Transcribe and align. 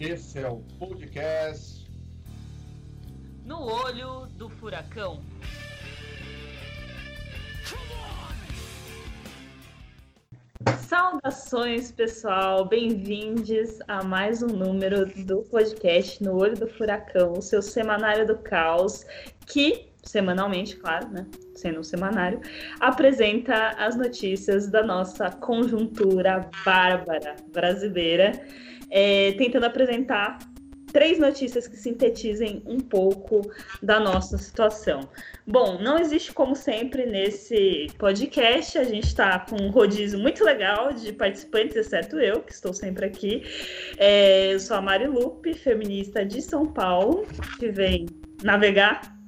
Esse 0.00 0.38
é 0.38 0.48
o 0.48 0.62
podcast 0.78 1.86
No 3.44 3.60
Olho 3.60 4.28
do 4.28 4.48
Furacão. 4.48 5.22
Saudações, 10.78 11.92
pessoal! 11.92 12.64
Bem-vindos 12.64 13.78
a 13.88 14.02
mais 14.02 14.42
um 14.42 14.46
número 14.46 15.04
do 15.26 15.42
podcast 15.42 16.24
No 16.24 16.34
Olho 16.40 16.54
do 16.54 16.66
Furacão, 16.66 17.34
o 17.34 17.42
seu 17.42 17.60
semanário 17.60 18.26
do 18.26 18.38
caos, 18.38 19.04
que 19.46 19.89
semanalmente, 20.02 20.76
claro, 20.76 21.08
né? 21.08 21.26
Sendo 21.54 21.80
um 21.80 21.84
semanário, 21.84 22.40
apresenta 22.78 23.70
as 23.78 23.96
notícias 23.96 24.68
da 24.68 24.82
nossa 24.82 25.30
conjuntura 25.30 26.48
bárbara 26.64 27.36
brasileira, 27.52 28.32
é, 28.90 29.32
tentando 29.32 29.66
apresentar 29.66 30.38
três 30.92 31.18
notícias 31.18 31.66
que 31.66 31.76
sintetizem 31.76 32.62
um 32.66 32.78
pouco 32.78 33.42
da 33.82 34.00
nossa 34.00 34.36
situação. 34.36 35.08
Bom, 35.46 35.78
não 35.80 35.98
existe 35.98 36.32
como 36.32 36.54
sempre 36.54 37.06
nesse 37.06 37.88
podcast, 37.98 38.78
a 38.78 38.84
gente 38.84 39.06
está 39.06 39.38
com 39.38 39.56
um 39.56 39.70
rodízio 39.70 40.18
muito 40.18 40.44
legal 40.44 40.92
de 40.92 41.12
participantes, 41.12 41.76
exceto 41.76 42.18
eu, 42.18 42.40
que 42.40 42.52
estou 42.52 42.72
sempre 42.72 43.06
aqui. 43.06 43.42
É, 43.96 44.52
eu 44.52 44.60
sou 44.60 44.76
a 44.76 44.80
Mari 44.80 45.06
Lupe, 45.06 45.54
feminista 45.54 46.24
de 46.24 46.42
São 46.42 46.66
Paulo, 46.66 47.26
que 47.58 47.68
vem 47.68 48.06
navegar 48.42 49.19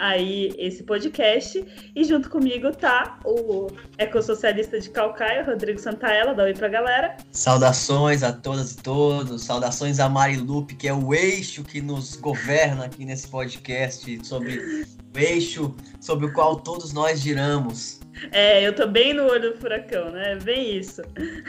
aí 0.00 0.52
esse 0.58 0.82
podcast. 0.82 1.64
E 1.94 2.04
junto 2.04 2.30
comigo 2.30 2.72
tá 2.72 3.18
o 3.24 3.68
ecossocialista 3.98 4.80
de 4.80 4.88
Calcaia, 4.90 5.44
Rodrigo 5.44 5.78
Santaella. 5.78 6.34
Dá 6.34 6.44
oi 6.44 6.54
pra 6.54 6.68
galera. 6.68 7.16
Saudações 7.30 8.22
a 8.22 8.32
todas 8.32 8.72
e 8.72 8.76
todos, 8.78 9.44
saudações 9.44 10.00
a 10.00 10.08
Mari 10.08 10.38
Lupe, 10.38 10.74
que 10.74 10.88
é 10.88 10.94
o 10.94 11.14
eixo 11.14 11.62
que 11.62 11.80
nos 11.80 12.16
governa 12.16 12.86
aqui 12.86 13.04
nesse 13.04 13.28
podcast, 13.28 14.26
sobre 14.26 14.86
o 15.14 15.18
eixo 15.18 15.74
sobre 16.00 16.26
o 16.26 16.32
qual 16.32 16.56
todos 16.56 16.92
nós 16.92 17.20
giramos. 17.20 18.00
É, 18.32 18.66
eu 18.66 18.74
tô 18.74 18.86
bem 18.86 19.14
no 19.14 19.24
olho 19.24 19.52
do 19.52 19.58
furacão, 19.58 20.10
né? 20.10 20.36
Bem 20.42 20.76
isso. 20.76 21.02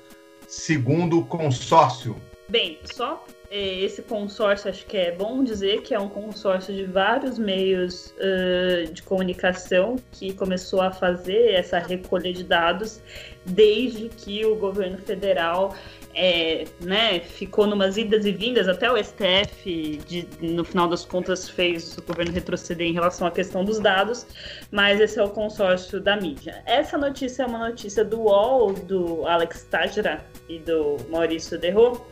segundo 0.48 1.20
o 1.20 1.26
consórcio. 1.26 2.16
Bem, 2.50 2.80
só 2.84 3.24
é, 3.52 3.82
esse 3.82 4.02
consórcio, 4.02 4.70
acho 4.70 4.86
que 4.86 4.98
é 4.98 5.12
bom 5.12 5.44
dizer 5.44 5.84
que 5.84 5.94
é 5.94 6.00
um 6.00 6.10
consórcio 6.10 6.76
de 6.76 6.86
vários 6.86 7.38
meios 7.38 8.14
uh, 8.18 8.92
de 8.92 9.04
comunicação 9.04 9.98
que 10.12 10.34
começou 10.34 10.82
a 10.82 10.92
fazer 10.92 11.54
essa 11.54 11.78
recolha 11.78 12.34
de 12.34 12.44
dados 12.44 13.02
desde 13.46 14.10
que 14.10 14.44
o 14.46 14.56
governo 14.56 14.98
federal 14.98 15.76
é, 16.14 16.66
né, 16.82 17.20
ficou 17.20 17.68
numas 17.68 17.98
idas 17.98 18.26
e 18.26 18.32
vindas, 18.32 18.68
até 18.68 18.92
o 18.92 18.98
STF, 18.98 20.00
de, 20.08 20.28
no 20.42 20.64
final 20.64 20.88
das 20.88 21.06
contas, 21.06 21.50
fez 21.50 21.98
o 21.98 22.02
governo 22.02 22.32
retroceder 22.32 22.88
em 22.88 22.94
relação 22.94 23.28
à 23.28 23.32
questão 23.32 23.64
dos 23.64 23.80
dados, 23.80 24.26
mas 24.72 25.00
esse 25.00 25.20
é 25.20 25.24
o 25.24 25.30
consórcio 25.30 26.00
da 26.00 26.16
mídia. 26.16 26.62
Essa 26.66 26.98
notícia 26.98 27.44
é 27.44 27.46
uma 27.46 27.70
notícia 27.70 28.04
do 28.04 28.22
UOL, 28.22 28.74
do 28.74 29.26
Alex 29.28 29.64
Tajra 29.70 30.26
e 30.48 30.60
do 30.60 30.98
Maurício 31.10 31.58
Derro, 31.58 32.06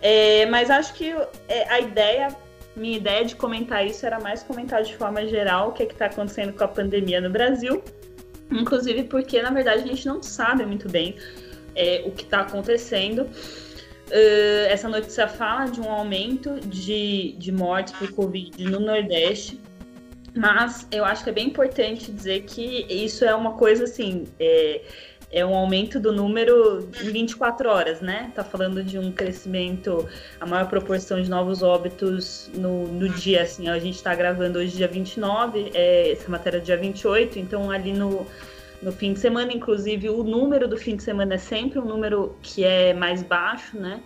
é, 0.00 0.46
mas 0.46 0.70
acho 0.70 0.94
que 0.94 1.14
é, 1.48 1.68
a 1.68 1.80
ideia, 1.80 2.28
minha 2.76 2.96
ideia 2.96 3.24
de 3.24 3.34
comentar 3.34 3.84
isso 3.84 4.06
era 4.06 4.20
mais 4.20 4.42
comentar 4.42 4.82
de 4.82 4.96
forma 4.96 5.26
geral 5.26 5.70
o 5.70 5.72
que 5.72 5.82
é 5.82 5.86
está 5.86 6.06
acontecendo 6.06 6.52
com 6.52 6.64
a 6.64 6.68
pandemia 6.68 7.20
no 7.20 7.30
Brasil, 7.30 7.82
inclusive 8.50 9.04
porque, 9.04 9.42
na 9.42 9.50
verdade, 9.50 9.82
a 9.82 9.86
gente 9.86 10.06
não 10.06 10.22
sabe 10.22 10.64
muito 10.64 10.88
bem 10.88 11.16
é, 11.76 12.02
o 12.04 12.10
que 12.10 12.24
está 12.24 12.40
acontecendo. 12.40 13.28
Uh, 14.08 14.66
essa 14.68 14.88
notícia 14.88 15.26
fala 15.26 15.66
de 15.66 15.80
um 15.80 15.90
aumento 15.90 16.60
de, 16.60 17.34
de 17.38 17.50
mortes 17.50 17.92
por 17.94 18.10
Covid 18.12 18.64
no 18.64 18.78
Nordeste, 18.78 19.60
mas 20.34 20.86
eu 20.92 21.04
acho 21.04 21.24
que 21.24 21.30
é 21.30 21.32
bem 21.32 21.48
importante 21.48 22.12
dizer 22.12 22.42
que 22.42 22.86
isso 22.88 23.24
é 23.24 23.34
uma 23.34 23.54
coisa 23.54 23.84
assim. 23.84 24.24
É, 24.38 24.82
é 25.30 25.44
um 25.44 25.54
aumento 25.54 25.98
do 25.98 26.12
número 26.12 26.88
em 27.02 27.10
24 27.10 27.68
horas, 27.68 28.00
né? 28.00 28.30
Tá 28.34 28.44
falando 28.44 28.84
de 28.84 28.96
um 28.96 29.10
crescimento, 29.10 30.08
a 30.40 30.46
maior 30.46 30.68
proporção 30.68 31.20
de 31.20 31.28
novos 31.28 31.62
óbitos 31.62 32.48
no, 32.54 32.86
no 32.86 33.08
dia, 33.08 33.42
assim, 33.42 33.68
a 33.68 33.78
gente 33.78 34.00
tá 34.02 34.14
gravando 34.14 34.58
hoje 34.58 34.76
dia 34.76 34.86
29, 34.86 35.72
é, 35.74 36.12
essa 36.12 36.30
matéria 36.30 36.58
é 36.58 36.60
dia 36.60 36.76
28, 36.76 37.38
então 37.40 37.70
ali 37.70 37.92
no, 37.92 38.24
no 38.82 38.92
fim 38.92 39.12
de 39.12 39.18
semana, 39.18 39.52
inclusive 39.52 40.08
o 40.10 40.22
número 40.22 40.68
do 40.68 40.76
fim 40.76 40.96
de 40.96 41.02
semana 41.02 41.34
é 41.34 41.38
sempre 41.38 41.78
um 41.78 41.84
número 41.84 42.36
que 42.42 42.64
é 42.64 42.92
mais 42.92 43.22
baixo, 43.22 43.78
né? 43.78 44.02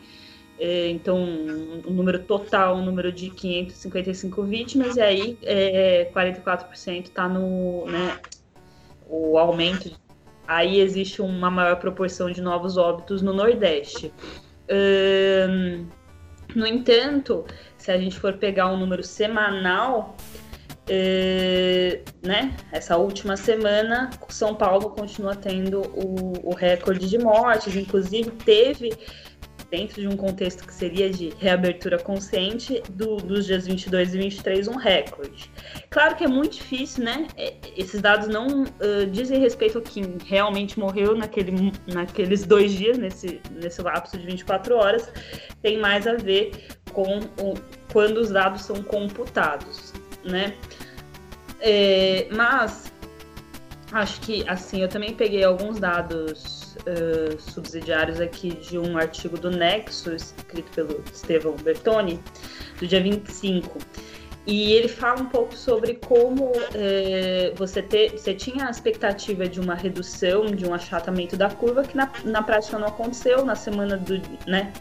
É, 0.59 0.91
então, 0.91 1.17
o 1.87 1.91
número 1.91 2.19
total, 2.19 2.77
um 2.77 2.85
número 2.85 3.11
de 3.11 3.31
555 3.31 4.43
vítimas, 4.43 4.97
e 4.97 5.01
aí 5.01 5.39
é, 5.43 6.11
44% 6.15 7.05
está 7.05 7.27
no, 7.27 7.87
né, 7.87 8.19
o 9.09 9.39
aumento. 9.39 9.91
Aí 10.47 10.81
existe 10.81 11.23
uma 11.23 11.51
maior 11.51 11.77
proporção 11.77 12.31
de 12.31 12.43
novos 12.43 12.77
óbitos 12.77 13.23
no 13.23 13.33
Nordeste. 13.33 14.13
no 16.55 16.67
entanto, 16.67 17.47
se 17.79 17.91
a 17.91 17.97
gente 17.97 18.19
for 18.19 18.35
pegar 18.35 18.67
um 18.67 18.77
número 18.77 19.03
semanal, 19.03 20.17
é, 20.89 22.01
né, 22.23 22.57
essa 22.73 22.97
última 22.97 23.37
semana, 23.37 24.11
São 24.29 24.55
Paulo 24.55 24.91
continua 24.91 25.37
tendo 25.37 25.83
o, 25.83 26.51
o 26.51 26.55
recorde 26.55 27.09
de 27.09 27.19
mortes, 27.19 27.77
inclusive 27.77 28.31
teve 28.31 28.91
dentro 29.71 30.01
de 30.01 30.09
um 30.09 30.17
contexto 30.17 30.67
que 30.67 30.75
seria 30.75 31.09
de 31.09 31.33
reabertura 31.39 31.99
consciente, 31.99 32.83
do, 32.91 33.17
dos 33.19 33.47
dias 33.47 33.67
22 33.67 34.15
e 34.15 34.19
23, 34.19 34.69
um 34.69 34.77
recorde. 34.77 35.51
Claro 35.89 36.17
que 36.17 36.25
é 36.25 36.29
muito 36.29 36.57
difícil, 36.57 37.05
né? 37.05 37.29
É, 37.37 37.55
esses 37.77 38.01
dados 38.01 38.27
não 38.27 38.65
uh, 38.65 39.07
dizem 39.11 39.39
respeito 39.39 39.79
a 39.79 39.83
quem 39.83 40.19
realmente 40.27 40.79
morreu 40.79 41.17
naquele, 41.17 41.73
naqueles 41.87 42.45
dois 42.45 42.73
dias, 42.73 42.99
nesse, 42.99 43.41
nesse 43.53 43.81
lapso 43.81 44.19
de 44.19 44.27
24 44.27 44.75
horas, 44.75 45.13
tem 45.63 45.79
mais 45.79 46.07
a 46.07 46.15
ver 46.15 46.51
com 46.93 47.21
o, 47.41 47.55
quando 47.93 48.19
os 48.19 48.31
dados 48.31 48.63
são 48.63 48.83
computados 48.83 49.90
né? 50.25 50.55
É, 51.61 52.29
mas 52.31 52.93
acho 53.93 54.21
que 54.21 54.49
assim, 54.49 54.83
eu 54.83 54.89
também 54.89 55.15
peguei 55.15 55.45
alguns 55.45 55.79
dados 55.79 56.77
uh, 56.87 57.41
subsidiários 57.41 58.21
aqui 58.21 58.51
de 58.51 58.79
um 58.79 58.97
artigo 58.97 59.39
do 59.39 59.51
Nexo, 59.51 60.15
escrito 60.15 60.71
pelo 60.73 61.03
Estevão 61.13 61.57
Bertoni, 61.57 62.23
do 62.79 62.87
dia 62.87 63.03
25. 63.03 63.79
E 64.47 64.73
ele 64.73 64.89
fala 64.89 65.21
um 65.21 65.27
pouco 65.27 65.55
sobre 65.55 65.95
como 65.95 66.51
é, 66.75 67.53
você, 67.57 67.83
ter, 67.83 68.13
você 68.13 68.35
tinha 68.35 68.67
a 68.67 68.71
expectativa 68.71 69.47
de 69.47 69.61
uma 69.61 69.75
redução, 69.75 70.47
de 70.47 70.67
um 70.67 70.73
achatamento 70.73 71.37
da 71.37 71.51
curva, 71.51 71.83
que 71.83 71.97
na, 71.97 72.11
na 72.25 72.43
prática 72.43 72.79
não 72.79 72.89
aconteceu. 72.89 73.45
Na 73.45 73.55
semana 73.55 73.99
do. 73.99 74.21
Né, 74.47 74.73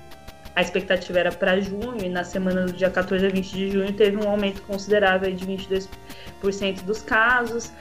a 0.56 0.62
expectativa 0.62 1.20
era 1.20 1.32
para 1.32 1.60
junho, 1.60 1.98
e 2.04 2.10
na 2.10 2.24
semana 2.24 2.66
do 2.66 2.74
dia 2.74 2.90
14 2.90 3.26
a 3.26 3.30
20 3.30 3.52
de 3.52 3.72
junho 3.72 3.94
teve 3.94 4.18
um 4.18 4.30
aumento 4.30 4.62
considerável 4.64 5.34
de 5.34 5.46
22% 5.46 5.88
dos 6.84 7.02
casos, 7.02 7.72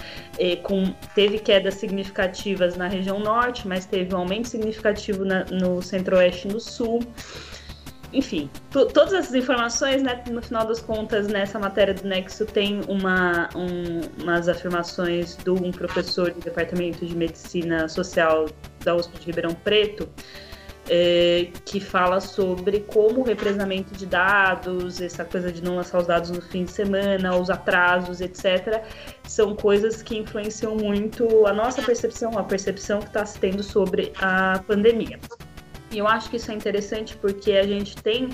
com, 0.63 0.95
teve 1.15 1.39
quedas 1.39 1.75
significativas 1.75 2.77
na 2.77 2.87
região 2.87 3.19
norte, 3.19 3.67
mas 3.67 3.87
teve 3.87 4.15
um 4.15 4.19
aumento 4.19 4.49
significativo 4.49 5.25
na, 5.25 5.45
no 5.47 5.83
centro-oeste 5.83 6.49
e 6.49 6.53
no 6.53 6.61
sul. 6.61 7.01
Enfim, 8.11 8.49
todas 8.71 9.13
essas 9.13 9.35
informações, 9.35 10.03
né, 10.03 10.23
no 10.31 10.41
final 10.41 10.67
das 10.67 10.81
contas, 10.81 11.29
nessa 11.29 11.59
matéria 11.59 11.93
do 11.93 12.09
Nexo 12.09 12.47
tem 12.47 12.81
uma, 12.89 13.51
um, 13.55 14.23
umas 14.23 14.49
afirmações 14.49 15.37
de 15.37 15.51
um 15.51 15.71
professor 15.71 16.31
do 16.31 16.41
Departamento 16.41 17.05
de 17.05 17.15
Medicina 17.15 17.87
Social 17.87 18.47
da 18.83 18.97
USP 18.97 19.19
de 19.19 19.27
Ribeirão 19.27 19.55
Preto, 19.55 20.09
é, 20.89 21.49
que 21.65 21.81
fala 21.81 22.21
sobre 22.21 22.81
como 22.81 23.21
o 23.21 23.23
represamento 23.25 23.95
de 23.95 24.07
dados, 24.07 25.01
essa 25.01 25.25
coisa 25.25 25.53
de 25.53 25.63
não 25.63 25.77
lançar 25.77 25.99
os 25.99 26.07
dados 26.07 26.31
no 26.31 26.41
fim 26.41 26.65
de 26.65 26.71
semana, 26.71 27.37
os 27.37 27.51
atrasos, 27.51 28.21
etc., 28.21 28.83
são 29.25 29.55
coisas 29.55 30.03
que 30.03 30.17
influenciam 30.17 30.75
muito 30.77 31.47
a 31.47 31.53
nossa 31.53 31.83
percepção, 31.83 32.39
a 32.39 32.43
percepção 32.43 33.01
que 33.01 33.07
está 33.09 33.25
se 33.25 33.39
tendo 33.39 33.63
sobre 33.63 34.13
a 34.21 34.63
pandemia. 34.67 35.19
E 35.91 35.99
eu 35.99 36.07
acho 36.07 36.31
que 36.31 36.37
isso 36.37 36.51
é 36.51 36.55
interessante 36.55 37.17
porque 37.17 37.53
a 37.53 37.67
gente 37.67 37.97
tem 37.97 38.31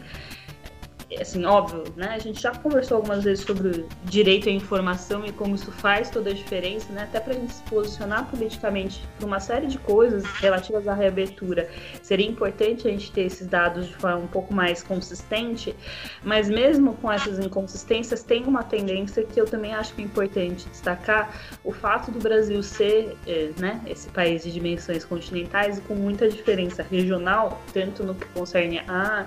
assim, 1.21 1.45
óbvio, 1.45 1.85
né? 1.97 2.09
A 2.15 2.19
gente 2.19 2.41
já 2.41 2.53
conversou 2.53 2.97
algumas 2.97 3.25
vezes 3.25 3.45
sobre 3.45 3.87
direito 4.05 4.49
à 4.49 4.53
informação 4.53 5.25
e 5.25 5.33
como 5.33 5.55
isso 5.55 5.71
faz 5.73 6.11
toda 6.11 6.31
a 6.31 6.33
diferença, 6.33 6.93
né? 6.93 7.03
Até 7.05 7.21
para 7.21 7.35
a 7.35 7.37
gente 7.37 7.53
se 7.53 7.63
posicionar 7.63 8.29
politicamente 8.31 9.03
para 9.17 9.27
uma 9.27 9.41
série 9.41 9.67
de 9.67 9.79
coisas 9.79 10.25
relativas 10.25 10.87
à 10.89 10.95
reabertura. 10.95 11.69
Seria 12.03 12.27
importante 12.27 12.87
a 12.87 12.91
gente 12.91 13.11
ter 13.13 13.23
esses 13.23 13.47
dados 13.47 13.87
de 13.87 13.95
forma 13.95 14.19
um 14.19 14.27
pouco 14.27 14.53
mais 14.53 14.83
consistente, 14.83 15.75
mas 16.23 16.49
mesmo 16.49 16.95
com 16.95 17.11
essas 17.11 17.39
inconsistências, 17.39 18.23
tem 18.23 18.45
uma 18.45 18.63
tendência 18.63 19.25
que 19.25 19.41
eu 19.41 19.47
também 19.47 19.75
acho 19.75 19.95
que 19.95 20.03
é 20.03 20.05
importante 20.05 20.69
destacar: 20.69 21.35
o 21.63 21.73
fato 21.73 22.11
do 22.11 22.19
Brasil 22.19 22.63
ser, 22.63 23.17
eh, 23.27 23.51
né, 23.59 23.81
esse 23.87 24.09
país 24.11 24.43
de 24.43 24.53
dimensões 24.53 25.05
continentais 25.05 25.79
e 25.79 25.81
com 25.83 25.95
muita 25.95 26.29
diferença 26.29 26.83
regional, 26.83 27.63
tanto 27.73 28.03
no 28.03 28.15
que 28.15 28.27
concerne 28.29 28.81
a 28.89 29.27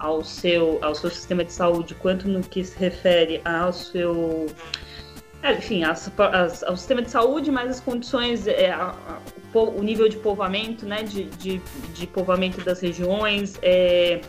ao 0.00 0.24
seu, 0.24 0.78
ao 0.82 0.94
seu 0.94 1.10
sistema 1.10 1.44
de 1.44 1.52
saúde, 1.52 1.94
quanto 1.94 2.26
no 2.26 2.40
que 2.40 2.64
se 2.64 2.76
refere 2.78 3.40
ao 3.44 3.72
seu. 3.72 4.46
É, 5.42 5.52
enfim, 5.52 5.84
as, 5.84 6.10
as, 6.18 6.62
ao 6.64 6.76
sistema 6.76 7.02
de 7.02 7.10
saúde, 7.10 7.50
mas 7.50 7.70
as 7.70 7.80
condições, 7.80 8.46
é, 8.46 8.70
a, 8.70 8.88
a, 8.90 9.58
o 9.58 9.82
nível 9.82 10.08
de 10.08 10.16
povoamento, 10.16 10.84
né, 10.84 11.02
de, 11.02 11.24
de, 11.24 11.58
de 11.94 12.06
povoamento 12.06 12.62
das 12.62 12.80
regiões, 12.80 13.58
é, 13.62 14.20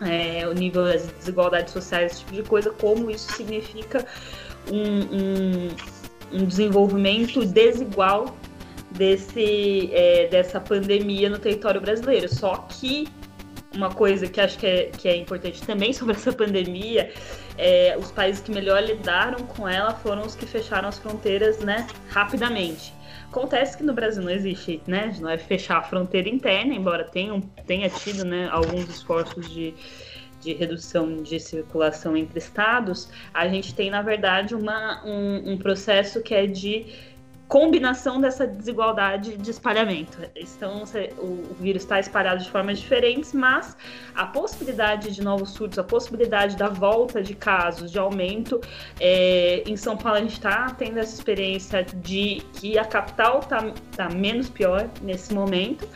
é, 0.00 0.46
o 0.46 0.52
nível 0.52 0.84
das 0.84 1.06
desigualdades 1.06 1.72
sociais, 1.72 2.12
esse 2.12 2.20
tipo 2.20 2.34
de 2.34 2.42
coisa, 2.42 2.70
como 2.70 3.10
isso 3.10 3.32
significa 3.32 4.06
um, 4.70 5.00
um, 5.16 6.40
um 6.40 6.44
desenvolvimento 6.44 7.44
desigual 7.44 8.36
desse, 8.92 9.90
é, 9.92 10.28
dessa 10.28 10.60
pandemia 10.60 11.28
no 11.28 11.38
território 11.38 11.80
brasileiro. 11.80 12.32
Só 12.32 12.66
que 12.68 13.08
uma 13.74 13.90
coisa 13.90 14.26
que 14.26 14.40
acho 14.40 14.58
que 14.58 14.66
é, 14.66 14.84
que 14.86 15.08
é 15.08 15.16
importante 15.16 15.62
também 15.62 15.92
sobre 15.94 16.14
essa 16.14 16.32
pandemia, 16.32 17.12
é, 17.56 17.96
os 17.98 18.10
países 18.10 18.42
que 18.42 18.50
melhor 18.50 18.82
lidaram 18.82 19.46
com 19.46 19.68
ela 19.68 19.94
foram 19.94 20.22
os 20.22 20.34
que 20.34 20.46
fecharam 20.46 20.88
as 20.88 20.98
fronteiras, 20.98 21.58
né, 21.60 21.86
rapidamente. 22.08 22.92
Acontece 23.28 23.76
que 23.76 23.82
no 23.82 23.92
Brasil 23.92 24.22
não 24.22 24.30
existe, 24.30 24.80
né, 24.86 25.14
não 25.20 25.28
é 25.28 25.36
fechar 25.36 25.78
a 25.78 25.82
fronteira 25.82 26.28
interna, 26.28 26.74
embora 26.74 27.04
tenha, 27.04 27.42
tenha 27.66 27.88
tido, 27.88 28.24
né, 28.24 28.48
alguns 28.50 28.88
esforços 28.88 29.48
de, 29.50 29.74
de 30.40 30.52
redução 30.52 31.22
de 31.22 31.40
circulação 31.40 32.16
entre 32.16 32.38
estados, 32.38 33.08
a 33.32 33.48
gente 33.48 33.74
tem, 33.74 33.90
na 33.90 34.02
verdade, 34.02 34.54
uma, 34.54 35.04
um, 35.04 35.52
um 35.52 35.58
processo 35.58 36.22
que 36.22 36.34
é 36.34 36.46
de 36.46 36.86
combinação 37.48 38.20
dessa 38.20 38.46
desigualdade 38.46 39.36
de 39.36 39.50
espalhamento. 39.50 40.18
Então, 40.34 40.84
o 41.18 41.54
vírus 41.60 41.82
está 41.82 42.00
espalhado 42.00 42.42
de 42.42 42.50
formas 42.50 42.78
diferentes, 42.78 43.32
mas 43.32 43.76
a 44.14 44.26
possibilidade 44.26 45.10
de 45.10 45.22
novos 45.22 45.50
surtos, 45.50 45.78
a 45.78 45.84
possibilidade 45.84 46.56
da 46.56 46.68
volta 46.68 47.22
de 47.22 47.34
casos, 47.34 47.90
de 47.92 47.98
aumento, 47.98 48.60
é, 48.98 49.62
em 49.66 49.76
São 49.76 49.96
Paulo 49.96 50.18
a 50.18 50.20
gente 50.20 50.32
está 50.32 50.70
tendo 50.70 50.98
essa 50.98 51.14
experiência 51.14 51.84
de 51.84 52.42
que 52.54 52.78
a 52.78 52.84
capital 52.84 53.40
está 53.40 53.72
tá 53.94 54.08
menos 54.08 54.48
pior 54.48 54.88
nesse 55.02 55.34
momento, 55.34 55.86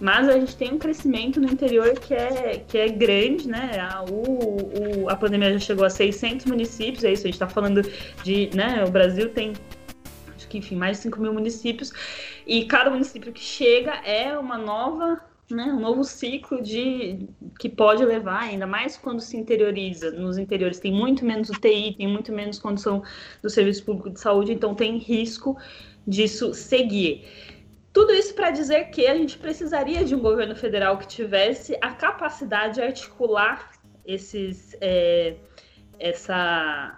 mas 0.00 0.28
a 0.28 0.32
gente 0.32 0.56
tem 0.56 0.74
um 0.74 0.78
crescimento 0.78 1.40
no 1.40 1.50
interior 1.50 1.98
que 1.98 2.14
é, 2.14 2.62
que 2.66 2.78
é 2.78 2.88
grande, 2.88 3.48
né? 3.48 3.78
A, 3.80 4.04
o, 4.04 5.04
o, 5.04 5.10
a 5.10 5.16
pandemia 5.16 5.52
já 5.54 5.58
chegou 5.58 5.84
a 5.84 5.90
600 5.90 6.46
municípios, 6.46 7.02
é 7.02 7.12
isso, 7.12 7.22
a 7.22 7.26
gente 7.26 7.34
está 7.34 7.48
falando 7.48 7.82
de, 8.22 8.50
né, 8.54 8.84
o 8.86 8.90
Brasil 8.90 9.30
tem 9.30 9.54
que, 10.48 10.58
enfim, 10.58 10.76
mais 10.76 10.96
de 10.96 11.04
5 11.04 11.20
mil 11.20 11.32
municípios, 11.32 11.92
e 12.46 12.64
cada 12.64 12.90
município 12.90 13.32
que 13.32 13.40
chega 13.40 13.92
é 14.04 14.38
uma 14.38 14.58
nova 14.58 15.20
né, 15.50 15.64
um 15.64 15.80
novo 15.80 16.04
ciclo 16.04 16.62
de 16.62 17.26
que 17.58 17.68
pode 17.68 18.04
levar, 18.04 18.42
ainda 18.42 18.66
mais 18.66 18.96
quando 18.96 19.20
se 19.20 19.36
interioriza. 19.36 20.10
Nos 20.10 20.36
interiores 20.36 20.78
tem 20.78 20.92
muito 20.92 21.24
menos 21.24 21.48
UTI, 21.48 21.94
tem 21.96 22.06
muito 22.06 22.32
menos 22.32 22.58
condição 22.58 23.02
do 23.42 23.48
serviço 23.48 23.84
público 23.84 24.10
de 24.10 24.20
saúde, 24.20 24.52
então 24.52 24.74
tem 24.74 24.98
risco 24.98 25.56
disso 26.06 26.52
seguir. 26.52 27.26
Tudo 27.92 28.12
isso 28.12 28.34
para 28.34 28.50
dizer 28.50 28.90
que 28.90 29.06
a 29.06 29.14
gente 29.14 29.38
precisaria 29.38 30.04
de 30.04 30.14
um 30.14 30.20
governo 30.20 30.54
federal 30.54 30.98
que 30.98 31.06
tivesse 31.06 31.76
a 31.80 31.90
capacidade 31.92 32.74
de 32.74 32.82
articular 32.82 33.72
esses, 34.06 34.76
é, 34.80 35.36
essa, 35.98 36.97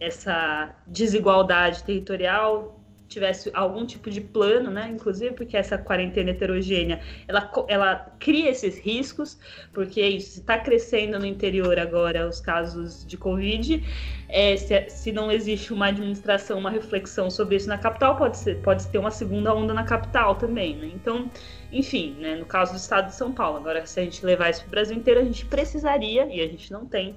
essa 0.00 0.74
desigualdade 0.86 1.84
territorial 1.84 2.80
tivesse 3.10 3.50
algum 3.52 3.84
tipo 3.84 4.08
de 4.08 4.20
plano, 4.20 4.70
né? 4.70 4.88
Inclusive 4.88 5.34
porque 5.34 5.56
essa 5.56 5.76
quarentena 5.76 6.30
heterogênea, 6.30 7.00
ela, 7.26 7.52
ela 7.66 7.96
cria 8.20 8.48
esses 8.48 8.78
riscos, 8.78 9.36
porque 9.74 10.00
isso 10.00 10.38
está 10.38 10.58
crescendo 10.58 11.18
no 11.18 11.26
interior 11.26 11.76
agora 11.78 12.28
os 12.28 12.40
casos 12.40 13.04
de 13.04 13.16
Covid. 13.16 13.84
É, 14.28 14.56
se, 14.56 14.88
se, 14.88 15.10
não 15.10 15.30
existe 15.30 15.72
uma 15.72 15.88
administração, 15.88 16.56
uma 16.56 16.70
reflexão 16.70 17.28
sobre 17.28 17.56
isso 17.56 17.68
na 17.68 17.76
capital, 17.76 18.16
pode 18.16 18.38
ser, 18.38 18.62
pode 18.62 18.86
ter 18.86 18.98
uma 18.98 19.10
segunda 19.10 19.52
onda 19.52 19.74
na 19.74 19.82
capital 19.82 20.36
também, 20.36 20.76
né? 20.76 20.88
Então, 20.94 21.28
enfim, 21.72 22.16
né? 22.20 22.36
No 22.36 22.46
caso 22.46 22.72
do 22.72 22.78
estado 22.78 23.08
de 23.08 23.16
São 23.16 23.32
Paulo, 23.32 23.58
agora 23.58 23.84
se 23.86 23.98
a 23.98 24.04
gente 24.04 24.24
levar 24.24 24.50
isso 24.50 24.60
para 24.60 24.68
o 24.68 24.70
Brasil 24.70 24.96
inteiro, 24.96 25.18
a 25.18 25.24
gente 25.24 25.44
precisaria 25.46 26.26
e 26.26 26.40
a 26.40 26.46
gente 26.46 26.70
não 26.70 26.86
tem 26.86 27.16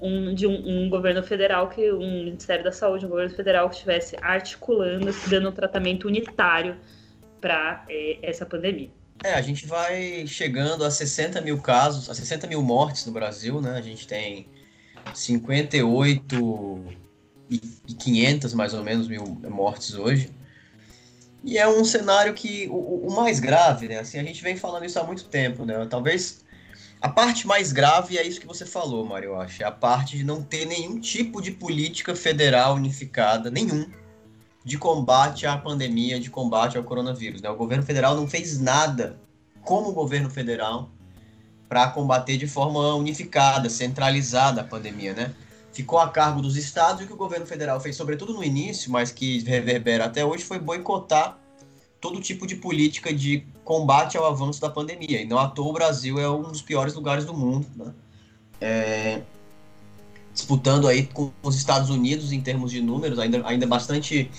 um, 0.00 0.34
de 0.34 0.46
um, 0.46 0.84
um, 0.84 0.88
governo 0.88 1.22
federal, 1.22 1.68
que 1.68 1.90
um 1.92 2.24
Ministério 2.24 2.64
da 2.64 2.72
Saúde, 2.72 3.06
um 3.06 3.08
governo 3.08 3.34
federal 3.34 3.68
que 3.68 3.76
estivesse 3.76 4.16
articulando, 4.20 5.12
dando 5.28 5.48
um 5.48 5.52
tratamento 5.52 6.06
unitário 6.06 6.76
para 7.40 7.84
é, 7.88 8.18
essa 8.22 8.46
pandemia. 8.46 8.90
É, 9.24 9.34
a 9.34 9.42
gente 9.42 9.66
vai 9.66 10.26
chegando 10.26 10.84
a 10.84 10.90
60 10.90 11.40
mil 11.40 11.60
casos, 11.60 12.08
a 12.08 12.14
60 12.14 12.46
mil 12.46 12.62
mortes 12.62 13.04
no 13.06 13.12
Brasil, 13.12 13.60
né? 13.60 13.76
A 13.76 13.80
gente 13.80 14.06
tem 14.06 14.46
58 15.12 16.84
e 17.50 17.58
500 17.94 18.54
mais 18.54 18.74
ou 18.74 18.84
menos 18.84 19.08
mil 19.08 19.24
mortes 19.48 19.94
hoje. 19.94 20.30
E 21.42 21.58
é 21.58 21.66
um 21.66 21.84
cenário 21.84 22.34
que 22.34 22.68
o, 22.68 23.06
o 23.08 23.14
mais 23.14 23.40
grave, 23.40 23.88
né? 23.88 23.98
Assim, 23.98 24.18
a 24.18 24.22
gente 24.22 24.42
vem 24.42 24.56
falando 24.56 24.84
isso 24.84 24.98
há 25.00 25.04
muito 25.04 25.24
tempo, 25.24 25.64
né? 25.64 25.86
Talvez 25.88 26.44
a 27.00 27.08
parte 27.08 27.46
mais 27.46 27.72
grave 27.72 28.18
é 28.18 28.26
isso 28.26 28.40
que 28.40 28.46
você 28.46 28.66
falou, 28.66 29.04
Mário, 29.04 29.30
eu 29.30 29.40
acho. 29.40 29.62
É 29.62 29.66
a 29.66 29.70
parte 29.70 30.16
de 30.16 30.24
não 30.24 30.42
ter 30.42 30.64
nenhum 30.64 30.98
tipo 30.98 31.40
de 31.40 31.52
política 31.52 32.14
federal 32.16 32.74
unificada, 32.74 33.50
nenhum, 33.50 33.88
de 34.64 34.76
combate 34.76 35.46
à 35.46 35.56
pandemia, 35.56 36.18
de 36.18 36.28
combate 36.28 36.76
ao 36.76 36.82
coronavírus. 36.82 37.40
Né? 37.40 37.48
O 37.48 37.56
governo 37.56 37.84
federal 37.84 38.16
não 38.16 38.26
fez 38.26 38.58
nada 38.58 39.20
como 39.62 39.92
governo 39.92 40.28
federal 40.28 40.90
para 41.68 41.88
combater 41.88 42.36
de 42.36 42.48
forma 42.48 42.94
unificada, 42.94 43.68
centralizada 43.68 44.62
a 44.62 44.64
pandemia, 44.64 45.12
né? 45.12 45.34
Ficou 45.70 45.98
a 45.98 46.08
cargo 46.08 46.40
dos 46.40 46.56
estados 46.56 47.02
e 47.02 47.04
o 47.04 47.06
que 47.06 47.12
o 47.12 47.16
governo 47.16 47.46
federal 47.46 47.78
fez, 47.78 47.94
sobretudo 47.94 48.32
no 48.32 48.42
início, 48.42 48.90
mas 48.90 49.12
que 49.12 49.40
reverbera 49.40 50.06
até 50.06 50.24
hoje, 50.24 50.42
foi 50.42 50.58
boicotar 50.58 51.38
todo 52.00 52.20
tipo 52.20 52.46
de 52.46 52.56
política 52.56 53.12
de 53.12 53.46
combate 53.68 54.16
ao 54.16 54.24
avanço 54.24 54.62
da 54.62 54.70
pandemia. 54.70 55.20
E 55.20 55.26
não 55.26 55.38
à 55.38 55.46
toa 55.46 55.68
o 55.68 55.72
Brasil 55.74 56.18
é 56.18 56.28
um 56.28 56.44
dos 56.44 56.62
piores 56.62 56.94
lugares 56.94 57.26
do 57.26 57.34
mundo, 57.34 57.66
né? 57.76 57.92
É, 58.62 59.20
disputando 60.32 60.88
aí 60.88 61.04
com 61.04 61.30
os 61.42 61.54
Estados 61.54 61.90
Unidos 61.90 62.32
em 62.32 62.40
termos 62.40 62.70
de 62.70 62.80
números, 62.80 63.18
ainda, 63.18 63.46
ainda 63.46 63.66
bastante 63.66 64.30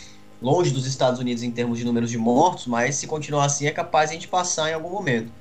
longe 0.41 0.71
dos 0.71 0.87
Estados 0.87 1.19
Unidos 1.19 1.43
em 1.43 1.51
termos 1.51 1.77
de 1.77 1.85
números 1.85 2.09
de 2.09 2.17
mortos, 2.17 2.65
mas 2.65 2.95
se 2.95 3.05
continuar 3.05 3.45
assim 3.45 3.67
é 3.67 3.71
capaz 3.71 4.09
a 4.09 4.13
gente 4.13 4.27
passar 4.27 4.71
em 4.71 4.73
algum 4.73 4.89
momento. 4.89 5.31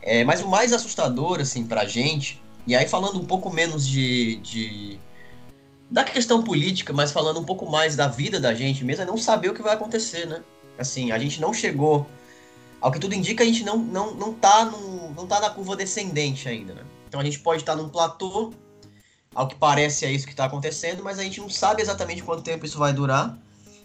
É, 0.00 0.22
mas 0.22 0.40
o 0.40 0.46
mais 0.46 0.72
assustador, 0.72 1.40
assim, 1.40 1.66
pra 1.66 1.84
gente, 1.84 2.40
e 2.64 2.76
aí 2.76 2.86
falando 2.86 3.18
um 3.18 3.24
pouco 3.24 3.52
menos 3.52 3.84
de, 3.88 4.36
de 4.36 5.00
da 5.90 6.04
questão 6.04 6.44
política, 6.44 6.92
mas 6.92 7.10
falando 7.10 7.40
um 7.40 7.44
pouco 7.44 7.68
mais 7.68 7.96
da 7.96 8.06
vida 8.06 8.38
da 8.38 8.54
gente 8.54 8.84
mesmo, 8.84 9.02
é 9.02 9.06
não 9.06 9.16
saber 9.16 9.50
o 9.50 9.54
que 9.54 9.62
vai 9.62 9.74
acontecer, 9.74 10.26
né? 10.26 10.44
Assim, 10.78 11.10
a 11.10 11.18
gente 11.18 11.40
não 11.40 11.52
chegou. 11.52 12.06
Ao 12.86 12.92
que 12.92 13.00
tudo 13.00 13.16
indica, 13.16 13.42
a 13.42 13.46
gente 13.46 13.64
não, 13.64 13.78
não, 13.78 14.14
não, 14.14 14.32
tá, 14.32 14.64
no, 14.64 15.10
não 15.10 15.26
tá 15.26 15.40
na 15.40 15.50
curva 15.50 15.74
descendente 15.74 16.48
ainda, 16.48 16.72
né? 16.72 16.82
Então 17.08 17.18
a 17.18 17.24
gente 17.24 17.40
pode 17.40 17.62
estar 17.62 17.74
tá 17.74 17.82
num 17.82 17.88
platô, 17.88 18.52
ao 19.34 19.48
que 19.48 19.56
parece 19.56 20.04
é 20.04 20.12
isso 20.12 20.24
que 20.24 20.32
está 20.32 20.44
acontecendo, 20.44 21.02
mas 21.02 21.18
a 21.18 21.24
gente 21.24 21.40
não 21.40 21.50
sabe 21.50 21.82
exatamente 21.82 22.22
quanto 22.22 22.44
tempo 22.44 22.64
isso 22.64 22.78
vai 22.78 22.92
durar. 22.92 23.36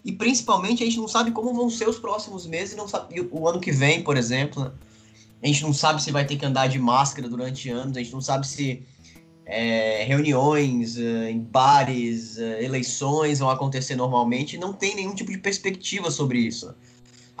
E 0.04 0.12
principalmente 0.12 0.84
a 0.84 0.86
gente 0.86 0.98
não 0.98 1.08
sabe 1.08 1.32
como 1.32 1.52
vão 1.52 1.68
ser 1.68 1.88
os 1.88 1.98
próximos 1.98 2.46
meses, 2.46 2.76
não 2.76 2.86
sabe, 2.86 3.28
o 3.32 3.48
ano 3.48 3.58
que 3.58 3.72
vem, 3.72 4.04
por 4.04 4.16
exemplo. 4.16 4.62
Né? 4.62 4.70
A 5.42 5.46
gente 5.48 5.64
não 5.64 5.74
sabe 5.74 6.00
se 6.00 6.12
vai 6.12 6.24
ter 6.24 6.36
que 6.36 6.46
andar 6.46 6.68
de 6.68 6.78
máscara 6.78 7.28
durante 7.28 7.68
anos, 7.70 7.96
a 7.96 8.00
gente 8.00 8.12
não 8.12 8.20
sabe 8.20 8.46
se 8.46 8.84
é, 9.44 10.04
reuniões 10.04 10.96
é, 10.96 11.28
em 11.28 11.40
bares, 11.40 12.38
é, 12.38 12.62
eleições 12.62 13.40
vão 13.40 13.50
acontecer 13.50 13.96
normalmente, 13.96 14.56
não 14.56 14.72
tem 14.72 14.94
nenhum 14.94 15.12
tipo 15.12 15.32
de 15.32 15.38
perspectiva 15.38 16.08
sobre 16.08 16.38
isso. 16.38 16.72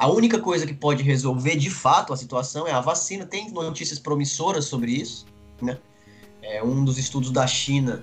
A 0.02 0.08
única 0.08 0.40
coisa 0.40 0.66
que 0.66 0.74
pode 0.74 1.00
resolver 1.04 1.54
de 1.54 1.70
fato 1.70 2.12
a 2.12 2.16
situação 2.16 2.66
é 2.66 2.72
a 2.72 2.80
vacina. 2.80 3.24
Tem 3.24 3.48
notícias 3.52 4.00
promissoras 4.00 4.64
sobre 4.64 4.90
isso, 4.90 5.24
né? 5.62 5.78
É, 6.42 6.60
um 6.60 6.84
dos 6.84 6.98
estudos 6.98 7.30
da 7.30 7.46
China 7.46 8.02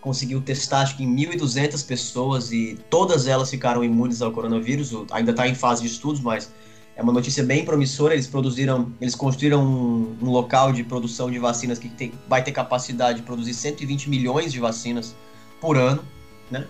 conseguiu 0.00 0.40
testar 0.40 0.80
acho 0.80 0.96
que 0.96 1.04
em 1.04 1.14
1.200 1.14 1.86
pessoas 1.86 2.50
e 2.50 2.78
todas 2.88 3.26
elas 3.26 3.50
ficaram 3.50 3.84
imunes 3.84 4.22
ao 4.22 4.32
coronavírus. 4.32 4.90
Ainda 5.10 5.32
está 5.32 5.46
em 5.46 5.54
fase 5.54 5.82
de 5.82 5.88
estudos, 5.88 6.22
mas 6.22 6.50
é 6.96 7.02
uma 7.02 7.12
notícia 7.12 7.44
bem 7.44 7.62
promissora. 7.62 8.14
Eles 8.14 8.26
produziram, 8.26 8.90
eles 8.98 9.14
construíram 9.14 9.62
um, 9.62 10.16
um 10.22 10.30
local 10.30 10.72
de 10.72 10.82
produção 10.82 11.30
de 11.30 11.38
vacinas 11.38 11.78
que 11.78 11.90
tem, 11.90 12.14
vai 12.26 12.42
ter 12.42 12.52
capacidade 12.52 13.18
de 13.18 13.22
produzir 13.26 13.52
120 13.52 14.08
milhões 14.08 14.50
de 14.50 14.60
vacinas 14.60 15.14
por 15.60 15.76
ano, 15.76 16.02
né? 16.50 16.66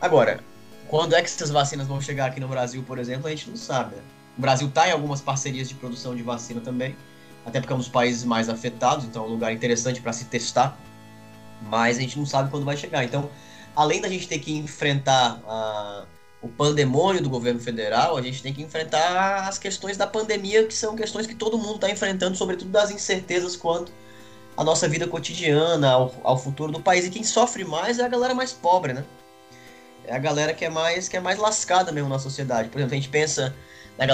Agora, 0.00 0.42
quando 0.88 1.14
é 1.14 1.20
que 1.20 1.26
essas 1.26 1.50
vacinas 1.50 1.86
vão 1.86 2.00
chegar 2.00 2.24
aqui 2.24 2.40
no 2.40 2.48
Brasil, 2.48 2.82
por 2.86 2.98
exemplo, 2.98 3.26
a 3.26 3.30
gente 3.30 3.50
não 3.50 3.56
sabe. 3.58 3.96
Né? 3.96 4.13
O 4.36 4.40
Brasil 4.40 4.68
está 4.68 4.88
em 4.88 4.92
algumas 4.92 5.20
parcerias 5.20 5.68
de 5.68 5.74
produção 5.74 6.14
de 6.14 6.22
vacina 6.22 6.60
também, 6.60 6.96
até 7.46 7.60
porque 7.60 7.72
é 7.72 7.76
um 7.76 7.78
dos 7.78 7.88
países 7.88 8.24
mais 8.24 8.48
afetados, 8.48 9.04
então 9.04 9.24
é 9.24 9.26
um 9.26 9.30
lugar 9.30 9.52
interessante 9.52 10.00
para 10.00 10.12
se 10.12 10.24
testar 10.24 10.78
mas 11.68 11.98
a 11.98 12.00
gente 12.00 12.18
não 12.18 12.26
sabe 12.26 12.50
quando 12.50 12.64
vai 12.64 12.76
chegar. 12.76 13.04
Então, 13.04 13.30
além 13.74 14.00
da 14.00 14.08
gente 14.08 14.28
ter 14.28 14.38
que 14.38 14.52
enfrentar 14.56 15.40
a, 15.46 16.04
o 16.42 16.48
pandemônio 16.48 17.22
do 17.22 17.30
governo 17.30 17.60
federal, 17.60 18.16
a 18.16 18.22
gente 18.22 18.42
tem 18.42 18.52
que 18.52 18.62
enfrentar 18.62 19.48
as 19.48 19.58
questões 19.58 19.96
da 19.96 20.06
pandemia, 20.06 20.66
que 20.66 20.74
são 20.74 20.96
questões 20.96 21.26
que 21.26 21.34
todo 21.34 21.58
mundo 21.58 21.76
está 21.76 21.90
enfrentando, 21.90 22.36
sobretudo 22.36 22.70
das 22.70 22.90
incertezas 22.90 23.56
quanto 23.56 23.92
à 24.56 24.62
nossa 24.62 24.88
vida 24.88 25.06
cotidiana, 25.06 25.90
ao, 25.90 26.14
ao, 26.22 26.38
futuro 26.38 26.72
do 26.72 26.80
país. 26.80 27.06
E 27.06 27.10
quem 27.10 27.24
sofre 27.24 27.64
mais 27.64 27.98
é 27.98 28.04
a 28.04 28.08
galera 28.08 28.34
mais 28.34 28.52
pobre, 28.52 28.92
né? 28.92 29.04
É 30.06 30.14
a 30.14 30.18
galera 30.18 30.52
que 30.52 30.64
é 30.64 30.70
mais, 30.70 31.08
que 31.08 31.16
é 31.16 31.20
mais 31.20 31.38
lascada 31.38 31.90
mesmo 31.90 32.10
na 32.10 32.18
sociedade. 32.18 32.68
Por 32.68 32.78
exemplo, 32.78 32.92
a 32.92 32.96
gente 32.96 33.08
pensa 33.08 33.54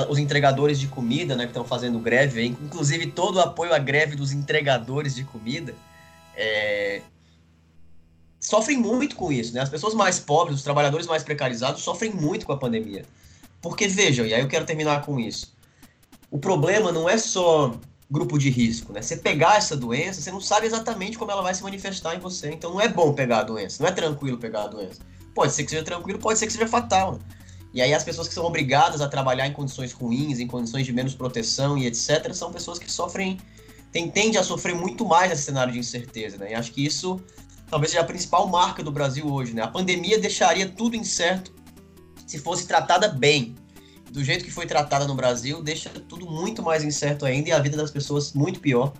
os 0.09 0.19
entregadores 0.19 0.79
de 0.79 0.87
comida, 0.87 1.35
né, 1.35 1.45
que 1.45 1.51
estão 1.51 1.65
fazendo 1.65 1.99
greve, 1.99 2.45
inclusive 2.45 3.07
todo 3.07 3.37
o 3.37 3.41
apoio 3.41 3.73
à 3.73 3.79
greve 3.79 4.15
dos 4.15 4.33
entregadores 4.33 5.15
de 5.15 5.25
comida. 5.25 5.75
É, 6.37 7.01
sofrem 8.39 8.79
muito 8.79 9.17
com 9.17 9.31
isso, 9.33 9.55
né? 9.55 9.61
As 9.61 9.69
pessoas 9.69 9.95
mais 9.95 10.19
pobres, 10.19 10.57
os 10.57 10.63
trabalhadores 10.63 11.07
mais 11.07 11.23
precarizados 11.23 11.83
sofrem 11.83 12.13
muito 12.13 12.47
com 12.47 12.53
a 12.53 12.57
pandemia. 12.57 13.05
Porque 13.61 13.87
vejam, 13.87 14.27
e 14.27 14.33
aí 14.33 14.41
eu 14.41 14.49
quero 14.49 14.65
terminar 14.65 15.05
com 15.05 15.21
isso. 15.21 15.55
O 16.31 16.39
problema 16.39 16.91
não 16.91 17.09
é 17.09 17.19
só 17.19 17.75
grupo 18.11 18.39
de 18.39 18.51
risco, 18.51 18.93
né? 18.93 19.03
Você 19.03 19.17
pegar 19.17 19.57
essa 19.57 19.77
doença, 19.77 20.21
você 20.21 20.33
não 20.33 20.41
sabe 20.41 20.67
exatamente 20.67 21.17
como 21.17 21.31
ela 21.31 21.43
vai 21.43 21.55
se 21.55 21.63
manifestar 21.63 22.17
em 22.17 22.19
você. 22.19 22.51
Então 22.51 22.73
não 22.73 22.81
é 22.81 22.89
bom 22.89 23.13
pegar 23.13 23.41
a 23.41 23.45
doença, 23.45 23.83
não 23.83 23.89
é 23.89 23.93
tranquilo 23.93 24.39
pegar 24.39 24.65
a 24.65 24.69
doença. 24.69 25.01
Pode 25.35 25.53
ser 25.53 25.65
que 25.65 25.71
seja 25.71 25.85
tranquilo, 25.85 26.19
pode 26.19 26.39
ser 26.39 26.47
que 26.47 26.53
seja 26.53 26.67
fatal. 26.67 27.15
Né? 27.15 27.19
E 27.73 27.81
aí 27.81 27.95
as 27.95 28.03
pessoas 28.03 28.27
que 28.27 28.35
são 28.35 28.45
obrigadas 28.45 29.01
a 29.01 29.09
trabalhar 29.09 29.47
em 29.47 29.53
condições 29.53 29.93
ruins, 29.93 30.41
em 30.41 30.47
condições 30.47 30.85
de 30.85 30.93
menos 30.93 31.15
proteção 31.15 31.79
e 31.79 31.87
etc, 31.87 32.33
são 32.33 32.53
pessoas 32.53 32.79
que 32.79 32.91
sofrem, 32.91 33.39
tendem 33.93 34.37
a 34.37 34.43
sofrer 34.43 34.75
muito 34.75 35.05
mais 35.05 35.31
nesse 35.31 35.43
cenário 35.43 35.73
de 35.73 35.79
incerteza, 35.79 36.37
né? 36.37 36.53
E 36.53 36.55
acho 36.55 36.73
que 36.73 36.85
isso 36.85 37.21
talvez 37.69 37.93
seja 37.93 38.03
a 38.03 38.07
principal 38.07 38.49
marca 38.49 38.83
do 38.83 38.91
Brasil 38.91 39.27
hoje, 39.33 39.53
né? 39.55 39.63
A 39.63 39.69
pandemia 39.69 40.19
deixaria 40.19 40.69
tudo 40.69 40.97
incerto 40.97 41.55
se 42.27 42.39
fosse 42.39 42.67
tratada 42.67 43.09
bem. 43.09 43.55
Do 44.11 44.25
jeito 44.25 44.45
que 44.45 44.51
foi 44.51 44.67
tratada 44.67 45.07
no 45.07 45.15
Brasil, 45.15 45.63
deixa 45.63 45.89
tudo 45.89 46.29
muito 46.29 46.65
mais 46.65 46.83
incerto 46.83 47.25
ainda 47.25 47.51
e 47.51 47.53
a 47.53 47.61
vida 47.61 47.77
das 47.77 47.93
pessoas 47.93 48.33
muito 48.33 48.59
pior, 48.59 48.93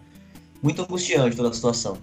muito 0.63 0.83
angustiante 0.83 1.37
toda 1.37 1.49
a 1.49 1.53
situação. 1.53 1.99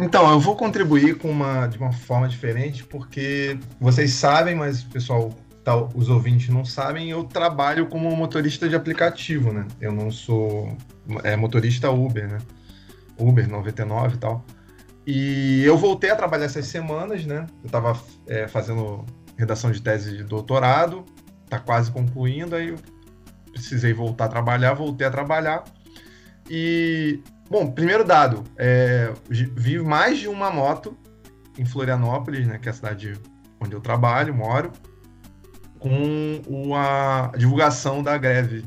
Então, 0.00 0.28
eu 0.30 0.40
vou 0.40 0.56
contribuir 0.56 1.18
com 1.18 1.30
uma, 1.30 1.66
de 1.68 1.78
uma 1.78 1.92
forma 1.92 2.28
diferente, 2.28 2.84
porque 2.84 3.58
vocês 3.80 4.12
sabem, 4.12 4.54
mas 4.54 4.82
o 4.82 4.88
pessoal, 4.88 5.32
tá, 5.62 5.76
os 5.76 6.08
ouvintes 6.08 6.48
não 6.48 6.64
sabem, 6.64 7.10
eu 7.10 7.22
trabalho 7.22 7.86
como 7.86 8.14
motorista 8.16 8.68
de 8.68 8.74
aplicativo, 8.74 9.52
né? 9.52 9.66
Eu 9.80 9.92
não 9.92 10.10
sou 10.10 10.76
é, 11.22 11.36
motorista 11.36 11.90
Uber, 11.90 12.28
né? 12.28 12.38
Uber 13.16 13.48
99 13.48 14.14
e 14.14 14.18
tal. 14.18 14.44
E 15.06 15.62
eu 15.64 15.78
voltei 15.78 16.10
a 16.10 16.16
trabalhar 16.16 16.46
essas 16.46 16.66
semanas, 16.66 17.24
né? 17.24 17.46
Eu 17.62 17.66
estava 17.66 17.98
é, 18.26 18.48
fazendo 18.48 19.06
redação 19.36 19.70
de 19.70 19.80
tese 19.80 20.16
de 20.16 20.24
doutorado, 20.24 21.04
tá 21.48 21.60
quase 21.60 21.90
concluindo, 21.92 22.56
aí 22.56 22.68
eu 22.70 22.78
precisei 23.52 23.92
voltar 23.92 24.24
a 24.24 24.28
trabalhar, 24.28 24.74
voltei 24.74 25.06
a 25.06 25.10
trabalhar. 25.10 25.64
E, 26.50 27.20
bom, 27.50 27.70
primeiro 27.70 28.04
dado, 28.04 28.44
é, 28.56 29.12
vi 29.28 29.78
mais 29.78 30.18
de 30.18 30.28
uma 30.28 30.50
moto 30.50 30.96
em 31.58 31.64
Florianópolis, 31.64 32.46
né, 32.46 32.58
que 32.58 32.68
é 32.68 32.70
a 32.70 32.74
cidade 32.74 33.14
onde 33.60 33.74
eu 33.74 33.80
trabalho, 33.80 34.34
moro, 34.34 34.72
com 35.78 36.74
a 36.74 37.32
divulgação 37.36 38.02
da 38.02 38.16
greve 38.16 38.64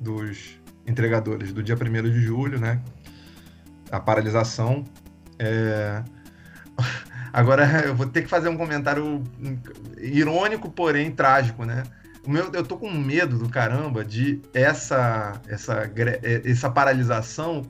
dos 0.00 0.60
entregadores 0.86 1.52
do 1.52 1.62
dia 1.62 1.76
1 1.76 2.02
de 2.10 2.20
julho, 2.20 2.58
né, 2.58 2.80
a 3.90 4.00
paralisação. 4.00 4.84
É... 5.38 6.02
Agora 7.32 7.64
eu 7.86 7.94
vou 7.94 8.06
ter 8.06 8.22
que 8.22 8.28
fazer 8.28 8.48
um 8.48 8.56
comentário 8.56 9.22
irônico, 9.98 10.70
porém 10.70 11.10
trágico, 11.10 11.64
né? 11.64 11.82
Meu, 12.26 12.50
eu 12.52 12.62
tô 12.62 12.76
com 12.76 12.90
medo 12.90 13.38
do 13.38 13.48
caramba 13.48 14.04
de 14.04 14.40
essa, 14.52 15.40
essa, 15.48 15.90
essa 16.44 16.70
paralisação 16.70 17.62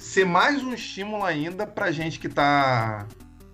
ser 0.00 0.24
mais 0.24 0.64
um 0.64 0.72
estímulo 0.72 1.22
ainda 1.22 1.66
pra 1.66 1.92
gente 1.92 2.18
que 2.18 2.28
tá. 2.28 3.06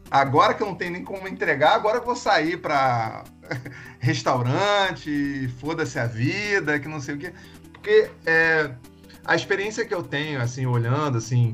Agora 0.08 0.54
que 0.54 0.62
eu 0.62 0.68
não 0.68 0.76
tenho 0.76 0.92
nem 0.92 1.02
como 1.02 1.26
entregar, 1.26 1.74
agora 1.74 1.98
eu 1.98 2.04
vou 2.04 2.14
sair 2.14 2.56
para 2.56 3.24
restaurante, 3.98 5.48
foda-se 5.60 5.98
a 5.98 6.06
vida, 6.06 6.78
que 6.78 6.86
não 6.86 7.00
sei 7.00 7.16
o 7.16 7.18
quê. 7.18 7.32
Porque 7.72 8.08
é, 8.24 8.70
a 9.24 9.34
experiência 9.34 9.84
que 9.84 9.92
eu 9.92 10.04
tenho, 10.04 10.40
assim, 10.40 10.64
olhando, 10.64 11.18
assim. 11.18 11.52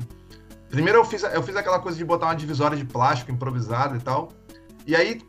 Primeiro 0.69 0.99
eu 0.99 1.05
fiz, 1.05 1.23
eu 1.23 1.41
fiz 1.41 1.55
aquela 1.55 1.79
coisa 1.79 1.97
de 1.97 2.05
botar 2.05 2.27
uma 2.27 2.35
divisória 2.35 2.77
de 2.77 2.85
plástico 2.85 3.31
improvisada 3.31 3.97
e 3.97 3.99
tal. 3.99 4.31
E 4.85 4.95
aí, 4.95 5.19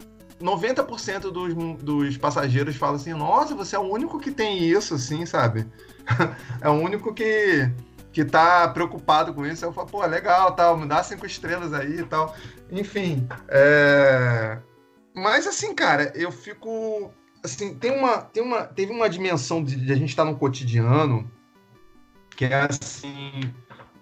90% 0.40 1.30
dos, 1.30 1.54
dos 1.83 2.18
passageiros 2.18 2.76
falam 2.76 2.97
assim: 2.97 3.14
Nossa, 3.14 3.54
você 3.54 3.75
é 3.75 3.78
o 3.78 3.90
único 3.90 4.21
que 4.21 4.30
tem 4.30 4.62
isso, 4.62 4.94
assim, 4.94 5.25
sabe? 5.25 5.66
é 6.61 6.68
o 6.68 6.75
único 6.75 7.14
que, 7.14 7.71
que 8.14 8.25
tá 8.25 8.68
preocupado 8.68 9.35
com 9.35 9.44
isso. 9.44 9.64
Eu 9.64 9.73
falo, 9.73 9.88
pô, 9.88 10.06
legal, 10.06 10.52
tal, 10.52 10.76
me 10.76 10.87
dá 10.87 11.02
cinco 11.02 11.26
estrelas 11.26 11.75
aí 11.75 11.99
e 11.99 12.04
tal. 12.04 12.35
Enfim. 12.71 13.26
É... 13.49 14.56
Mas 15.12 15.49
assim, 15.49 15.75
cara, 15.75 16.12
eu 16.14 16.30
fico. 16.30 17.12
Assim, 17.42 17.75
tem 17.75 17.90
uma, 17.90 18.18
tem 18.23 18.42
uma, 18.42 18.62
teve 18.62 18.92
uma 18.92 19.11
dimensão 19.11 19.62
de, 19.62 19.75
de 19.76 19.92
a 19.92 19.97
gente 19.97 20.11
estar 20.11 20.25
tá 20.25 20.30
no 20.30 20.38
cotidiano 20.38 21.28
que 22.37 22.44
é 22.44 22.62
assim 22.62 23.52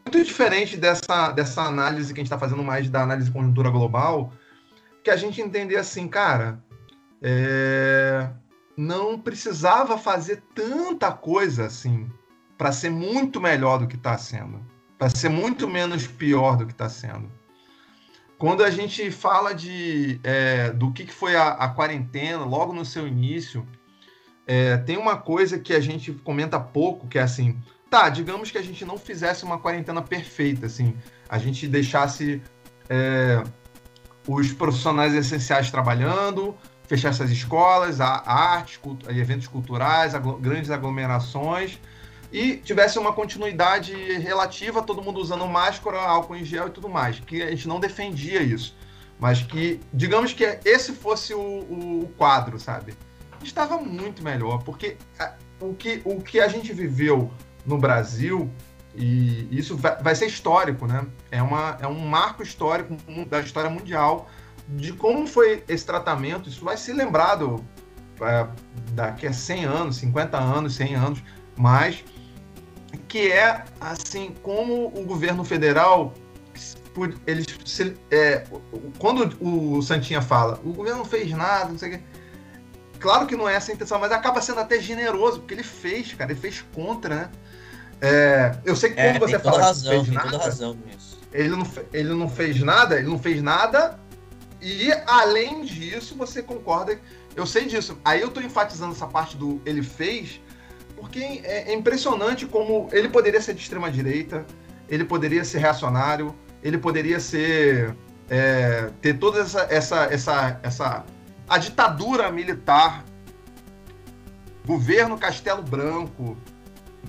muito 0.05 0.25
diferente 0.25 0.77
dessa, 0.77 1.33
dessa 1.33 1.63
análise 1.63 2.13
que 2.13 2.21
a 2.21 2.23
gente 2.23 2.27
está 2.27 2.39
fazendo 2.39 2.63
mais 2.63 2.89
da 2.89 3.03
análise 3.03 3.29
de 3.29 3.35
conjuntura 3.35 3.71
global, 3.71 4.33
que 5.03 5.11
a 5.11 5.17
gente 5.17 5.41
entender 5.41 5.77
assim, 5.77 6.09
cara, 6.09 6.63
é, 7.21 8.29
não 8.77 9.19
precisava 9.19 9.99
fazer 9.99 10.43
tanta 10.55 11.13
coisa 11.13 11.67
assim 11.67 12.11
para 12.63 12.71
ser 12.71 12.91
muito 12.91 13.41
melhor 13.41 13.81
do 13.81 13.89
que 13.89 13.97
está 13.97 14.17
sendo, 14.17 14.65
para 14.97 15.11
ser 15.11 15.29
muito 15.29 15.67
menos 15.67 16.07
pior 16.07 16.57
do 16.57 16.65
que 16.65 16.71
está 16.71 16.89
sendo. 16.89 17.29
Quando 18.39 18.63
a 18.63 18.71
gente 18.71 19.11
fala 19.11 19.53
de 19.53 20.21
é, 20.23 20.71
do 20.71 20.93
que, 20.93 21.05
que 21.07 21.13
foi 21.13 21.35
a, 21.35 21.49
a, 21.49 21.71
quarentena, 21.71 22.45
logo 22.45 22.73
no 22.73 22.85
seu 22.85 23.09
início, 23.09 23.67
é, 24.47 24.77
tem 24.77 24.97
uma 24.97 25.17
coisa 25.17 25.59
que 25.59 25.73
a 25.73 25.81
gente 25.81 26.13
comenta 26.13 26.61
pouco, 26.61 27.09
que 27.09 27.19
é 27.19 27.23
assim, 27.23 27.61
Tá, 27.91 28.09
digamos 28.09 28.53
que 28.53 28.59
a 28.59 28.63
gente 28.63 28.85
não 28.85 28.97
fizesse 28.97 29.43
uma 29.43 29.59
quarentena 29.59 30.01
perfeita, 30.01 30.67
assim, 30.67 30.97
a 31.29 31.39
gente 31.39 31.67
deixasse 31.67 32.41
é, 32.89 33.43
os 34.29 34.53
profissionais 34.53 35.15
essenciais 35.15 35.69
trabalhando, 35.69 36.57
fechar 36.87 37.09
essas 37.09 37.29
escolas, 37.29 38.01
a, 38.01 38.23
artes, 38.25 38.79
eventos 39.09 39.49
culturais, 39.49 40.13
grandes 40.41 40.71
aglomerações 40.71 41.81
e 42.33 42.57
tivesse 42.57 42.99
uma 42.99 43.13
continuidade 43.13 43.95
relativa, 44.19 44.83
todo 44.83 45.03
mundo 45.03 45.21
usando 45.21 45.47
máscara, 45.47 46.01
álcool 46.01 46.37
em 46.37 46.45
gel 46.45 46.69
e 46.69 46.71
tudo 46.71 46.89
mais, 46.89 47.21
que 47.21 47.43
a 47.43 47.51
gente 47.51 47.69
não 47.69 47.79
defendia 47.79 48.43
isso, 48.43 48.75
mas 49.21 49.43
que, 49.43 49.79
digamos 49.93 50.33
que 50.33 50.59
esse 50.65 50.93
fosse 50.93 51.35
o, 51.35 51.41
o 51.41 52.13
quadro, 52.17 52.59
sabe? 52.59 52.95
Estava 53.43 53.77
muito 53.77 54.25
melhor, 54.25 54.63
porque 54.63 54.97
o 55.61 55.75
que, 55.75 56.01
o 56.05 56.23
que 56.23 56.41
a 56.41 56.49
gente 56.49 56.73
viveu 56.73 57.31
no 57.67 57.77
Brasil, 57.77 58.51
e 58.95 59.47
isso 59.51 59.77
vai, 59.77 59.97
vai 60.03 60.15
ser 60.15 60.27
histórico, 60.27 60.87
né? 60.87 61.07
É, 61.31 61.43
uma, 61.43 61.77
é 61.81 61.87
um 61.87 61.99
marco 61.99 62.43
histórico 62.43 62.97
da 63.27 63.41
história 63.41 63.69
mundial 63.69 64.31
de 64.69 64.93
como 64.93 65.27
foi 65.27 65.63
esse 65.69 65.85
tratamento, 65.85 66.49
isso 66.49 66.65
vai 66.65 66.77
ser 66.79 66.95
lembrado 66.95 67.63
é, 68.23 68.47
daqui 68.93 69.27
a 69.27 69.33
100 69.33 69.65
anos, 69.65 69.97
50 69.97 70.39
anos, 70.39 70.75
100 70.77 70.95
anos, 70.95 71.23
mais 71.57 72.03
que 73.09 73.31
é 73.31 73.65
assim 73.81 74.35
como 74.43 74.87
o 74.87 75.05
governo 75.05 75.45
federal 75.45 76.15
eles 77.27 77.47
é, 78.11 78.45
quando 78.99 79.35
o 79.41 79.81
Santinha 79.81 80.21
fala 80.21 80.61
o 80.63 80.73
governo 80.73 80.99
não 80.99 81.05
fez 81.07 81.31
nada 81.31 81.71
não 81.71 81.79
sei 81.79 81.89
o 81.89 81.99
que 81.99 82.05
claro 83.01 83.27
que 83.27 83.35
não 83.35 83.49
é 83.49 83.55
essa 83.55 83.73
a 83.73 83.75
intenção 83.75 83.99
mas 83.99 84.13
acaba 84.13 84.43
sendo 84.43 84.61
até 84.61 84.79
generoso 84.79 85.41
porque 85.41 85.55
ele 85.55 85.63
fez 85.63 86.13
cara 86.13 86.33
ele 86.33 86.41
fez 86.41 86.63
contra 86.75 87.15
né 87.15 87.31
é, 88.01 88.59
eu 88.65 88.77
sei 88.77 88.91
que 88.91 88.97
quando 88.97 89.17
é, 89.17 89.19
você 89.19 89.39
fala 89.39 89.63
razão, 89.63 90.05
que 90.05 90.05
fez 90.05 90.09
nada 90.15 90.39
razão 90.39 90.79
nisso. 90.87 91.19
ele 91.33 91.49
não 91.49 91.67
ele 91.93 92.15
não 92.15 92.29
fez 92.29 92.61
nada 92.61 92.99
ele 92.99 93.09
não 93.09 93.19
fez 93.19 93.41
nada 93.41 93.99
e 94.61 94.93
além 95.07 95.65
disso 95.65 96.15
você 96.15 96.43
concorda 96.43 97.01
eu 97.35 97.47
sei 97.47 97.65
disso 97.65 97.99
aí 98.05 98.21
eu 98.21 98.31
tô 98.31 98.41
enfatizando 98.41 98.93
essa 98.93 99.07
parte 99.07 99.35
do 99.37 99.63
ele 99.65 99.83
fez 99.83 100.41
porque 101.03 101.43
é, 101.43 101.73
é 101.73 101.75
impressionante 101.75 102.47
como 102.47 102.89
ele 102.93 103.09
poderia 103.09 103.41
ser 103.41 103.55
de 103.55 103.61
extrema 103.61 103.91
direita, 103.91 104.47
ele 104.89 105.05
poderia 105.05 105.45
ser 105.45 105.59
reacionário, 105.59 106.33
ele 106.63 106.79
poderia 106.79 107.19
ser 107.19 107.93
é, 108.31 108.89
ter 109.01 109.19
toda 109.19 109.41
essa, 109.41 109.67
essa, 109.69 110.05
essa, 110.05 110.61
essa 110.63 111.05
a 111.49 111.59
ditadura 111.59 112.31
militar, 112.31 113.05
governo 114.65 115.19
Castelo 115.19 115.61
Branco, 115.61 116.37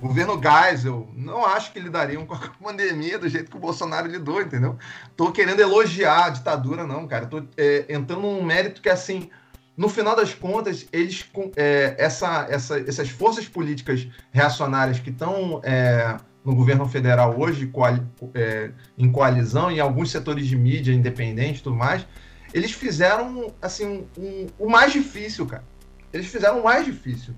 governo 0.00 0.40
Geisel, 0.42 1.08
não 1.14 1.46
acho 1.46 1.72
que 1.72 1.78
lidariam 1.78 2.26
com 2.26 2.34
a 2.34 2.38
pandemia 2.60 3.16
do 3.16 3.28
jeito 3.28 3.48
que 3.48 3.56
o 3.56 3.60
Bolsonaro 3.60 4.08
lidou, 4.08 4.42
entendeu? 4.42 4.76
Tô 5.16 5.30
querendo 5.30 5.60
elogiar 5.60 6.24
a 6.24 6.30
ditadura, 6.30 6.84
não, 6.84 7.06
cara. 7.06 7.26
Tô 7.26 7.44
é, 7.56 7.84
entrando 7.88 8.22
num 8.22 8.42
mérito 8.42 8.82
que, 8.82 8.90
assim, 8.90 9.30
no 9.76 9.88
final 9.88 10.14
das 10.14 10.32
contas, 10.32 10.86
eles 10.92 11.24
é, 11.56 11.96
essa, 11.98 12.46
essa, 12.48 12.78
essas 12.80 13.08
forças 13.08 13.48
políticas 13.48 14.06
reacionárias 14.30 15.00
que 15.00 15.10
estão 15.10 15.60
é, 15.64 16.16
no 16.44 16.54
governo 16.54 16.86
federal 16.86 17.38
hoje, 17.38 17.66
coali, 17.66 18.02
é, 18.34 18.70
em 18.96 19.10
coalizão, 19.10 19.70
em 19.70 19.80
alguns 19.80 20.10
setores 20.10 20.46
de 20.46 20.56
mídia 20.56 20.92
independente 20.92 21.58
e 21.58 21.62
tudo 21.62 21.74
mais, 21.74 22.06
eles 22.52 22.70
fizeram 22.70 23.52
assim 23.60 24.06
um, 24.16 24.22
um, 24.22 24.46
o 24.60 24.70
mais 24.70 24.92
difícil, 24.92 25.44
cara. 25.46 25.64
Eles 26.12 26.28
fizeram 26.28 26.60
o 26.60 26.64
mais 26.64 26.84
difícil. 26.84 27.34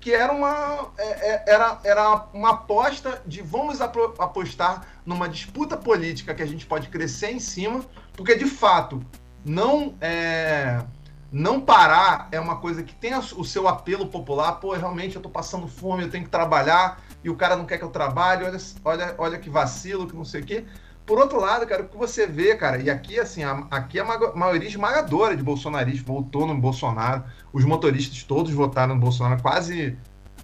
Que 0.00 0.12
era 0.12 0.32
uma, 0.32 0.92
é, 0.98 1.04
é, 1.04 1.44
era, 1.46 1.80
era 1.84 2.28
uma 2.32 2.50
aposta 2.50 3.22
de 3.26 3.42
vamos 3.42 3.80
apostar 3.80 4.86
numa 5.04 5.28
disputa 5.28 5.76
política 5.76 6.34
que 6.34 6.42
a 6.42 6.46
gente 6.46 6.66
pode 6.66 6.88
crescer 6.88 7.30
em 7.30 7.38
cima, 7.38 7.84
porque 8.14 8.34
de 8.34 8.46
fato 8.46 9.04
não 9.44 9.94
é, 10.00 10.82
não 11.30 11.60
parar 11.60 12.28
é 12.32 12.40
uma 12.40 12.56
coisa 12.56 12.82
que 12.82 12.94
tem 12.94 13.14
o 13.14 13.44
seu 13.44 13.68
apelo 13.68 14.06
popular. 14.06 14.52
Pô, 14.52 14.72
realmente 14.72 15.16
eu 15.16 15.22
tô 15.22 15.28
passando 15.28 15.68
fome, 15.68 16.04
eu 16.04 16.10
tenho 16.10 16.24
que 16.24 16.30
trabalhar 16.30 17.02
e 17.22 17.28
o 17.28 17.36
cara 17.36 17.54
não 17.54 17.66
quer 17.66 17.78
que 17.78 17.84
eu 17.84 17.90
trabalhe. 17.90 18.44
Olha, 18.44 18.58
olha, 18.84 19.14
olha 19.18 19.38
que 19.38 19.50
vacilo, 19.50 20.06
que 20.06 20.16
não 20.16 20.24
sei 20.24 20.40
o 20.40 20.44
quê. 20.44 20.64
Por 21.04 21.18
outro 21.18 21.40
lado, 21.40 21.66
cara, 21.66 21.82
o 21.82 21.88
que 21.88 21.96
você 21.96 22.26
vê, 22.26 22.54
cara, 22.54 22.82
e 22.82 22.90
aqui, 22.90 23.18
assim, 23.18 23.42
a, 23.42 23.66
aqui 23.70 23.98
a 23.98 24.04
maioria 24.34 24.68
esmagadora 24.68 25.34
de 25.34 25.42
bolsonaristas 25.42 26.06
votou 26.06 26.46
no 26.46 26.54
Bolsonaro. 26.54 27.24
Os 27.52 27.64
motoristas 27.64 28.22
todos 28.22 28.52
votaram 28.52 28.94
no 28.94 29.00
Bolsonaro, 29.00 29.40
quase 29.40 29.96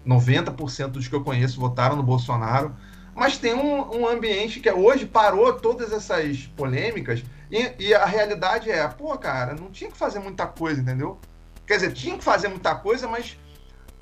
90% 0.07 0.89
dos 0.89 1.09
que 1.09 1.15
eu 1.15 1.23
conheço 1.23 1.61
votaram 1.61 1.97
no 1.97 2.03
Bolsonaro. 2.03 2.75
Mas 3.15 3.37
tem 3.37 3.55
um, 3.55 4.01
um 4.01 4.09
ambiente 4.09 4.59
que 4.59 4.71
hoje 4.71 5.07
parou 5.07 5.53
todas 5.53 5.93
essas 5.93 6.47
polêmicas 6.57 7.23
e, 7.55 7.89
e, 7.89 7.95
a 7.95 8.05
realidade 8.05 8.71
é, 8.71 8.87
pô, 8.89 9.17
cara, 9.17 9.55
não 9.55 9.71
tinha 9.71 9.91
que 9.91 9.97
fazer 9.97 10.19
muita 10.19 10.47
coisa, 10.47 10.81
entendeu? 10.81 11.21
Quer 11.67 11.75
dizer, 11.77 11.93
tinha 11.93 12.19
que 12.19 12.25
fazer 12.25 12.49
muita 12.49 12.75
coisa, 12.75 13.07
mas 13.07 13.39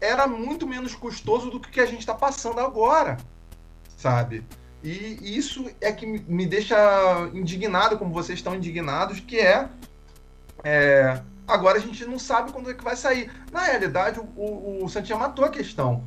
era 0.01 0.27
muito 0.27 0.67
menos 0.67 0.95
custoso 0.95 1.51
do 1.51 1.61
que 1.61 1.81
a 1.81 1.87
gente 1.87 2.01
está 2.01 2.15
passando 2.15 2.61
agora, 2.61 3.19
sabe? 3.97 4.45
E 4.83 5.37
isso 5.37 5.71
é 5.81 5.93
que 5.93 6.05
me 6.05 6.45
deixa 6.45 6.77
indignado, 7.33 7.97
como 7.99 8.13
vocês 8.13 8.39
estão 8.39 8.55
indignados, 8.55 9.21
que 9.21 9.39
é, 9.39 9.69
é 10.65 11.23
agora 11.47 11.79
a 11.79 11.81
gente 11.81 12.05
não 12.05 12.19
sabe 12.19 12.51
quando 12.51 12.71
é 12.71 12.75
que 12.75 12.83
vai 12.83 12.97
sair. 12.97 13.31
Na 13.53 13.61
realidade, 13.61 14.19
o, 14.19 14.25
o, 14.35 14.85
o 14.85 14.89
Santinha 14.89 15.19
matou 15.19 15.45
a 15.45 15.51
questão. 15.51 16.05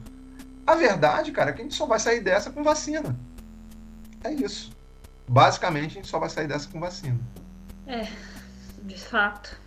A 0.67 0.75
verdade, 0.75 1.31
cara, 1.31 1.51
é 1.51 1.53
que 1.53 1.62
a 1.62 1.63
gente 1.63 1.75
só 1.75 1.86
vai 1.86 1.99
sair 1.99 2.19
dessa 2.19 2.49
com 2.49 2.63
vacina. 2.63 3.15
É 4.23 4.34
isso. 4.34 4.74
Basicamente, 5.27 5.91
a 5.91 5.95
gente 5.95 6.07
só 6.07 6.19
vai 6.19 6.29
sair 6.29 6.47
dessa 6.47 6.69
com 6.69 6.79
vacina. 6.79 7.19
É, 7.88 8.07
de 8.83 8.99
fato. 8.99 9.57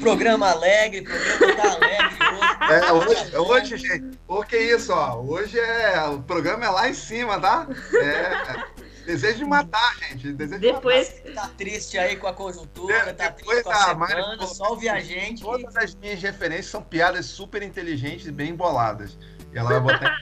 Programa 0.00 0.50
alegre, 0.50 1.02
programa 1.02 1.56
tá 1.56 1.72
alegre 1.72 2.24
hoje. 2.32 2.72
É, 2.72 2.92
hoje, 2.92 3.36
hoje, 3.36 3.76
gente, 3.76 4.18
o 4.28 4.42
que 4.44 4.56
é 4.56 4.74
isso, 4.74 4.92
ó? 4.92 5.20
Hoje 5.20 5.58
é. 5.58 6.00
O 6.08 6.22
programa 6.22 6.64
é 6.64 6.70
lá 6.70 6.88
em 6.88 6.94
cima, 6.94 7.40
tá? 7.40 7.66
É. 8.00 8.84
Desejo 9.04 9.38
de 9.38 9.44
matar, 9.44 9.96
gente. 9.98 10.32
Desejo 10.32 10.60
depois 10.60 11.08
de 11.22 11.30
matar. 11.30 11.48
tá 11.48 11.54
triste 11.56 11.98
aí 11.98 12.16
com 12.16 12.26
a 12.26 12.32
conjuntura, 12.32 13.12
tá 13.12 13.30
triste 13.30 13.62
com 13.62 13.70
a 13.70 13.74
semana, 13.74 14.46
só 14.46 14.70
ouvir 14.70 14.88
a 14.88 15.00
gente. 15.00 15.42
Todas 15.42 15.76
as 15.76 15.94
minhas 15.94 16.22
referências 16.22 16.66
são 16.66 16.82
piadas 16.82 17.26
super 17.26 17.62
inteligentes 17.62 18.26
e 18.26 18.32
bem 18.32 18.54
boladas. 18.54 19.18
E 19.52 19.58
ela 19.58 19.78
vai 19.78 19.80
botar 19.80 20.18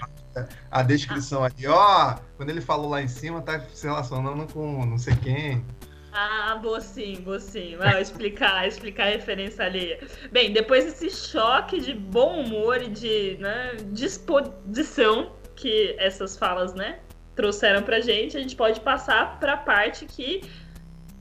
a 0.70 0.82
descrição 0.82 1.44
aqui, 1.44 1.66
ó. 1.66 2.16
Quando 2.36 2.50
ele 2.50 2.60
falou 2.60 2.90
lá 2.90 3.02
em 3.02 3.08
cima, 3.08 3.40
tá 3.42 3.60
se 3.72 3.86
relacionando 3.86 4.46
com 4.52 4.84
não 4.86 4.98
sei 4.98 5.14
quem. 5.16 5.64
Ah, 6.12 6.58
vou 6.62 6.78
sim, 6.80 7.22
vou 7.24 7.40
sim. 7.40 7.76
Vai 7.76 8.00
explicar, 8.00 8.66
explicar 8.68 9.06
a 9.06 9.10
referência 9.10 9.64
ali. 9.64 9.98
Bem, 10.30 10.52
depois 10.52 10.84
desse 10.84 11.10
choque 11.10 11.80
de 11.80 11.94
bom 11.94 12.42
humor 12.42 12.82
e 12.82 12.88
de 12.88 13.38
né, 13.40 13.76
disposição 13.92 15.32
que 15.56 15.96
essas 15.98 16.36
falas, 16.36 16.74
né, 16.74 16.98
trouxeram 17.34 17.82
pra 17.82 18.00
gente, 18.00 18.36
a 18.36 18.40
gente 18.40 18.56
pode 18.56 18.80
passar 18.80 19.38
pra 19.38 19.56
parte 19.56 20.04
que 20.04 20.42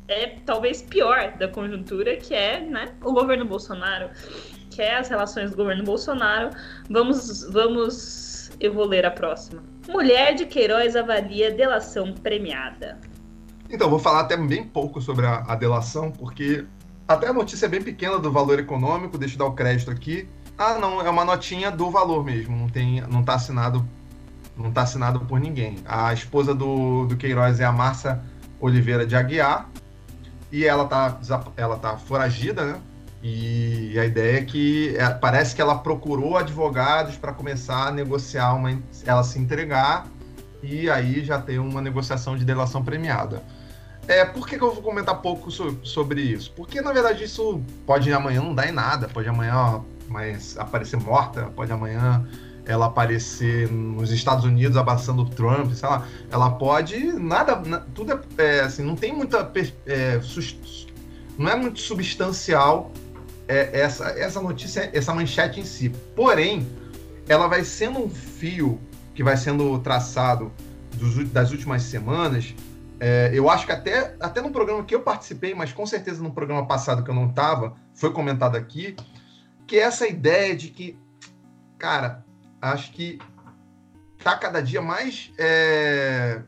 é 0.08 0.36
talvez 0.46 0.82
pior 0.82 1.38
da 1.38 1.48
conjuntura, 1.48 2.18
que 2.18 2.34
é, 2.34 2.60
né, 2.60 2.94
o 3.02 3.14
governo 3.14 3.46
Bolsonaro, 3.46 4.10
que 4.70 4.82
é 4.82 4.98
as 4.98 5.08
relações 5.08 5.52
do 5.52 5.58
governo 5.58 5.84
Bolsonaro. 5.84 6.50
Vamos, 6.90 7.44
vamos 7.44 8.31
eu 8.62 8.72
vou 8.72 8.86
ler 8.86 9.06
a 9.06 9.12
próxima. 9.12 9.64
Mulher 9.90 10.36
de 10.36 10.46
Queiroz 10.46 10.96
avalia 10.96 11.52
delação 11.52 12.14
premiada. 12.14 13.00
Então, 13.70 13.90
vou 13.90 13.98
falar 13.98 14.22
até 14.22 14.38
bem 14.38 14.64
pouco 14.64 15.02
sobre 15.02 15.26
a, 15.26 15.44
a 15.48 15.56
delação, 15.56 16.12
porque 16.12 16.66
até 17.08 17.28
a 17.28 17.34
notícia 17.34 17.66
é 17.66 17.70
bem 17.70 17.82
pequena 17.82 18.20
do 18.20 18.32
valor 18.32 18.60
econômico, 18.60 19.18
deixa 19.18 19.36
eu 19.36 19.40
dar 19.40 19.46
o 19.46 19.54
crédito 19.54 19.90
aqui. 19.90 20.30
Ah, 20.58 20.78
não, 20.78 21.02
é 21.02 21.10
uma 21.10 21.26
notinha 21.26 21.72
do 21.72 21.90
valor 21.90 22.24
mesmo, 22.24 22.56
não 22.56 22.70
tem, 22.70 23.02
não 23.02 23.24
tá 23.24 23.34
assinado, 23.34 23.84
não 24.56 24.72
tá 24.72 24.84
assinado 24.84 25.22
por 25.22 25.40
ninguém. 25.40 25.78
A 25.86 26.14
esposa 26.14 26.54
do, 26.54 27.06
do 27.08 27.18
Queiroz 27.18 27.60
é 27.60 27.66
a 27.66 27.72
Márcia 27.72 28.22
Oliveira 28.60 29.08
de 29.08 29.16
Aguiar, 29.16 29.70
e 30.52 30.66
ela 30.66 30.86
tá, 30.86 31.18
ela 31.58 31.78
tá 31.78 31.98
foragida, 31.98 32.66
né? 32.66 32.82
E 33.24 33.98
a 34.00 34.06
ideia 34.06 34.40
é 34.40 34.44
que 34.44 34.96
é, 34.98 35.10
parece 35.10 35.56
que 35.56 35.62
ela 35.62 35.78
procurou 35.78 36.38
advogados 36.38 37.16
para 37.18 37.32
começar 37.32 37.88
a 37.88 37.92
negociar 37.92 38.54
uma, 38.54 38.80
ela 39.06 39.24
se 39.24 39.38
entregar 39.38 40.08
e 40.64 40.90
aí 40.90 41.24
já 41.24 41.40
tem 41.40 41.60
uma 41.60 41.82
negociação 41.82 42.36
de 42.36 42.44
delação 42.44 42.84
premiada. 42.84 43.44
É, 44.08 44.26
por 44.26 44.48
que, 44.48 44.58
que 44.58 44.64
eu 44.64 44.74
vou 44.74 44.82
comentar 44.82 45.22
pouco 45.22 45.52
so, 45.52 45.80
sobre 45.84 46.22
isso? 46.22 46.52
Porque 46.54 46.82
na 46.82 46.92
verdade 46.92 47.24
isso 47.24 47.62
pode 47.86 48.12
amanhã 48.12 48.42
não 48.42 48.56
dar 48.56 48.68
em 48.68 48.72
nada, 48.72 49.08
pode 49.08 49.30
amanhã 49.30 49.82
mas 50.08 50.58
aparecer 50.58 51.00
morta, 51.00 51.46
pode 51.56 51.72
amanhã 51.72 52.28
ela 52.66 52.88
aparecer 52.88 53.72
nos 53.72 54.12
Estados 54.12 54.46
Unidos 54.46 54.78
abraçando 54.78 55.24
o 55.24 55.30
Trump, 55.30 55.72
sei 55.74 55.88
lá, 55.88 56.06
ela 56.30 56.52
pode 56.52 56.98
nada, 57.14 57.56
tudo 57.94 58.12
é, 58.38 58.44
é 58.44 58.62
assim, 58.62 58.84
não 58.84 58.96
tem 58.96 59.14
muita 59.14 59.52
é, 59.88 60.20
não 61.38 61.50
é 61.50 61.56
muito 61.56 61.80
substancial 61.80 62.92
é, 63.52 63.82
essa, 63.82 64.10
essa 64.12 64.42
notícia, 64.42 64.90
essa 64.94 65.14
manchete 65.14 65.60
em 65.60 65.66
si. 65.66 65.90
Porém, 66.16 66.68
ela 67.28 67.48
vai 67.48 67.64
sendo 67.64 68.00
um 68.00 68.10
fio 68.10 68.80
que 69.14 69.24
vai 69.24 69.38
sendo 69.38 69.78
traçado 69.80 70.52
dos, 70.98 71.30
das 71.30 71.52
últimas 71.52 71.84
semanas 71.84 72.56
é, 73.04 73.32
eu 73.34 73.50
acho 73.50 73.66
que 73.66 73.72
até, 73.72 74.16
até 74.20 74.42
no 74.42 74.52
programa 74.52 74.84
que 74.84 74.94
eu 74.94 75.02
participei, 75.02 75.56
mas 75.56 75.74
com 75.74 75.88
certeza 75.88 76.22
no 76.22 76.32
programa 76.32 76.68
passado 76.68 77.04
que 77.04 77.10
eu 77.10 77.16
não 77.16 77.28
estava, 77.28 77.76
foi 77.96 78.14
comentado 78.14 78.56
aqui, 78.56 78.96
que 79.66 79.78
é 79.78 79.80
essa 79.80 80.08
ideia 80.08 80.56
de 80.56 80.68
que, 80.68 80.96
cara, 81.80 82.24
acho 82.62 82.92
que 82.92 83.18
tá 84.24 84.38
cada 84.38 84.62
dia 84.62 84.84
mais 84.84 85.34
é, 85.40 86.44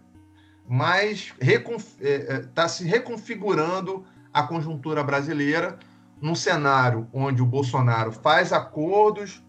mais 0.70 1.34
está 1.42 1.74
é, 2.00 2.14
é 2.14 2.40
tá 2.54 2.68
se 2.68 2.84
reconfigurando 2.84 4.06
a 4.32 4.44
conjuntura 4.44 5.04
brasileira 5.04 5.80
num 6.24 6.36
cenário 6.36 7.06
onde 7.12 7.42
o 7.42 7.46
Bolsonaro 7.46 8.14
faz 8.14 8.54
acordos 8.54 9.44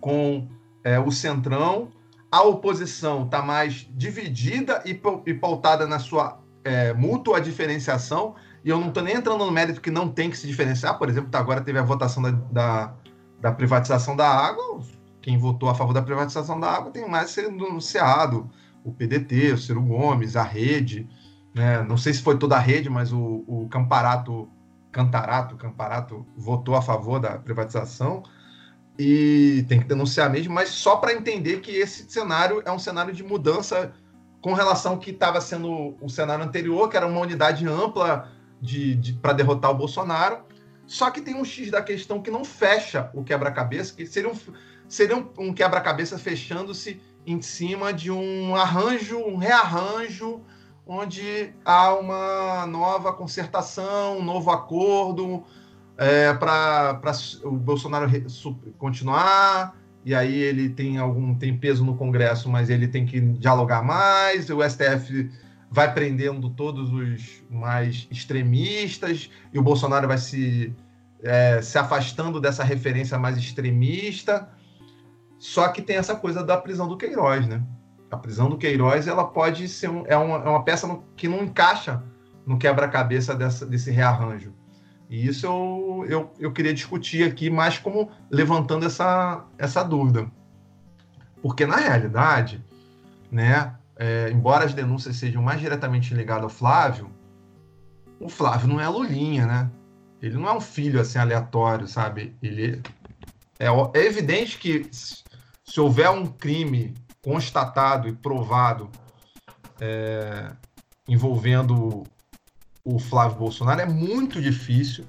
com 0.00 0.48
é, 0.82 0.98
o 0.98 1.12
Centrão, 1.12 1.90
a 2.28 2.42
oposição 2.42 3.24
está 3.24 3.40
mais 3.40 3.88
dividida 3.94 4.82
e, 4.84 5.00
e, 5.24 5.32
pautada 5.32 5.86
na 5.86 6.00
sua 6.00 6.40
é, 6.64 6.92
mútua 6.92 7.40
diferenciação, 7.40 8.34
e 8.64 8.68
eu 8.68 8.80
não 8.80 8.88
estou 8.88 9.00
nem 9.00 9.14
entrando 9.14 9.46
no 9.46 9.52
mérito 9.52 9.80
que 9.80 9.92
não 9.92 10.08
tem 10.08 10.28
que 10.28 10.36
se 10.36 10.48
diferenciar, 10.48 10.98
por 10.98 11.08
exemplo, 11.08 11.30
tá, 11.30 11.38
agora 11.38 11.60
teve 11.60 11.78
a 11.78 11.84
votação 11.84 12.20
da, 12.20 12.32
da, 12.32 12.94
da 13.40 13.52
privatização 13.52 14.16
da 14.16 14.28
água, 14.28 14.80
quem 15.22 15.38
votou 15.38 15.68
a 15.68 15.74
favor 15.74 15.92
da 15.92 16.02
privatização 16.02 16.58
da 16.58 16.68
água 16.68 16.90
tem 16.90 17.08
mais 17.08 17.30
sendo 17.30 17.64
anunciado, 17.64 18.50
o 18.82 18.92
PDT, 18.92 19.52
o 19.52 19.58
Ciro 19.58 19.80
Gomes, 19.80 20.34
a 20.34 20.42
Rede, 20.42 21.08
né? 21.54 21.80
não 21.84 21.96
sei 21.96 22.12
se 22.12 22.22
foi 22.22 22.36
toda 22.36 22.56
a 22.56 22.60
rede, 22.60 22.90
mas 22.90 23.12
o, 23.12 23.44
o 23.46 23.68
Camparato, 23.70 24.48
Cantarato, 24.94 25.56
Camparato 25.56 26.24
votou 26.36 26.76
a 26.76 26.80
favor 26.80 27.18
da 27.18 27.36
privatização 27.36 28.22
e 28.96 29.64
tem 29.68 29.80
que 29.80 29.88
denunciar 29.88 30.30
mesmo, 30.30 30.54
mas 30.54 30.68
só 30.68 30.96
para 30.96 31.12
entender 31.12 31.60
que 31.60 31.72
esse 31.72 32.08
cenário 32.08 32.62
é 32.64 32.70
um 32.70 32.78
cenário 32.78 33.12
de 33.12 33.24
mudança 33.24 33.92
com 34.40 34.52
relação 34.52 34.92
ao 34.92 34.98
que 34.98 35.10
estava 35.10 35.40
sendo 35.40 35.96
o 36.00 36.08
cenário 36.08 36.44
anterior, 36.44 36.88
que 36.88 36.96
era 36.96 37.06
uma 37.06 37.20
unidade 37.20 37.66
ampla 37.66 38.30
de, 38.60 38.94
de 38.94 39.12
para 39.14 39.32
derrotar 39.32 39.72
o 39.72 39.74
Bolsonaro. 39.74 40.44
Só 40.86 41.10
que 41.10 41.20
tem 41.20 41.34
um 41.34 41.44
X 41.44 41.72
da 41.72 41.82
questão 41.82 42.22
que 42.22 42.30
não 42.30 42.44
fecha 42.44 43.10
o 43.14 43.24
quebra-cabeça, 43.24 43.94
que 43.94 44.06
seria 44.06 44.30
um, 44.30 44.38
seria 44.88 45.16
um, 45.16 45.28
um 45.38 45.52
quebra-cabeça 45.52 46.16
fechando-se 46.18 47.00
em 47.26 47.42
cima 47.42 47.92
de 47.92 48.12
um 48.12 48.54
arranjo, 48.54 49.18
um 49.18 49.38
rearranjo, 49.38 50.42
onde 50.86 51.52
há 51.64 51.94
uma 51.94 52.66
nova 52.66 53.12
concertação, 53.12 54.18
um 54.18 54.24
novo 54.24 54.50
acordo 54.50 55.42
é, 55.96 56.32
para 56.34 57.00
o 57.44 57.52
Bolsonaro 57.52 58.10
continuar. 58.78 59.76
E 60.04 60.14
aí 60.14 60.38
ele 60.38 60.68
tem 60.68 60.98
algum 60.98 61.34
tem 61.34 61.56
peso 61.56 61.84
no 61.84 61.96
Congresso, 61.96 62.50
mas 62.50 62.68
ele 62.68 62.86
tem 62.86 63.06
que 63.06 63.20
dialogar 63.20 63.82
mais. 63.82 64.50
O 64.50 64.62
STF 64.62 65.30
vai 65.70 65.92
prendendo 65.92 66.50
todos 66.50 66.92
os 66.92 67.42
mais 67.50 68.06
extremistas 68.10 69.30
e 69.52 69.58
o 69.58 69.62
Bolsonaro 69.62 70.06
vai 70.06 70.18
se 70.18 70.74
é, 71.22 71.62
se 71.62 71.78
afastando 71.78 72.38
dessa 72.38 72.62
referência 72.62 73.18
mais 73.18 73.38
extremista. 73.38 74.48
Só 75.38 75.68
que 75.68 75.80
tem 75.80 75.96
essa 75.96 76.14
coisa 76.14 76.44
da 76.44 76.56
prisão 76.58 76.86
do 76.86 76.98
Queiroz, 76.98 77.46
né? 77.48 77.62
A 78.14 78.16
prisão 78.16 78.48
do 78.48 78.56
Queiroz 78.56 79.08
ela 79.08 79.24
pode 79.24 79.68
ser 79.68 79.90
um, 79.90 80.04
é, 80.06 80.16
uma, 80.16 80.36
é 80.36 80.48
uma 80.48 80.62
peça 80.62 80.86
no, 80.86 81.02
que 81.16 81.26
não 81.26 81.42
encaixa 81.42 82.00
no 82.46 82.56
quebra-cabeça 82.56 83.34
desse 83.34 83.90
rearranjo. 83.90 84.54
E 85.10 85.26
isso 85.26 85.46
eu, 85.46 86.06
eu, 86.08 86.32
eu 86.38 86.52
queria 86.52 86.72
discutir 86.72 87.28
aqui 87.28 87.50
mais 87.50 87.76
como 87.76 88.10
levantando 88.30 88.86
essa, 88.86 89.44
essa 89.58 89.82
dúvida. 89.82 90.30
Porque, 91.42 91.66
na 91.66 91.76
realidade, 91.76 92.64
né, 93.30 93.74
é, 93.96 94.30
embora 94.30 94.64
as 94.64 94.72
denúncias 94.72 95.16
sejam 95.16 95.42
mais 95.42 95.60
diretamente 95.60 96.14
ligadas 96.14 96.44
ao 96.44 96.48
Flávio, 96.48 97.10
o 98.20 98.28
Flávio 98.28 98.68
não 98.68 98.80
é 98.80 98.88
Lulinha, 98.88 99.44
né? 99.44 99.70
Ele 100.22 100.36
não 100.36 100.48
é 100.48 100.52
um 100.52 100.60
filho 100.60 101.00
assim 101.00 101.18
aleatório, 101.18 101.86
sabe? 101.88 102.34
Ele 102.40 102.80
é, 103.58 103.66
é 103.66 104.06
evidente 104.06 104.56
que 104.56 104.88
se 104.90 105.80
houver 105.80 106.08
um 106.10 106.26
crime 106.26 106.94
constatado 107.24 108.06
e 108.06 108.12
provado 108.12 108.90
é, 109.80 110.52
envolvendo 111.08 112.04
o 112.84 112.98
Flávio 112.98 113.38
Bolsonaro, 113.38 113.80
é 113.80 113.86
muito 113.86 114.40
difícil 114.40 115.06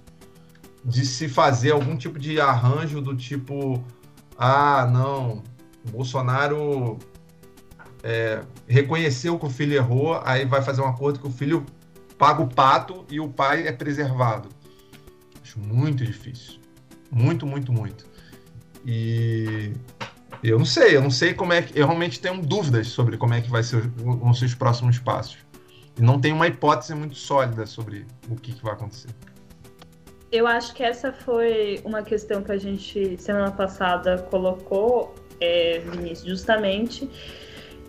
de 0.84 1.06
se 1.06 1.28
fazer 1.28 1.71
algum 1.71 1.97
tipo 1.97 2.17
de 2.17 2.39
arranjo 2.39 3.01
do 3.01 3.15
tipo: 3.15 3.84
ah, 4.38 4.88
não, 4.89 5.43
o 5.86 5.91
Bolsonaro 5.91 6.97
é, 8.01 8.41
reconheceu 8.67 9.38
que 9.38 9.45
o 9.45 9.49
filho 9.49 9.73
errou, 9.73 10.21
aí 10.23 10.45
vai 10.45 10.62
fazer 10.62 10.82
um 10.82 10.88
acordo 10.88 11.19
que 11.19 11.28
o 11.28 11.32
filho 11.32 11.65
paga 12.17 12.41
o 12.41 12.47
pato 12.47 13.06
e 13.10 13.19
o 13.19 13.28
pai 13.28 13.67
é 13.67 13.71
preservado. 13.71 14.47
Acho 15.41 15.60
muito 15.60 16.06
difícil. 16.06 16.60
Muito, 17.12 17.45
muito, 17.45 17.73
muito. 17.73 18.06
E 18.86 19.73
eu 20.43 20.58
não 20.58 20.65
sei, 20.65 20.95
eu 20.95 21.02
não 21.02 21.12
sei 21.12 21.34
como 21.34 21.54
é 21.54 21.62
que. 21.62 21.78
Eu 21.80 21.88
realmente 21.88 22.19
tenho 22.19 22.41
dúvidas 22.41 22.88
sobre 22.88 23.17
como 23.17 23.34
é 23.34 23.41
que 23.41 23.50
vai 23.50 23.63
ser, 23.63 23.82
vão 23.82 24.34
ser 24.34 24.45
os 24.45 24.56
próximos 24.56 25.00
passos. 25.00 25.38
E 25.98 26.02
não 26.02 26.19
tenho 26.19 26.36
uma 26.36 26.48
hipótese 26.48 26.93
muito 26.93 27.15
sólida 27.15 27.65
sobre 27.65 28.06
o 28.30 28.36
que, 28.36 28.54
que 28.54 28.63
vai 28.63 28.74
acontecer. 28.74 29.10
Eu 30.32 30.45
acho 30.48 30.74
que 30.74 30.84
essa 30.84 31.13
foi 31.13 31.80
uma 31.86 32.02
questão 32.02 32.43
que 32.43 32.52
a 32.52 32.58
gente, 32.58 33.15
semana 33.17 33.52
passada, 33.52 34.17
colocou, 34.30 35.15
é, 35.39 35.80
Vinícius, 35.80 36.28
justamente 36.28 37.10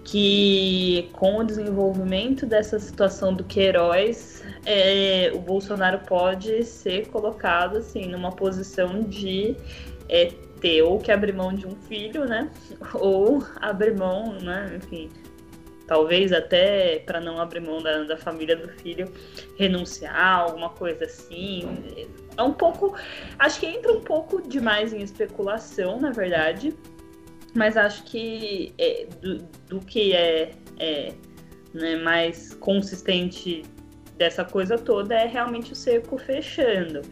que 0.07 1.11
com 1.15 1.39
o 1.39 1.45
desenvolvimento 1.45 2.47
dessa 2.47 2.79
situação 2.79 3.35
do 3.35 3.43
Queiroz, 3.43 4.45
é, 4.65 5.33
o 5.35 5.41
Bolsonaro 5.41 5.99
pode 6.07 6.63
ser 6.63 7.09
colocado 7.09 7.79
assim 7.79 8.07
numa 8.07 8.31
posição 8.31 9.03
de 9.03 9.57
é, 10.09 10.33
ter 10.61 10.83
ou 10.83 10.99
que 10.99 11.13
abrir 11.13 11.33
mão 11.33 11.53
de 11.53 11.67
um 11.67 11.77
filho, 11.77 12.25
né? 12.25 12.51
Ou 12.95 13.43
abrir 13.57 13.97
mão, 13.97 14.33
né? 14.41 14.73
Enfim, 14.77 15.11
talvez 15.87 16.33
até 16.33 17.01
para 17.01 17.21
não 17.21 17.41
abrir 17.41 17.61
mão 17.61 17.83
da, 17.83 18.05
da 18.05 18.17
família 18.17 18.57
do 18.57 18.69
filho, 18.69 19.11
renunciar, 19.59 20.41
alguma 20.41 20.71
coisa 20.71 21.05
assim. 21.05 22.09
É 22.37 22.43
um 22.43 22.53
pouco. 22.53 22.97
Acho 23.39 23.61
que 23.61 23.67
entra 23.67 23.93
um 23.93 24.01
pouco 24.01 24.43
demais 24.43 24.93
em 24.93 25.03
especulação, 25.03 26.01
na 26.01 26.11
verdade. 26.11 26.75
Mas 27.55 27.77
acho 27.77 28.05
que 28.05 28.75
é, 28.77 29.07
do, 29.23 29.39
do, 29.69 29.81
que 29.81 30.13
é, 30.13 30.53
é 30.79 31.15
né, 31.73 31.97
mais 31.97 32.53
consistente 32.55 33.63
dessa 34.19 34.45
coisa 34.45 34.77
toda 34.77 35.15
é 35.15 35.27
realmente 35.27 35.73
o 35.73 35.75
cerco 35.75 36.19
fechando 36.19 37.03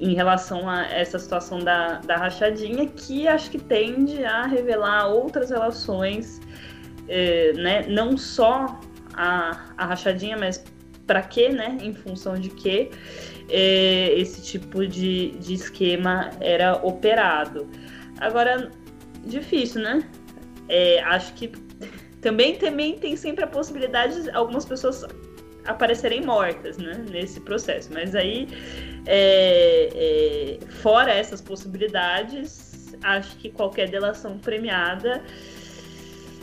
em 0.00 0.14
relação 0.14 0.68
a 0.68 0.86
essa 0.86 1.18
situação 1.18 1.60
da, 1.60 1.98
da 2.00 2.16
rachadinha, 2.16 2.86
que 2.86 3.28
acho 3.28 3.50
que 3.50 3.58
tende 3.58 4.24
a 4.24 4.46
revelar 4.46 5.08
outras 5.08 5.50
relações, 5.50 6.40
eh, 7.08 7.52
né? 7.54 7.86
Não 7.88 8.16
só 8.16 8.80
a, 9.14 9.72
a 9.76 9.86
rachadinha, 9.86 10.36
mas 10.36 10.64
para 11.06 11.22
quê, 11.22 11.48
né? 11.48 11.78
Em 11.80 11.94
função 11.94 12.34
de 12.34 12.50
que 12.50 12.90
eh, 13.48 14.14
esse 14.16 14.42
tipo 14.42 14.86
de, 14.86 15.30
de 15.38 15.54
esquema 15.54 16.30
era 16.40 16.74
operado. 16.76 17.68
Agora, 18.20 18.70
difícil, 19.24 19.82
né? 19.82 20.02
É, 20.68 21.00
acho 21.02 21.34
que 21.34 21.52
também, 22.20 22.56
também 22.56 22.98
tem 22.98 23.16
sempre 23.16 23.44
a 23.44 23.46
possibilidade 23.46 24.22
de 24.22 24.30
algumas 24.30 24.64
pessoas 24.64 25.04
aparecerem 25.66 26.22
mortas, 26.22 26.78
né? 26.78 27.04
Nesse 27.10 27.40
processo. 27.40 27.92
Mas 27.92 28.14
aí 28.14 28.48
é, 29.06 30.58
é, 30.60 30.66
fora 30.82 31.12
essas 31.12 31.40
possibilidades, 31.40 32.94
acho 33.02 33.36
que 33.36 33.50
qualquer 33.50 33.88
delação 33.88 34.38
premiada 34.38 35.22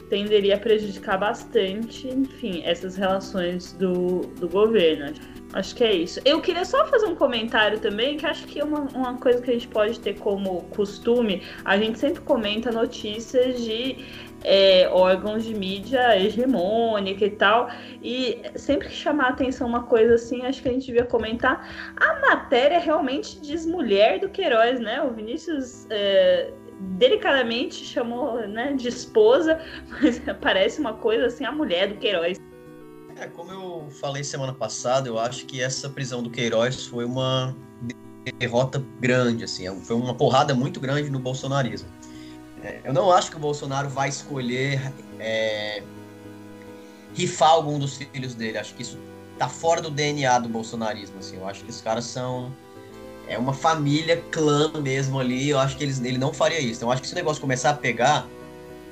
tenderia 0.10 0.56
a 0.56 0.60
prejudicar 0.60 1.18
bastante, 1.18 2.08
enfim, 2.08 2.62
essas 2.66 2.98
relações 2.98 3.72
do, 3.74 4.22
do 4.40 4.50
governo. 4.50 5.14
Acho 5.54 5.76
que 5.76 5.84
é 5.84 5.94
isso. 5.94 6.20
Eu 6.24 6.42
queria 6.42 6.64
só 6.64 6.86
fazer 6.86 7.06
um 7.08 7.16
comentário 7.16 7.80
também, 7.80 8.18
que 8.18 8.26
acho 8.26 8.46
que 8.46 8.60
é 8.60 8.64
uma, 8.64 8.82
uma 8.94 9.18
coisa 9.18 9.42
que 9.42 9.50
a 9.50 9.54
gente 9.54 9.68
pode 9.68 10.00
ter 10.00 10.18
como 10.18 10.64
costume, 10.64 11.42
a 11.64 11.78
gente 11.78 12.00
sempre 12.00 12.22
comenta 12.22 12.72
notícias 12.72 13.62
de 13.64 13.98
é, 14.44 14.90
órgãos 14.90 15.44
de 15.44 15.54
mídia 15.54 16.18
hegemônica 16.20 17.26
e 17.26 17.32
tal. 17.32 17.70
E 18.02 18.42
sempre 18.56 18.88
que 18.88 18.96
chamar 18.96 19.26
a 19.26 19.30
atenção 19.30 19.68
uma 19.68 19.84
coisa 19.84 20.16
assim, 20.16 20.46
acho 20.46 20.62
que 20.62 20.70
a 20.70 20.72
gente 20.72 20.86
devia 20.86 21.06
comentar. 21.06 21.94
A 21.96 22.20
matéria 22.20 22.80
realmente 22.80 23.40
diz 23.40 23.66
mulher 23.66 24.20
do 24.20 24.30
Queiroz, 24.30 24.80
né? 24.80 25.02
O 25.02 25.12
Vinícius 25.12 25.88
é, 25.90 26.52
delicadamente 26.98 27.86
chamou 27.86 28.48
né, 28.48 28.74
de 28.74 28.88
esposa, 28.88 29.60
mas 29.90 30.22
parece 30.42 30.80
uma 30.80 30.94
coisa 30.94 31.28
assim, 31.28 31.46
a 31.46 31.52
mulher 31.52 31.90
do 31.90 31.96
Queiroz. 31.96 32.38
É, 33.18 33.28
como 33.28 33.52
eu 33.52 33.90
falei 33.92 34.24
semana 34.24 34.54
passada, 34.54 35.08
eu 35.08 35.20
acho 35.20 35.46
que 35.46 35.62
essa 35.62 35.90
prisão 35.90 36.24
do 36.24 36.30
Queiroz 36.30 36.86
foi 36.88 37.06
uma 37.06 37.56
derrota 38.40 38.84
grande, 39.00 39.44
assim, 39.44 39.68
foi 39.82 39.96
uma 39.96 40.14
porrada 40.14 40.54
muito 40.54 40.80
grande 40.80 41.10
no 41.10 41.20
bolsonarismo. 41.20 41.90
É, 42.64 42.80
eu 42.84 42.94
não 42.94 43.12
acho 43.12 43.32
que 43.32 43.38
o 43.38 43.40
Bolsonaro 43.40 43.90
vai 43.90 44.10
escolher 44.10 44.94
é, 45.20 45.82
rifar 47.14 47.50
algum 47.50 47.80
dos 47.80 47.98
filhos 47.98 48.36
dele. 48.36 48.58
Acho 48.58 48.74
que 48.76 48.84
isso 48.84 48.98
tá 49.38 49.48
fora 49.48 49.82
do 49.82 49.90
DNA 49.90 50.40
do 50.40 50.50
bolsonarismo, 50.50 51.20
assim. 51.20 51.38
Eu 51.38 51.48
acho 51.48 51.64
que 51.64 51.70
os 51.70 51.82
caras 51.82 52.06
são 52.06 52.52
é 53.28 53.38
uma 53.38 53.54
família, 53.54 54.22
clã 54.30 54.72
mesmo 54.82 55.20
ali. 55.20 55.50
Eu 55.50 55.60
acho 55.60 55.78
que 55.78 55.84
eles, 55.84 56.04
ele 56.04 56.18
não 56.18 56.34
faria 56.34 56.60
isso. 56.60 56.80
Então, 56.80 56.90
eu 56.90 56.94
acho 56.94 57.02
que 57.02 57.08
se 57.08 57.14
o 57.14 57.16
negócio 57.16 57.42
começar 57.42 57.72
a 57.72 57.74
pegar 57.74 58.28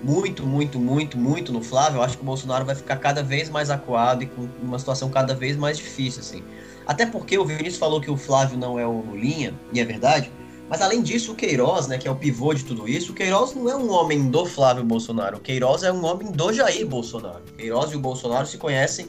muito, 0.01 0.45
muito, 0.45 0.79
muito, 0.79 1.17
muito 1.17 1.51
no 1.51 1.62
Flávio, 1.62 1.97
eu 1.97 2.03
acho 2.03 2.15
que 2.15 2.23
o 2.23 2.25
Bolsonaro 2.25 2.65
vai 2.65 2.73
ficar 2.73 2.95
cada 2.97 3.21
vez 3.21 3.49
mais 3.49 3.69
acuado 3.69 4.23
e 4.23 4.27
com 4.27 4.47
uma 4.62 4.79
situação 4.79 5.10
cada 5.10 5.36
vez 5.36 5.58
mais 5.58 5.77
difícil, 5.77 6.21
assim. 6.21 6.43
Até 6.88 7.05
porque 7.05 7.38
o 7.38 7.45
Vinícius 7.45 7.77
falou 7.77 7.99
que 7.99 8.10
o 8.10 8.17
Flávio 8.17 8.58
não 8.58 8.79
é 8.79 8.88
o 8.88 9.01
Lulinha, 9.01 9.53
e 9.73 9.79
é 9.79 9.86
verdade. 9.86 10.32
Mas 10.69 10.82
além 10.84 11.01
disso, 11.01 11.32
o 11.32 11.36
Queiroz, 11.36 11.88
né, 11.88 11.97
que 11.97 12.08
é 12.08 12.12
o 12.12 12.15
pivô 12.15 12.53
de 12.53 12.63
tudo 12.63 12.88
isso, 12.88 13.12
o 13.12 13.15
Queiroz 13.15 13.55
não 13.55 13.67
é 13.67 13.75
um 13.75 13.89
homem 13.91 14.29
do 14.29 14.45
Flávio 14.45 14.84
Bolsonaro, 14.84 15.38
o 15.38 15.39
Queiroz 15.39 15.82
é 15.82 15.91
um 15.91 16.05
homem 16.05 16.32
do 16.32 16.53
Jair 16.53 16.86
Bolsonaro. 16.86 17.41
O 17.49 17.53
Queiroz 17.53 17.91
e 17.91 17.95
o 17.95 17.99
Bolsonaro 17.99 18.45
se 18.45 18.58
conhecem 18.58 19.08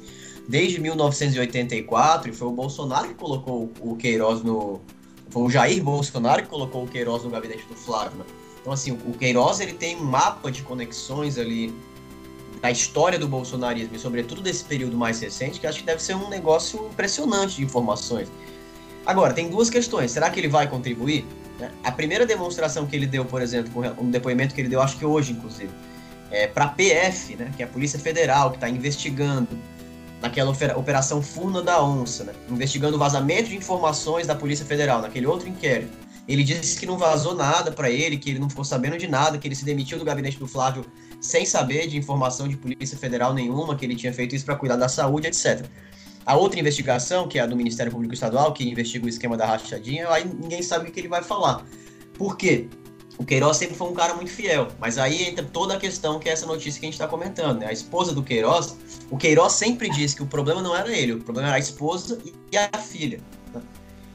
desde 0.48 0.80
1984 0.80 2.30
e 2.30 2.32
foi 2.32 2.48
o 2.48 2.52
Bolsonaro 2.52 3.08
que 3.08 3.14
colocou 3.14 3.70
o 3.80 3.94
Queiroz 3.96 4.42
no. 4.42 4.80
Foi 5.28 5.42
o 5.42 5.50
Jair 5.50 5.82
Bolsonaro 5.82 6.42
que 6.42 6.48
colocou 6.48 6.84
o 6.84 6.88
Queiroz 6.88 7.24
no 7.24 7.30
gabinete 7.30 7.64
do 7.68 7.74
Flávio. 7.74 8.18
Né? 8.18 8.24
Então, 8.60 8.72
assim, 8.72 8.92
o 8.92 9.12
Queiroz 9.12 9.60
ele 9.60 9.74
tem 9.74 9.96
um 9.96 10.04
mapa 10.04 10.50
de 10.50 10.62
conexões 10.62 11.38
ali 11.38 11.72
da 12.60 12.70
história 12.70 13.18
do 13.18 13.28
bolsonarismo 13.28 13.94
e, 13.94 13.98
sobretudo, 13.98 14.40
desse 14.40 14.64
período 14.64 14.96
mais 14.96 15.20
recente, 15.20 15.60
que 15.60 15.66
acho 15.66 15.80
que 15.80 15.86
deve 15.86 16.02
ser 16.02 16.14
um 16.14 16.28
negócio 16.28 16.86
impressionante 16.86 17.56
de 17.56 17.64
informações. 17.64 18.30
Agora, 19.06 19.32
tem 19.32 19.48
duas 19.48 19.70
questões. 19.70 20.10
Será 20.10 20.30
que 20.30 20.40
ele 20.40 20.48
vai 20.48 20.68
contribuir? 20.68 21.24
Né? 21.60 21.70
A 21.84 21.92
primeira 21.92 22.24
demonstração 22.24 22.86
que 22.86 22.96
ele 22.96 23.06
deu, 23.06 23.24
por 23.24 23.42
exemplo, 23.42 23.82
um 23.98 24.10
depoimento 24.10 24.54
que 24.54 24.60
ele 24.60 24.68
deu, 24.68 24.80
acho 24.80 24.96
que 24.96 25.04
hoje, 25.04 25.32
inclusive, 25.32 25.70
é 26.30 26.46
para 26.46 26.64
a 26.64 26.68
PF, 26.68 27.36
né, 27.36 27.52
que 27.56 27.62
é 27.62 27.66
a 27.66 27.68
Polícia 27.68 27.98
Federal, 27.98 28.50
que 28.50 28.56
está 28.56 28.68
investigando 28.68 29.48
naquela 30.22 30.50
operação 30.76 31.22
Furna 31.22 31.62
da 31.62 31.82
Onça, 31.82 32.24
né, 32.24 32.32
investigando 32.48 32.96
o 32.96 32.98
vazamento 32.98 33.48
de 33.48 33.56
informações 33.56 34.26
da 34.26 34.34
Polícia 34.34 34.64
Federal, 34.64 35.02
naquele 35.02 35.26
outro 35.26 35.48
inquérito. 35.48 35.96
Ele 36.28 36.44
disse 36.44 36.78
que 36.78 36.86
não 36.86 36.96
vazou 36.96 37.34
nada 37.34 37.72
para 37.72 37.90
ele, 37.90 38.16
que 38.16 38.30
ele 38.30 38.38
não 38.38 38.48
ficou 38.48 38.64
sabendo 38.64 38.96
de 38.96 39.08
nada, 39.08 39.36
que 39.38 39.48
ele 39.48 39.54
se 39.54 39.64
demitiu 39.64 39.98
do 39.98 40.04
gabinete 40.04 40.38
do 40.38 40.46
Flávio 40.46 40.84
sem 41.20 41.44
saber 41.44 41.88
de 41.88 41.98
informação 41.98 42.46
de 42.46 42.56
Polícia 42.56 42.96
Federal 42.96 43.34
nenhuma, 43.34 43.74
que 43.74 43.84
ele 43.84 43.96
tinha 43.96 44.12
feito 44.12 44.34
isso 44.34 44.44
para 44.44 44.54
cuidar 44.54 44.76
da 44.76 44.88
saúde, 44.88 45.26
etc. 45.26 45.66
A 46.24 46.36
outra 46.36 46.60
investigação, 46.60 47.26
que 47.26 47.38
é 47.38 47.42
a 47.42 47.46
do 47.46 47.56
Ministério 47.56 47.90
Público 47.90 48.14
Estadual, 48.14 48.52
que 48.52 48.68
investiga 48.68 49.06
o 49.06 49.08
esquema 49.08 49.36
da 49.36 49.46
rachadinha, 49.46 50.08
aí 50.10 50.24
ninguém 50.24 50.62
sabe 50.62 50.88
o 50.88 50.92
que 50.92 51.00
ele 51.00 51.08
vai 51.08 51.22
falar. 51.22 51.64
Por 52.14 52.36
quê? 52.36 52.68
O 53.18 53.24
Queiroz 53.24 53.58
sempre 53.58 53.76
foi 53.76 53.88
um 53.88 53.92
cara 53.92 54.14
muito 54.14 54.30
fiel, 54.30 54.68
mas 54.78 54.96
aí 54.96 55.24
entra 55.24 55.44
toda 55.44 55.74
a 55.74 55.78
questão 55.78 56.18
que 56.18 56.28
é 56.28 56.32
essa 56.32 56.46
notícia 56.46 56.80
que 56.80 56.86
a 56.86 56.88
gente 56.88 56.94
está 56.94 57.06
comentando. 57.06 57.60
Né? 57.60 57.66
A 57.66 57.72
esposa 57.72 58.14
do 58.14 58.22
Queiroz, 58.22 58.76
o 59.10 59.16
Queiroz 59.18 59.52
sempre 59.52 59.90
disse 59.90 60.16
que 60.16 60.22
o 60.22 60.26
problema 60.26 60.62
não 60.62 60.74
era 60.74 60.90
ele, 60.90 61.12
o 61.12 61.20
problema 61.20 61.48
era 61.48 61.56
a 61.56 61.60
esposa 61.60 62.18
e 62.50 62.56
a 62.56 62.78
filha. 62.78 63.20
Né? 63.52 63.60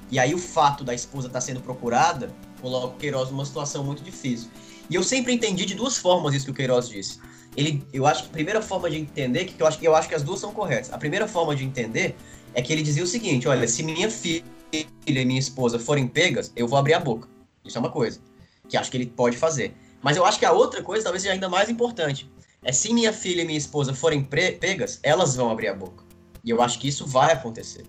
E 0.09 0.17
aí 0.17 0.33
o 0.33 0.39
fato 0.39 0.83
da 0.83 0.93
esposa 0.93 1.27
estar 1.27 1.39
tá 1.39 1.45
sendo 1.45 1.61
procurada 1.61 2.33
coloca 2.59 2.95
o 2.95 2.97
Queiroz 2.97 3.29
numa 3.29 3.45
situação 3.45 3.83
muito 3.83 4.03
difícil. 4.03 4.49
E 4.89 4.95
eu 4.95 5.03
sempre 5.03 5.33
entendi 5.33 5.65
de 5.65 5.75
duas 5.75 5.97
formas 5.97 6.33
isso 6.33 6.45
que 6.45 6.51
o 6.51 6.55
Queiroz 6.55 6.89
disse 6.89 7.19
ele, 7.55 7.83
eu 7.93 8.05
acho 8.05 8.23
que 8.23 8.29
a 8.29 8.31
primeira 8.31 8.61
forma 8.61 8.89
de 8.89 8.97
entender, 8.97 9.45
que 9.45 9.61
eu 9.61 9.67
acho, 9.67 9.83
eu 9.83 9.95
acho 9.95 10.09
que 10.09 10.15
as 10.15 10.23
duas 10.23 10.39
são 10.39 10.51
corretas. 10.51 10.91
A 10.91 10.97
primeira 10.97 11.27
forma 11.27 11.55
de 11.55 11.63
entender 11.63 12.15
é 12.53 12.61
que 12.61 12.71
ele 12.73 12.81
dizia 12.81 13.03
o 13.03 13.07
seguinte: 13.07 13.47
olha, 13.47 13.67
se 13.67 13.83
minha 13.83 14.09
filha 14.09 14.43
e 14.71 15.25
minha 15.25 15.39
esposa 15.39 15.79
forem 15.79 16.07
pegas, 16.07 16.51
eu 16.55 16.67
vou 16.67 16.77
abrir 16.77 16.93
a 16.93 16.99
boca. 16.99 17.27
Isso 17.63 17.77
é 17.77 17.79
uma 17.79 17.91
coisa 17.91 18.19
que 18.67 18.77
acho 18.77 18.91
que 18.91 18.97
ele 18.97 19.05
pode 19.05 19.37
fazer. 19.37 19.73
Mas 20.01 20.17
eu 20.17 20.25
acho 20.25 20.37
que 20.37 20.45
a 20.45 20.51
outra 20.51 20.83
coisa 20.83 21.03
talvez 21.03 21.23
seja 21.23 21.33
ainda 21.33 21.49
mais 21.49 21.69
importante. 21.69 22.29
É 22.63 22.71
se 22.71 22.93
minha 22.93 23.13
filha 23.13 23.41
e 23.41 23.45
minha 23.45 23.57
esposa 23.57 23.93
forem 23.93 24.23
pegas, 24.23 24.99
elas 25.03 25.35
vão 25.35 25.49
abrir 25.49 25.67
a 25.67 25.73
boca. 25.73 26.03
E 26.43 26.49
eu 26.49 26.61
acho 26.61 26.79
que 26.79 26.87
isso 26.87 27.05
vai 27.05 27.31
acontecer. 27.31 27.85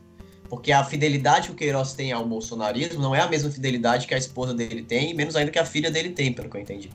Porque 0.48 0.70
a 0.70 0.85
fidelidade 0.85 1.48
que 1.48 1.52
o 1.52 1.57
Queiroz 1.57 1.92
tem 1.92 2.12
ao 2.12 2.24
bolsonarismo 2.24 3.00
não 3.00 3.14
é 3.14 3.20
a 3.20 3.29
mesma 3.29 3.50
fidelidade 3.50 4.07
que 4.07 4.14
a 4.14 4.18
esposa 4.18 4.55
dele 4.55 4.83
tem, 4.83 5.11
e 5.11 5.14
menos 5.14 5.35
ainda 5.35 5.50
que 5.50 5.59
a 5.59 5.64
filha 5.64 5.90
dele 5.90 6.11
tem, 6.11 6.33
pelo 6.33 6.48
que 6.48 6.57
eu 6.57 6.61
entendi. 6.61 6.90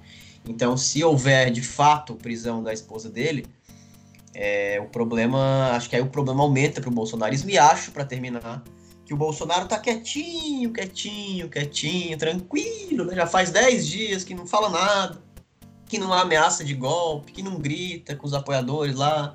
Então, 0.47 0.75
se 0.75 1.03
houver 1.03 1.51
de 1.51 1.61
fato 1.61 2.15
prisão 2.15 2.63
da 2.63 2.73
esposa 2.73 3.09
dele, 3.09 3.45
é, 4.33 4.79
o 4.81 4.89
problema, 4.89 5.71
acho 5.73 5.89
que 5.89 5.95
aí 5.95 6.01
o 6.01 6.07
problema 6.07 6.43
aumenta 6.43 6.81
para 6.81 6.89
o 6.89 6.93
bolsonarismo 6.93 7.49
e 7.49 7.57
acho, 7.57 7.91
para 7.91 8.05
terminar, 8.05 8.63
que 9.05 9.13
o 9.13 9.17
Bolsonaro 9.17 9.67
tá 9.67 9.77
quietinho, 9.77 10.71
quietinho, 10.71 11.49
quietinho, 11.49 12.17
tranquilo, 12.17 13.05
né? 13.05 13.15
já 13.15 13.27
faz 13.27 13.51
10 13.51 13.87
dias 13.87 14.23
que 14.23 14.33
não 14.33 14.47
fala 14.47 14.69
nada, 14.69 15.21
que 15.85 15.99
não 15.99 16.13
há 16.13 16.21
ameaça 16.21 16.63
de 16.63 16.73
golpe, 16.73 17.33
que 17.33 17.43
não 17.43 17.59
grita 17.59 18.15
com 18.15 18.25
os 18.25 18.33
apoiadores 18.33 18.95
lá, 18.95 19.33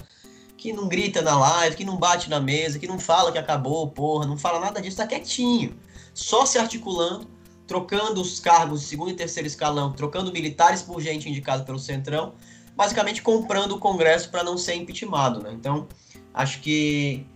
que 0.56 0.72
não 0.72 0.88
grita 0.88 1.20
na 1.20 1.38
live, 1.38 1.76
que 1.76 1.84
não 1.84 1.98
bate 1.98 2.30
na 2.30 2.40
mesa, 2.40 2.78
que 2.78 2.86
não 2.86 2.98
fala 2.98 3.30
que 3.30 3.38
acabou, 3.38 3.88
porra, 3.90 4.26
não 4.26 4.38
fala 4.38 4.58
nada 4.58 4.80
disso, 4.80 4.96
tá 4.96 5.06
quietinho, 5.06 5.76
só 6.14 6.46
se 6.46 6.58
articulando 6.58 7.35
trocando 7.66 8.20
os 8.20 8.38
cargos 8.38 8.80
de 8.80 8.86
segundo 8.86 9.10
e 9.10 9.14
terceiro 9.14 9.46
escalão, 9.46 9.92
trocando 9.92 10.32
militares 10.32 10.82
por 10.82 11.00
gente 11.00 11.28
indicada 11.28 11.64
pelo 11.64 11.78
Centrão, 11.78 12.34
basicamente 12.76 13.22
comprando 13.22 13.72
o 13.72 13.78
Congresso 13.78 14.30
para 14.30 14.44
não 14.44 14.56
ser 14.56 14.74
impeachmentado. 14.74 15.42
Né? 15.42 15.52
Então, 15.52 15.88
acho 16.32 16.60
que 16.60 17.26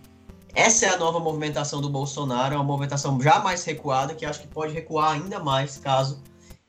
essa 0.53 0.85
é 0.85 0.89
a 0.89 0.97
nova 0.97 1.19
movimentação 1.19 1.81
do 1.81 1.89
Bolsonaro, 1.89 2.53
é 2.53 2.57
uma 2.57 2.63
movimentação 2.63 3.19
já 3.21 3.39
mais 3.39 3.63
recuada, 3.63 4.13
que 4.13 4.25
acho 4.25 4.41
que 4.41 4.47
pode 4.47 4.73
recuar 4.73 5.13
ainda 5.13 5.39
mais 5.39 5.77
caso 5.77 6.21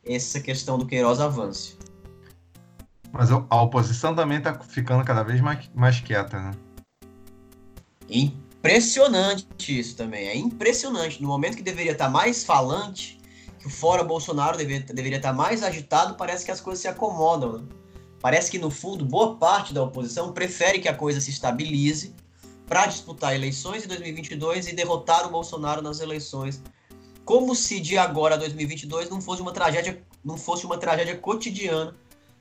essa 0.04 0.40
questão 0.40 0.78
do 0.78 0.86
Queiroz 0.86 1.20
avance. 1.20 1.76
Mas 3.12 3.30
a 3.30 3.62
oposição 3.62 4.14
também 4.14 4.38
está 4.38 4.58
ficando 4.58 5.04
cada 5.04 5.22
vez 5.22 5.40
mais, 5.40 5.70
mais 5.74 6.00
quieta, 6.00 6.40
né? 6.40 6.52
Impressionante 8.08 9.46
isso 9.78 9.96
também, 9.96 10.28
é 10.28 10.36
impressionante. 10.36 11.20
No 11.20 11.28
momento 11.28 11.56
que 11.56 11.62
deveria 11.62 11.92
estar 11.92 12.06
tá 12.06 12.10
mais 12.10 12.42
falante, 12.42 13.20
que 13.62 13.68
o 13.68 13.70
fora 13.70 14.02
Bolsonaro 14.02 14.58
deveria, 14.58 15.16
estar 15.16 15.32
mais 15.32 15.62
agitado, 15.62 16.16
parece 16.16 16.44
que 16.44 16.50
as 16.50 16.60
coisas 16.60 16.82
se 16.82 16.88
acomodam. 16.88 17.58
Né? 17.58 17.64
Parece 18.20 18.50
que, 18.50 18.58
no 18.58 18.70
fundo, 18.70 19.04
boa 19.04 19.36
parte 19.36 19.72
da 19.72 19.84
oposição 19.84 20.32
prefere 20.32 20.80
que 20.80 20.88
a 20.88 20.94
coisa 20.94 21.20
se 21.20 21.30
estabilize 21.30 22.12
para 22.66 22.86
disputar 22.86 23.36
eleições 23.36 23.84
em 23.84 23.86
2022 23.86 24.66
e 24.66 24.74
derrotar 24.74 25.28
o 25.28 25.30
Bolsonaro 25.30 25.80
nas 25.80 26.00
eleições. 26.00 26.60
Como 27.24 27.54
se 27.54 27.78
de 27.78 27.96
agora 27.96 28.34
a 28.34 28.38
2022 28.38 29.08
não 29.08 29.20
fosse 29.20 29.40
uma 29.40 29.52
tragédia, 29.52 30.02
não 30.24 30.36
fosse 30.36 30.66
uma 30.66 30.76
tragédia 30.76 31.16
cotidiana 31.16 31.94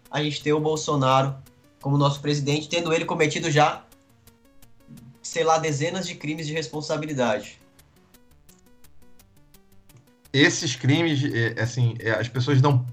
a 0.10 0.24
gente 0.24 0.42
ter 0.42 0.54
o 0.54 0.60
Bolsonaro 0.60 1.36
como 1.80 2.00
nosso 2.00 2.20
presidente, 2.20 2.68
tendo 2.68 2.92
ele 2.92 3.06
cometido 3.06 3.52
já, 3.52 3.86
sei 5.22 5.44
lá, 5.44 5.60
dezenas 5.60 6.08
de 6.08 6.16
crimes 6.16 6.48
de 6.48 6.54
responsabilidade 6.54 7.61
esses 10.34 10.76
crimes, 10.76 11.24
é, 11.24 11.62
assim, 11.62 11.96
é, 12.00 12.12
as 12.12 12.28
pessoas 12.28 12.62
não. 12.62 12.86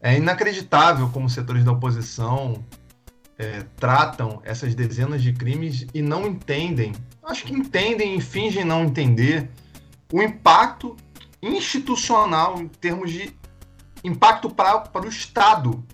É 0.00 0.16
inacreditável 0.16 1.08
como 1.08 1.28
setores 1.28 1.64
da 1.64 1.72
oposição 1.72 2.64
é, 3.38 3.64
tratam 3.76 4.40
essas 4.44 4.74
dezenas 4.74 5.22
de 5.22 5.32
crimes 5.32 5.86
e 5.92 6.00
não 6.00 6.26
entendem. 6.26 6.92
Acho 7.22 7.44
que 7.44 7.52
entendem 7.52 8.16
e 8.16 8.20
fingem 8.20 8.64
não 8.64 8.84
entender 8.84 9.50
o 10.12 10.22
impacto 10.22 10.96
institucional 11.42 12.60
em 12.60 12.68
termos 12.68 13.10
de 13.10 13.36
impacto 14.02 14.48
para 14.48 15.04
o 15.04 15.08
Estado, 15.08 15.84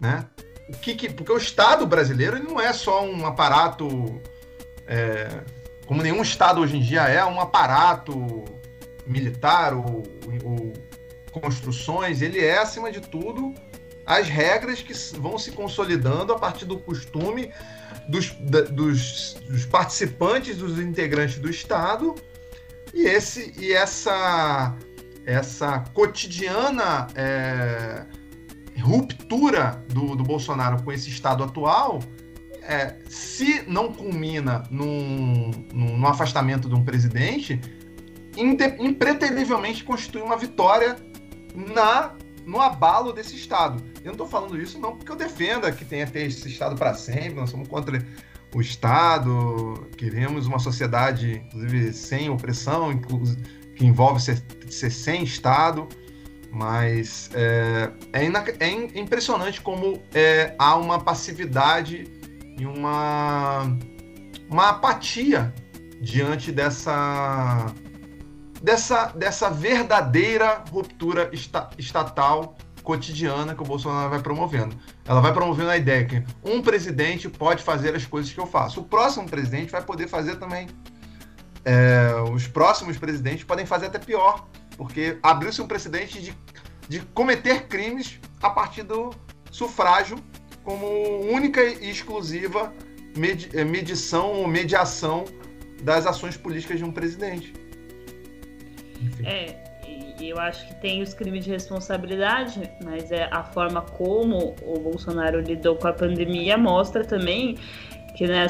né? 0.00 0.26
O 0.68 0.72
que, 0.78 0.94
que, 0.94 1.10
porque 1.10 1.30
o 1.30 1.36
Estado 1.36 1.86
brasileiro 1.86 2.42
não 2.42 2.60
é 2.60 2.72
só 2.72 3.04
um 3.04 3.24
aparato, 3.24 3.86
é, 4.88 5.44
como 5.86 6.02
nenhum 6.02 6.22
Estado 6.22 6.60
hoje 6.60 6.76
em 6.76 6.80
dia 6.80 7.02
é, 7.02 7.24
um 7.24 7.40
aparato 7.40 8.44
militar 9.06 9.74
ou, 9.74 10.02
ou 10.44 10.72
construções, 11.30 12.22
ele 12.22 12.40
é, 12.40 12.58
acima 12.58 12.90
de 12.90 13.00
tudo, 13.00 13.54
as 14.06 14.28
regras 14.28 14.80
que 14.80 14.92
vão 15.18 15.38
se 15.38 15.50
consolidando 15.52 16.32
a 16.32 16.38
partir 16.38 16.64
do 16.64 16.78
costume 16.78 17.52
dos, 18.08 18.30
dos, 18.72 19.34
dos, 19.48 19.66
participantes, 19.66 20.56
dos 20.56 20.78
integrantes 20.78 21.38
do 21.38 21.50
Estado, 21.50 22.14
e, 22.94 23.04
esse, 23.04 23.52
e 23.58 23.72
essa, 23.72 24.74
essa 25.26 25.80
cotidiana 25.92 27.08
é, 27.14 28.04
ruptura 28.80 29.82
do, 29.88 30.14
do 30.14 30.22
Bolsonaro 30.22 30.82
com 30.82 30.92
esse 30.92 31.10
Estado 31.10 31.42
atual, 31.42 32.00
é, 32.62 32.96
se 33.08 33.62
não 33.66 33.92
culmina 33.92 34.62
num, 34.70 35.50
num, 35.72 35.98
num 35.98 36.06
afastamento 36.06 36.68
de 36.68 36.74
um 36.74 36.84
presidente, 36.84 37.60
impreterivelmente 38.36 39.84
constitui 39.84 40.22
uma 40.22 40.36
vitória 40.36 40.96
na 41.54 42.14
no 42.46 42.60
abalo 42.60 43.12
desse 43.12 43.34
Estado. 43.34 43.82
Eu 43.98 44.04
não 44.06 44.12
estou 44.12 44.28
falando 44.28 44.56
isso 44.60 44.78
não 44.78 44.96
porque 44.96 45.10
eu 45.10 45.16
defenda 45.16 45.72
que 45.72 45.84
tenha 45.84 46.06
ter 46.06 46.26
esse 46.26 46.48
Estado 46.48 46.76
para 46.76 46.94
sempre, 46.94 47.34
nós 47.34 47.50
somos 47.50 47.66
contra 47.66 48.00
o 48.54 48.60
Estado, 48.60 49.88
queremos 49.96 50.46
uma 50.46 50.60
sociedade, 50.60 51.42
inclusive, 51.46 51.92
sem 51.92 52.30
opressão, 52.30 52.96
que 53.74 53.84
envolve 53.84 54.22
ser, 54.22 54.42
ser 54.70 54.90
sem 54.90 55.24
Estado, 55.24 55.88
mas 56.50 57.30
é, 57.34 57.90
é, 58.12 58.24
é 58.60 58.70
impressionante 58.98 59.60
como 59.60 60.00
é, 60.14 60.54
há 60.58 60.76
uma 60.76 61.00
passividade 61.00 62.04
e 62.58 62.64
uma, 62.64 63.76
uma 64.48 64.68
apatia 64.70 65.52
diante 66.00 66.52
dessa, 66.52 67.66
dessa, 68.66 69.12
dessa 69.14 69.48
verdadeira 69.48 70.64
ruptura 70.72 71.30
esta, 71.32 71.70
estatal 71.78 72.56
cotidiana 72.82 73.54
que 73.54 73.62
o 73.62 73.64
Bolsonaro 73.64 74.10
vai 74.10 74.20
promovendo. 74.20 74.76
Ela 75.04 75.20
vai 75.20 75.32
promovendo 75.32 75.70
a 75.70 75.76
ideia 75.76 76.04
que 76.04 76.24
um 76.42 76.60
presidente 76.60 77.28
pode 77.28 77.62
fazer 77.62 77.94
as 77.94 78.04
coisas 78.04 78.32
que 78.32 78.40
eu 78.40 78.46
faço. 78.46 78.80
O 78.80 78.84
próximo 78.84 79.28
presidente 79.28 79.70
vai 79.70 79.82
poder 79.82 80.08
fazer 80.08 80.34
também. 80.36 80.66
É, 81.64 82.10
os 82.32 82.48
próximos 82.48 82.96
presidentes 82.96 83.44
podem 83.44 83.64
fazer 83.64 83.86
até 83.86 84.00
pior, 84.00 84.48
porque 84.76 85.16
abriu-se 85.22 85.62
um 85.62 85.68
precedente 85.68 86.20
de, 86.20 86.36
de 86.88 86.98
cometer 87.14 87.68
crimes 87.68 88.18
a 88.42 88.50
partir 88.50 88.82
do 88.82 89.14
sufrágio 89.48 90.18
como 90.64 90.86
única 91.32 91.62
e 91.62 91.88
exclusiva 91.88 92.72
med, 93.16 93.48
medição 93.64 94.32
ou 94.32 94.48
mediação 94.48 95.24
das 95.82 96.04
ações 96.04 96.36
políticas 96.36 96.78
de 96.78 96.84
um 96.84 96.90
presidente. 96.90 97.65
Enfim. 99.00 99.26
É, 99.26 99.54
eu 100.20 100.38
acho 100.38 100.66
que 100.66 100.74
tem 100.74 101.02
os 101.02 101.14
crimes 101.14 101.44
de 101.44 101.50
responsabilidade, 101.50 102.70
mas 102.82 103.12
é 103.12 103.28
a 103.30 103.42
forma 103.42 103.82
como 103.82 104.54
o 104.62 104.78
Bolsonaro 104.78 105.40
lidou 105.40 105.76
com 105.76 105.88
a 105.88 105.92
pandemia 105.92 106.56
mostra 106.56 107.04
também 107.04 107.56
que 108.16 108.26
né, 108.26 108.46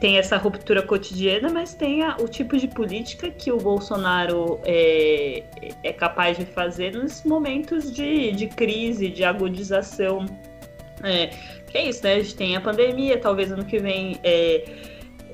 tem 0.00 0.18
essa 0.18 0.36
ruptura 0.36 0.82
cotidiana, 0.82 1.48
mas 1.48 1.72
tem 1.72 2.02
a, 2.02 2.16
o 2.20 2.28
tipo 2.28 2.58
de 2.58 2.68
política 2.68 3.30
que 3.30 3.50
o 3.50 3.56
Bolsonaro 3.56 4.60
é, 4.64 5.42
é 5.82 5.92
capaz 5.94 6.36
de 6.36 6.44
fazer 6.44 6.92
nos 6.92 7.24
momentos 7.24 7.90
de, 7.90 8.32
de 8.32 8.48
crise, 8.48 9.08
de 9.08 9.24
agudização. 9.24 10.26
É, 11.02 11.28
que 11.66 11.78
é 11.78 11.88
isso, 11.88 12.04
né? 12.04 12.16
A 12.16 12.18
gente 12.18 12.36
tem 12.36 12.54
a 12.54 12.60
pandemia, 12.60 13.18
talvez 13.18 13.50
ano 13.50 13.64
que 13.64 13.78
vem 13.78 14.20
é, 14.22 14.62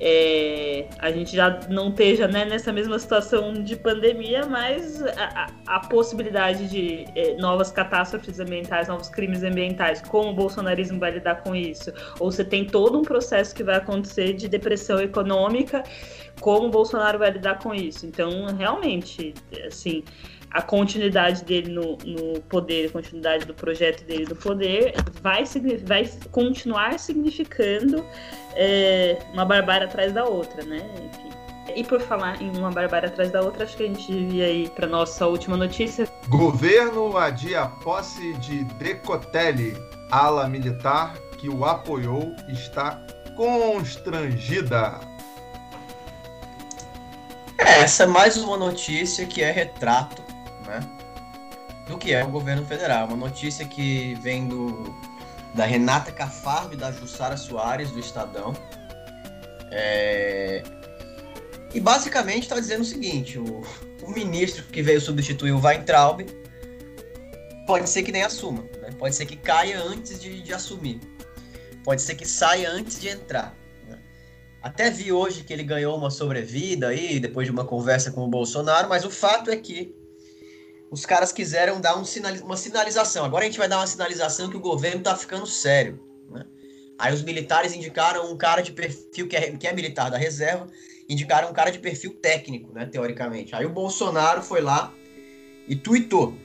é, 0.01 0.85
a 0.97 1.11
gente 1.11 1.35
já 1.35 1.59
não 1.69 1.89
esteja 1.89 2.27
né, 2.27 2.45
nessa 2.45 2.71
mesma 2.71 2.97
situação 2.97 3.53
de 3.53 3.75
pandemia, 3.75 4.45
mas 4.45 5.01
a, 5.01 5.47
a 5.67 5.79
possibilidade 5.81 6.69
de 6.69 7.05
é, 7.15 7.35
novas 7.35 7.69
catástrofes 7.69 8.39
ambientais, 8.39 8.87
novos 8.87 9.09
crimes 9.09 9.43
ambientais, 9.43 10.01
como 10.01 10.29
o 10.29 10.33
bolsonarismo 10.33 10.99
vai 10.99 11.11
lidar 11.11 11.43
com 11.43 11.53
isso? 11.53 11.91
Ou 12.19 12.31
você 12.31 12.45
tem 12.45 12.65
todo 12.65 12.97
um 12.97 13.03
processo 13.03 13.53
que 13.53 13.63
vai 13.63 13.75
acontecer 13.75 14.33
de 14.33 14.47
depressão 14.47 14.99
econômica, 14.99 15.83
como 16.39 16.67
o 16.67 16.69
Bolsonaro 16.69 17.19
vai 17.19 17.31
lidar 17.31 17.59
com 17.59 17.75
isso? 17.75 18.05
Então, 18.05 18.45
realmente, 18.57 19.33
assim 19.67 20.03
a 20.51 20.61
continuidade 20.61 21.43
dele 21.43 21.71
no, 21.71 21.97
no, 21.97 22.41
poder, 22.41 22.87
a 22.87 22.91
continuidade 22.91 23.45
do 23.45 23.53
projeto 23.53 24.03
dele 24.05 24.25
no 24.27 24.35
poder, 24.35 24.95
vai, 25.21 25.43
vai 25.83 26.09
continuar 26.31 26.99
significando 26.99 28.03
é, 28.55 29.19
uma 29.33 29.45
barbárie 29.45 29.85
atrás 29.85 30.11
da 30.11 30.25
outra, 30.25 30.63
né? 30.63 30.79
Enfim. 30.95 31.29
E 31.75 31.83
por 31.83 32.01
falar 32.01 32.41
em 32.41 32.49
uma 32.57 32.71
barbárie 32.71 33.09
atrás 33.09 33.31
da 33.31 33.41
outra, 33.41 33.63
acho 33.63 33.77
que 33.77 33.83
a 33.83 33.87
gente 33.87 34.11
devia 34.11 34.49
ir 34.49 34.69
para 34.71 34.87
nossa 34.87 35.27
última 35.27 35.55
notícia. 35.55 36.07
Governo 36.27 37.15
adia 37.15 37.67
posse 37.83 38.33
de 38.39 38.63
Decotelli, 38.75 39.77
ala 40.09 40.47
militar 40.47 41.13
que 41.37 41.47
o 41.47 41.63
apoiou, 41.63 42.33
está 42.47 42.99
constrangida. 43.35 44.99
É, 47.59 47.81
essa 47.81 48.03
é 48.03 48.07
mais 48.07 48.35
uma 48.35 48.57
notícia 48.57 49.27
que 49.27 49.43
é 49.43 49.51
retrato 49.51 50.28
né, 50.69 50.79
do 51.87 51.97
que 51.97 52.13
é 52.13 52.23
o 52.23 52.29
governo 52.29 52.65
federal. 52.65 53.07
Uma 53.07 53.17
notícia 53.17 53.65
que 53.65 54.15
vem 54.21 54.47
do, 54.47 54.95
da 55.55 55.65
Renata 55.65 56.11
Cafardo 56.11 56.75
e 56.75 56.77
da 56.77 56.91
Jussara 56.91 57.35
Soares, 57.35 57.91
do 57.91 57.99
Estadão. 57.99 58.53
É... 59.71 60.63
E 61.73 61.79
basicamente 61.79 62.43
está 62.43 62.59
dizendo 62.59 62.81
o 62.81 62.85
seguinte: 62.85 63.37
o, 63.37 63.61
o, 64.03 64.11
ministro 64.11 64.63
que 64.63 64.81
veio 64.81 65.01
substituir 65.01 65.51
o 65.51 65.59
Weintraub 65.59 66.21
pode 67.67 67.89
ser 67.89 68.03
que 68.03 68.11
nem 68.11 68.23
assuma, 68.23 68.63
né? 68.81 68.89
pode 68.97 69.15
ser 69.15 69.25
que 69.25 69.35
caia 69.35 69.79
antes 69.79 70.19
de, 70.19 70.41
de 70.41 70.53
assumir, 70.53 70.99
pode 71.83 72.01
ser 72.01 72.15
que 72.15 72.27
saia 72.27 72.71
antes 72.71 72.99
de 72.99 73.09
entrar. 73.09 73.55
Né? 73.87 73.99
Até 74.61 74.89
vi 74.89 75.11
hoje 75.11 75.43
que 75.43 75.53
ele 75.53 75.63
ganhou 75.63 75.95
uma 75.95 76.09
sobrevida 76.09 76.87
aí, 76.87 77.19
depois 77.19 77.45
de 77.45 77.51
uma 77.51 77.63
conversa 77.63 78.11
com 78.11 78.21
o 78.21 78.27
Bolsonaro, 78.27 78.89
mas 78.89 79.05
o 79.05 79.11
fato 79.11 79.51
é 79.51 79.55
que 79.55 79.95
os 80.91 81.05
caras 81.05 81.31
quiseram 81.31 81.79
dar 81.79 81.95
um 81.97 82.03
uma 82.43 82.57
sinalização. 82.57 83.25
Agora 83.25 83.43
a 83.43 83.47
gente 83.47 83.59
vai 83.59 83.67
dar 83.67 83.77
uma 83.77 83.87
sinalização 83.87 84.49
que 84.49 84.57
o 84.57 84.59
governo 84.59 84.99
está 84.99 85.15
ficando 85.15 85.45
sério. 85.45 85.99
Né? 86.31 86.43
Aí 86.97 87.13
os 87.13 87.21
militares 87.21 87.73
indicaram 87.73 88.31
um 88.31 88.37
cara 88.37 88.61
de 88.61 88.71
perfil 88.71 89.27
que 89.27 89.35
é, 89.35 89.51
que 89.55 89.67
é 89.67 89.73
militar 89.73 90.09
da 90.09 90.17
reserva, 90.17 90.67
indicaram 91.07 91.49
um 91.49 91.53
cara 91.53 91.71
de 91.71 91.79
perfil 91.79 92.13
técnico, 92.13 92.73
né, 92.73 92.85
teoricamente. 92.85 93.55
Aí 93.55 93.65
o 93.65 93.69
Bolsonaro 93.69 94.41
foi 94.41 94.61
lá 94.61 94.93
e 95.67 95.75
tuitou. 95.75 96.35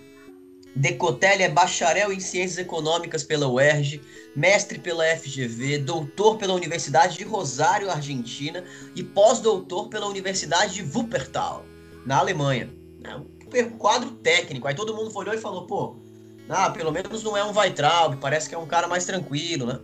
Decotelli 0.77 1.45
é 1.45 1.49
bacharel 1.49 2.13
em 2.13 2.19
Ciências 2.19 2.59
Econômicas 2.59 3.23
pela 3.23 3.47
UERJ, 3.47 4.01
mestre 4.35 4.79
pela 4.79 5.05
FGV, 5.17 5.79
doutor 5.79 6.37
pela 6.37 6.53
Universidade 6.53 7.17
de 7.17 7.23
Rosário, 7.23 7.91
Argentina 7.91 8.65
e 8.97 9.03
pós-doutor 9.03 9.89
pela 9.89 10.07
Universidade 10.07 10.75
de 10.75 10.83
Wuppertal, 10.83 11.65
na 12.05 12.19
Alemanha 12.19 12.69
super 13.55 13.71
quadro 13.79 14.11
técnico. 14.11 14.67
Aí 14.67 14.75
todo 14.75 14.95
mundo 14.95 15.17
olhou 15.17 15.33
e 15.33 15.39
falou, 15.39 15.67
pô, 15.67 15.97
ah, 16.49 16.71
pelo 16.71 16.91
menos 16.91 17.23
não 17.23 17.37
é 17.37 17.45
um 17.45 17.57
Weitraub, 17.57 18.17
parece 18.17 18.49
que 18.49 18.55
é 18.55 18.59
um 18.59 18.67
cara 18.67 18.89
mais 18.89 19.07
tranquilo, 19.07 19.67
né? 19.67 19.79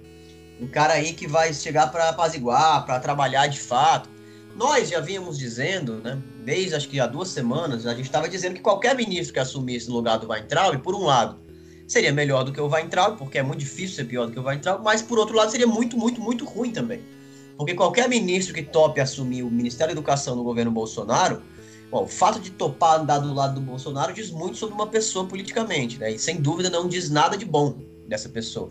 Um 0.60 0.66
cara 0.66 0.94
aí 0.94 1.12
que 1.12 1.26
vai 1.26 1.54
chegar 1.54 1.90
para 1.90 2.08
apaziguar, 2.08 2.84
para 2.84 2.98
trabalhar 2.98 3.46
de 3.46 3.58
fato. 3.58 4.10
Nós 4.56 4.90
já 4.90 5.00
vínhamos 5.00 5.38
dizendo, 5.38 6.02
né, 6.02 6.20
desde 6.44 6.74
acho 6.74 6.88
que 6.88 6.98
há 7.00 7.06
duas 7.06 7.28
semanas, 7.28 7.86
a 7.86 7.94
gente 7.94 8.06
estava 8.06 8.28
dizendo 8.28 8.56
que 8.56 8.60
qualquer 8.60 8.94
ministro 8.96 9.32
que 9.32 9.38
assumisse 9.38 9.88
o 9.88 9.92
lugar 9.92 10.18
do 10.18 10.28
Weintraub, 10.28 10.76
por 10.82 10.94
um 10.94 11.04
lado, 11.04 11.38
seria 11.86 12.12
melhor 12.12 12.42
do 12.42 12.52
que 12.52 12.60
o 12.60 12.68
Weintraub, 12.68 13.16
porque 13.16 13.38
é 13.38 13.42
muito 13.42 13.60
difícil 13.60 13.96
ser 13.96 14.04
pior 14.04 14.26
do 14.26 14.32
que 14.32 14.40
o 14.40 14.44
Weintraub, 14.44 14.82
mas 14.82 15.00
por 15.00 15.18
outro 15.18 15.36
lado 15.36 15.50
seria 15.50 15.68
muito, 15.68 15.96
muito, 15.96 16.20
muito 16.20 16.44
ruim 16.44 16.72
também. 16.72 17.00
Porque 17.56 17.74
qualquer 17.74 18.08
ministro 18.08 18.52
que 18.52 18.62
tope 18.62 19.00
assumir 19.00 19.42
o 19.42 19.50
Ministério 19.50 19.94
da 19.94 19.98
Educação 19.98 20.34
no 20.34 20.42
governo 20.42 20.70
Bolsonaro 20.70 21.42
Bom, 21.90 22.04
o 22.04 22.08
fato 22.08 22.38
de 22.38 22.50
topar 22.50 23.00
andar 23.00 23.18
do 23.18 23.34
lado 23.34 23.54
do 23.54 23.60
Bolsonaro 23.60 24.12
diz 24.12 24.30
muito 24.30 24.56
sobre 24.56 24.74
uma 24.74 24.86
pessoa 24.86 25.26
politicamente, 25.26 25.98
né? 25.98 26.12
E 26.12 26.18
sem 26.18 26.40
dúvida 26.40 26.70
não 26.70 26.86
diz 26.86 27.10
nada 27.10 27.36
de 27.36 27.44
bom 27.44 27.76
dessa 28.06 28.28
pessoa. 28.28 28.70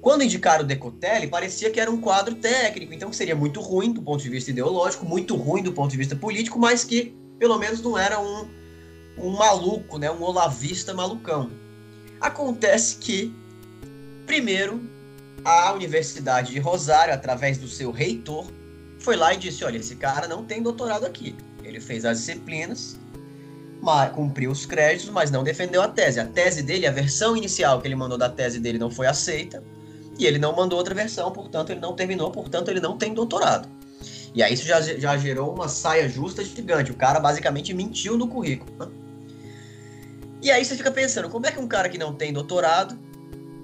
Quando 0.00 0.24
indicaram 0.24 0.64
o 0.64 0.66
Decotelli, 0.66 1.26
parecia 1.26 1.70
que 1.70 1.78
era 1.78 1.90
um 1.90 2.00
quadro 2.00 2.34
técnico, 2.36 2.94
então 2.94 3.10
que 3.10 3.16
seria 3.16 3.36
muito 3.36 3.60
ruim 3.60 3.92
do 3.92 4.00
ponto 4.00 4.22
de 4.22 4.30
vista 4.30 4.50
ideológico, 4.50 5.04
muito 5.04 5.36
ruim 5.36 5.62
do 5.62 5.72
ponto 5.72 5.90
de 5.90 5.98
vista 5.98 6.16
político, 6.16 6.58
mas 6.58 6.82
que 6.82 7.14
pelo 7.38 7.58
menos 7.58 7.82
não 7.82 7.98
era 7.98 8.18
um, 8.18 8.48
um 9.18 9.30
maluco, 9.30 9.98
né? 9.98 10.10
Um 10.10 10.22
olavista 10.22 10.94
malucão. 10.94 11.50
Acontece 12.18 12.96
que, 12.96 13.34
primeiro, 14.24 14.80
a 15.44 15.72
Universidade 15.74 16.52
de 16.52 16.58
Rosário, 16.58 17.12
através 17.12 17.58
do 17.58 17.68
seu 17.68 17.90
reitor, 17.90 18.46
foi 18.98 19.16
lá 19.16 19.34
e 19.34 19.36
disse: 19.36 19.62
olha, 19.62 19.76
esse 19.76 19.96
cara 19.96 20.26
não 20.26 20.44
tem 20.44 20.62
doutorado 20.62 21.04
aqui. 21.04 21.34
Ele 21.64 21.80
fez 21.80 22.04
as 22.04 22.18
disciplinas, 22.18 22.98
cumpriu 24.14 24.50
os 24.50 24.66
créditos, 24.66 25.10
mas 25.10 25.30
não 25.30 25.42
defendeu 25.42 25.82
a 25.82 25.88
tese. 25.88 26.20
A 26.20 26.26
tese 26.26 26.62
dele, 26.62 26.86
a 26.86 26.90
versão 26.90 27.36
inicial 27.36 27.80
que 27.80 27.88
ele 27.88 27.94
mandou 27.94 28.18
da 28.18 28.28
tese 28.28 28.60
dele 28.60 28.78
não 28.78 28.90
foi 28.90 29.06
aceita, 29.06 29.62
e 30.18 30.26
ele 30.26 30.38
não 30.38 30.54
mandou 30.54 30.78
outra 30.78 30.94
versão, 30.94 31.30
portanto 31.32 31.70
ele 31.70 31.80
não 31.80 31.94
terminou, 31.94 32.30
portanto 32.30 32.68
ele 32.68 32.80
não 32.80 32.96
tem 32.98 33.14
doutorado. 33.14 33.68
E 34.34 34.42
aí 34.42 34.54
isso 34.54 34.64
já, 34.64 34.80
já 34.80 35.16
gerou 35.16 35.52
uma 35.52 35.68
saia 35.68 36.08
justa 36.08 36.44
gigante. 36.44 36.90
O 36.90 36.94
cara 36.94 37.18
basicamente 37.18 37.74
mentiu 37.74 38.16
no 38.16 38.28
currículo. 38.28 38.72
Né? 38.78 38.88
E 40.42 40.50
aí 40.50 40.64
você 40.64 40.76
fica 40.76 40.90
pensando, 40.90 41.28
como 41.28 41.46
é 41.46 41.52
que 41.52 41.58
um 41.58 41.66
cara 41.66 41.88
que 41.88 41.98
não 41.98 42.14
tem 42.14 42.32
doutorado 42.32 42.98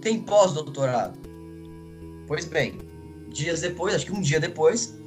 tem 0.00 0.20
pós-doutorado? 0.20 1.18
Pois 2.26 2.44
bem, 2.44 2.78
dias 3.28 3.60
depois, 3.60 3.94
acho 3.94 4.06
que 4.06 4.12
um 4.12 4.20
dia 4.20 4.40
depois, 4.40 4.98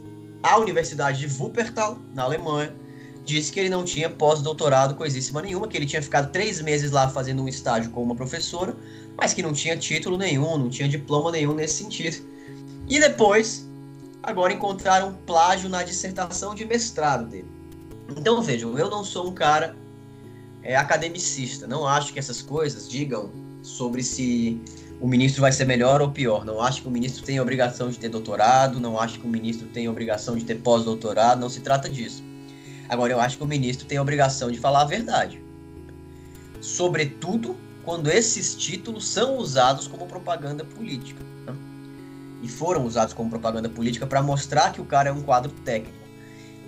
a 0.42 0.58
Universidade 0.58 1.20
de 1.20 1.42
Wuppertal, 1.42 2.00
na 2.14 2.24
Alemanha, 2.24 2.74
disse 3.24 3.52
que 3.52 3.60
ele 3.60 3.70
não 3.70 3.84
tinha 3.84 4.10
pós-doutorado 4.10 4.96
coisíssima 4.96 5.42
nenhuma, 5.42 5.68
que 5.68 5.78
ele 5.78 5.86
tinha 5.86 6.02
ficado 6.02 6.32
três 6.32 6.62
meses 6.62 6.92
lá 6.92 7.10
fazendo 7.10 7.44
um 7.44 7.48
estágio 7.48 7.92
com 7.92 8.02
uma 8.02 8.16
professora, 8.16 8.76
mas 9.18 9.34
que 9.34 9.44
não 9.44 9.54
tinha 9.54 9.78
título 9.78 10.18
nenhum, 10.18 10.58
não 10.58 10.70
tinha 10.70 10.88
diploma 10.88 11.32
nenhum 11.32 11.54
nesse 11.54 11.84
sentido. 11.84 12.26
E 12.88 13.00
depois, 13.00 13.70
agora 14.24 14.54
encontraram 14.54 15.14
plágio 15.26 15.70
na 15.70 15.84
dissertação 15.84 16.56
de 16.56 16.66
mestrado 16.66 17.28
dele. 17.30 17.48
Então 18.10 18.42
vejam, 18.42 18.78
eu 18.80 18.90
não 18.90 19.04
sou 19.04 19.28
um 19.28 19.34
cara 19.34 19.76
é, 20.64 20.76
academicista, 20.76 21.68
não 21.68 21.88
acho 21.88 22.12
que 22.12 22.20
essas 22.20 22.42
coisas 22.42 22.90
digam 22.90 23.32
sobre 23.62 24.02
se 24.02 24.60
o 25.00 25.08
ministro 25.08 25.42
vai 25.42 25.52
ser 25.52 25.66
melhor 25.66 26.02
ou 26.02 26.12
pior. 26.12 26.46
Não 26.46 26.62
acho 26.62 26.82
que 26.82 26.88
o 26.88 26.92
ministro 26.92 27.24
tem 27.24 27.40
obrigação 27.40 27.90
de 27.90 27.98
ter 27.98 28.10
doutorado, 28.10 28.80
não 28.80 29.00
acho 29.00 29.20
que 29.20 29.26
o 29.26 29.30
ministro 29.30 29.68
tem 29.68 29.88
obrigação 29.88 30.36
de 30.36 30.46
ter 30.46 30.56
pós-doutorado, 30.56 31.40
não 31.40 31.50
se 31.50 31.62
trata 31.62 31.90
disso. 31.90 32.24
Agora, 32.88 33.14
eu 33.14 33.20
acho 33.20 33.38
que 33.38 33.44
o 33.44 33.48
ministro 33.48 33.88
tem 33.88 34.00
obrigação 34.00 34.52
de 34.52 34.60
falar 34.60 34.82
a 34.82 34.86
verdade. 34.86 35.42
Sobretudo 36.60 37.56
quando 37.84 38.10
esses 38.10 38.56
títulos 38.56 39.08
são 39.08 39.38
usados 39.38 39.88
como 39.88 40.06
propaganda 40.06 40.66
política. 40.66 41.24
Né? 41.46 41.56
e 42.42 42.48
foram 42.48 42.86
usados 42.86 43.14
como 43.14 43.30
propaganda 43.30 43.70
política 43.70 44.08
para 44.08 44.22
mostrar 44.22 44.72
que 44.72 44.82
o 44.82 44.86
cara 44.86 45.10
é 45.10 45.12
um 45.12 45.22
quadro 45.22 45.52
técnico. 45.64 45.98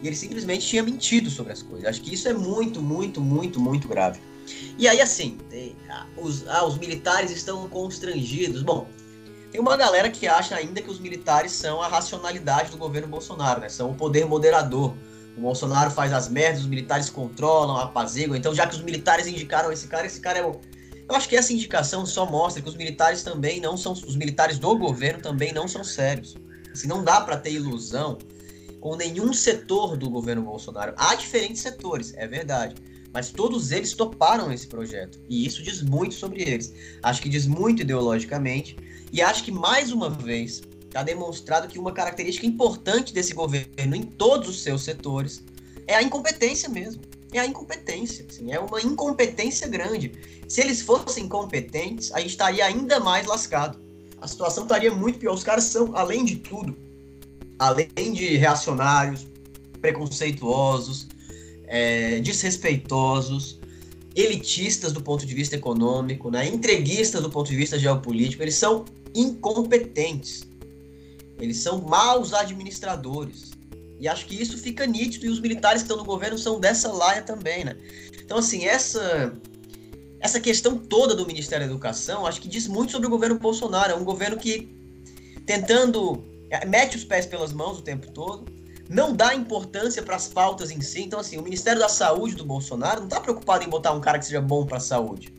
E 0.02 0.08
ele 0.08 0.16
simplesmente 0.16 0.66
tinha 0.66 0.84
mentido 0.84 1.30
sobre 1.30 1.54
as 1.54 1.62
coisas. 1.62 1.88
Acho 1.88 2.02
que 2.02 2.14
isso 2.14 2.28
é 2.28 2.34
muito, 2.34 2.82
muito, 2.82 3.22
muito, 3.22 3.60
muito 3.60 3.88
grave. 3.88 4.20
E 4.78 4.88
aí, 4.88 5.02
assim, 5.02 5.38
os, 6.18 6.48
ah, 6.48 6.66
os 6.66 6.78
militares 6.78 7.32
estão 7.32 7.68
constrangidos. 7.70 8.64
Bom, 8.64 8.88
tem 9.52 9.60
uma 9.60 9.76
galera 9.76 10.10
que 10.10 10.28
acha 10.28 10.56
ainda 10.56 10.82
que 10.82 10.90
os 10.90 11.00
militares 11.00 11.52
são 11.52 11.82
a 11.82 11.88
racionalidade 11.88 12.72
do 12.72 12.78
governo 12.78 13.08
Bolsonaro, 13.08 13.62
né? 13.62 13.70
São 13.70 13.92
o 13.92 13.96
poder 13.96 14.26
moderador. 14.26 14.96
O 15.38 15.42
Bolsonaro 15.42 15.92
faz 15.92 16.14
as 16.14 16.30
merdas, 16.30 16.62
os 16.62 16.68
militares 16.68 17.10
controlam, 17.10 17.78
apaziguam. 17.78 18.38
Então, 18.38 18.54
já 18.56 18.66
que 18.66 18.76
os 18.76 18.82
militares 18.82 19.28
indicaram 19.28 19.72
esse 19.72 19.88
cara, 19.88 20.06
esse 20.06 20.22
cara 20.22 20.40
é 20.40 20.46
o. 20.46 20.60
Eu 21.08 21.16
acho 21.16 21.28
que 21.28 21.36
essa 21.36 21.52
indicação 21.52 22.06
só 22.06 22.26
mostra 22.26 22.62
que 22.62 22.70
os 22.70 22.76
militares 22.76 23.24
também 23.24 23.60
não 23.60 23.76
são. 23.76 23.92
Os 23.92 24.16
militares 24.16 24.58
do 24.58 24.78
governo 24.78 25.22
também 25.22 25.52
não 25.52 25.68
são 25.68 25.84
sérios. 25.84 26.36
Assim, 26.72 26.88
não 26.88 27.04
dá 27.04 27.20
para 27.20 27.36
ter 27.36 27.52
ilusão 27.52 28.18
com 28.80 28.96
nenhum 28.96 29.34
setor 29.34 29.98
do 29.98 30.10
governo 30.10 30.44
Bolsonaro. 30.44 30.94
Há 30.98 31.14
diferentes 31.16 31.62
setores, 31.62 32.14
é 32.16 32.26
verdade. 32.26 32.76
Mas 33.14 33.32
todos 33.32 33.72
eles 33.72 33.94
toparam 33.94 34.52
esse 34.52 34.68
projeto. 34.68 35.20
E 35.28 35.46
isso 35.46 35.62
diz 35.62 35.82
muito 35.82 36.16
sobre 36.16 36.42
eles. 36.42 36.74
Acho 37.04 37.22
que 37.22 37.30
diz 37.30 37.46
muito 37.46 37.82
ideologicamente. 37.82 38.78
E 39.12 39.22
acho 39.22 39.44
que, 39.44 39.52
mais 39.52 39.92
uma 39.92 40.10
vez, 40.10 40.62
está 40.86 41.04
demonstrado 41.04 41.68
que 41.68 41.80
uma 41.80 41.92
característica 41.92 42.46
importante 42.46 43.14
desse 43.14 43.34
governo 43.34 43.96
em 43.96 44.04
todos 44.04 44.50
os 44.50 44.62
seus 44.62 44.84
setores 44.84 45.44
é 45.88 45.96
a 45.96 46.04
incompetência 46.04 46.70
mesmo. 46.70 47.02
É 47.34 47.40
a 47.40 47.46
incompetência. 47.46 48.26
Assim, 48.30 48.52
é 48.52 48.60
uma 48.60 48.82
incompetência 48.82 49.68
grande. 49.68 50.14
Se 50.48 50.62
eles 50.62 50.82
fossem 50.82 51.28
competentes, 51.28 52.12
a 52.14 52.20
gente 52.20 52.32
estaria 52.32 52.66
ainda 52.66 53.00
mais 53.00 53.26
lascado. 53.26 53.80
A 54.22 54.28
situação 54.28 54.64
estaria 54.64 54.94
muito 54.94 55.20
pior. 55.20 55.34
Os 55.34 55.44
caras 55.44 55.66
são, 55.66 55.96
além 55.96 56.24
de 56.24 56.38
tudo, 56.38 56.78
além 57.58 58.14
de 58.14 58.38
reacionários, 58.38 59.26
preconceituosos, 59.82 61.08
é, 61.72 62.20
desrespeitosos, 62.20 63.58
elitistas 64.14 64.92
do 64.92 65.02
ponto 65.02 65.26
de 65.26 65.34
vista 65.34 65.56
econômico, 65.56 66.30
né, 66.30 66.46
entreguistas 66.46 67.22
do 67.22 67.30
ponto 67.30 67.50
de 67.50 67.56
vista 67.56 67.80
geopolítico, 67.80 68.44
eles 68.44 68.56
são 68.56 68.84
incompetentes. 69.16 70.44
Eles 71.40 71.58
são 71.58 71.82
maus 71.82 72.34
administradores. 72.34 73.52
E 74.02 74.08
acho 74.08 74.26
que 74.26 74.40
isso 74.40 74.58
fica 74.58 74.86
nítido 74.86 75.26
e 75.26 75.30
os 75.30 75.40
militares 75.40 75.82
que 75.82 75.86
estão 75.86 75.98
no 75.98 76.04
governo 76.04 76.38
são 76.38 76.60
dessa 76.60 76.92
laia 76.92 77.22
também, 77.22 77.64
né? 77.64 77.78
Então, 78.24 78.38
assim, 78.38 78.66
essa 78.66 79.34
essa 80.20 80.40
questão 80.40 80.78
toda 80.78 81.16
do 81.16 81.26
Ministério 81.26 81.66
da 81.66 81.72
Educação, 81.72 82.28
acho 82.28 82.40
que 82.42 82.48
diz 82.48 82.68
muito 82.68 82.92
sobre 82.92 83.08
o 83.08 83.10
governo 83.10 83.40
Bolsonaro. 83.40 83.94
É 83.94 83.96
um 83.96 84.04
governo 84.04 84.38
que 84.38 84.76
tentando 85.48 86.24
é, 86.50 86.66
mete 86.66 86.98
os 86.98 87.04
pés 87.04 87.26
pelas 87.26 87.54
mãos 87.54 87.80
o 87.80 87.82
tempo 87.82 88.12
todo, 88.12 88.46
não 88.92 89.16
dá 89.16 89.34
importância 89.34 90.04
para 90.04 90.18
as 90.18 90.28
pautas 90.28 90.70
em 90.70 90.82
si. 90.82 91.04
Então, 91.04 91.18
assim, 91.18 91.38
o 91.38 91.42
Ministério 91.42 91.80
da 91.80 91.88
Saúde 91.88 92.36
do 92.36 92.44
Bolsonaro 92.44 93.00
não 93.00 93.08
está 93.08 93.22
preocupado 93.22 93.64
em 93.64 93.70
botar 93.70 93.94
um 93.94 94.02
cara 94.02 94.20
que 94.20 94.26
seja 94.26 94.42
bom 94.42 94.66
para 94.66 94.78
a 94.78 94.82
saúde. 94.82 95.34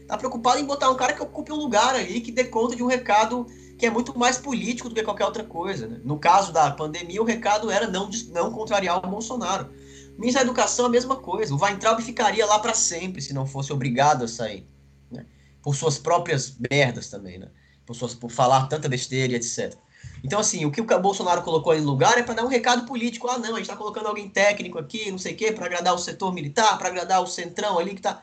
Está 0.00 0.16
preocupado 0.16 0.58
em 0.58 0.64
botar 0.64 0.90
um 0.90 0.96
cara 0.96 1.12
que 1.12 1.22
ocupe 1.22 1.52
um 1.52 1.56
lugar 1.56 1.94
ali, 1.94 2.22
que 2.22 2.32
dê 2.32 2.44
conta 2.44 2.74
de 2.74 2.82
um 2.82 2.86
recado 2.86 3.46
que 3.78 3.84
é 3.84 3.90
muito 3.90 4.18
mais 4.18 4.38
político 4.38 4.88
do 4.88 4.94
que 4.94 5.02
qualquer 5.02 5.26
outra 5.26 5.44
coisa. 5.44 5.86
Né? 5.86 6.00
No 6.02 6.18
caso 6.18 6.52
da 6.52 6.70
pandemia, 6.70 7.20
o 7.20 7.24
recado 7.24 7.70
era 7.70 7.86
não, 7.86 8.08
não 8.32 8.50
contrariar 8.50 8.96
o 8.96 9.10
Bolsonaro. 9.10 9.70
O 10.16 10.20
Ministério 10.20 10.46
da 10.46 10.52
Educação, 10.52 10.86
a 10.86 10.90
mesma 10.90 11.16
coisa. 11.16 11.54
O 11.54 11.62
Weintraub 11.62 12.00
ficaria 12.00 12.46
lá 12.46 12.58
para 12.58 12.72
sempre 12.72 13.20
se 13.20 13.34
não 13.34 13.46
fosse 13.46 13.74
obrigado 13.74 14.24
a 14.24 14.28
sair. 14.28 14.66
Né? 15.10 15.26
Por 15.62 15.76
suas 15.76 15.98
próprias 15.98 16.56
merdas 16.70 17.10
também, 17.10 17.38
né? 17.38 17.48
Por, 17.84 17.94
suas, 17.94 18.14
por 18.14 18.30
falar 18.30 18.68
tanta 18.68 18.88
besteira 18.88 19.34
e 19.34 19.36
etc. 19.36 19.76
Então, 20.22 20.38
assim, 20.38 20.64
o 20.64 20.70
que 20.70 20.80
o 20.80 21.00
Bolsonaro 21.00 21.42
colocou 21.42 21.76
no 21.76 21.84
lugar 21.84 22.18
é 22.18 22.22
para 22.22 22.34
dar 22.34 22.44
um 22.44 22.48
recado 22.48 22.86
político. 22.86 23.28
Ah, 23.28 23.38
não, 23.38 23.54
a 23.54 23.58
gente 23.58 23.62
está 23.62 23.76
colocando 23.76 24.06
alguém 24.06 24.28
técnico 24.28 24.78
aqui, 24.78 25.10
não 25.10 25.18
sei 25.18 25.34
o 25.34 25.36
quê, 25.36 25.52
para 25.52 25.66
agradar 25.66 25.94
o 25.94 25.98
setor 25.98 26.32
militar, 26.32 26.76
para 26.78 26.88
agradar 26.88 27.22
o 27.22 27.26
centrão 27.26 27.78
ali 27.78 27.94
que 27.94 28.02
tá. 28.02 28.22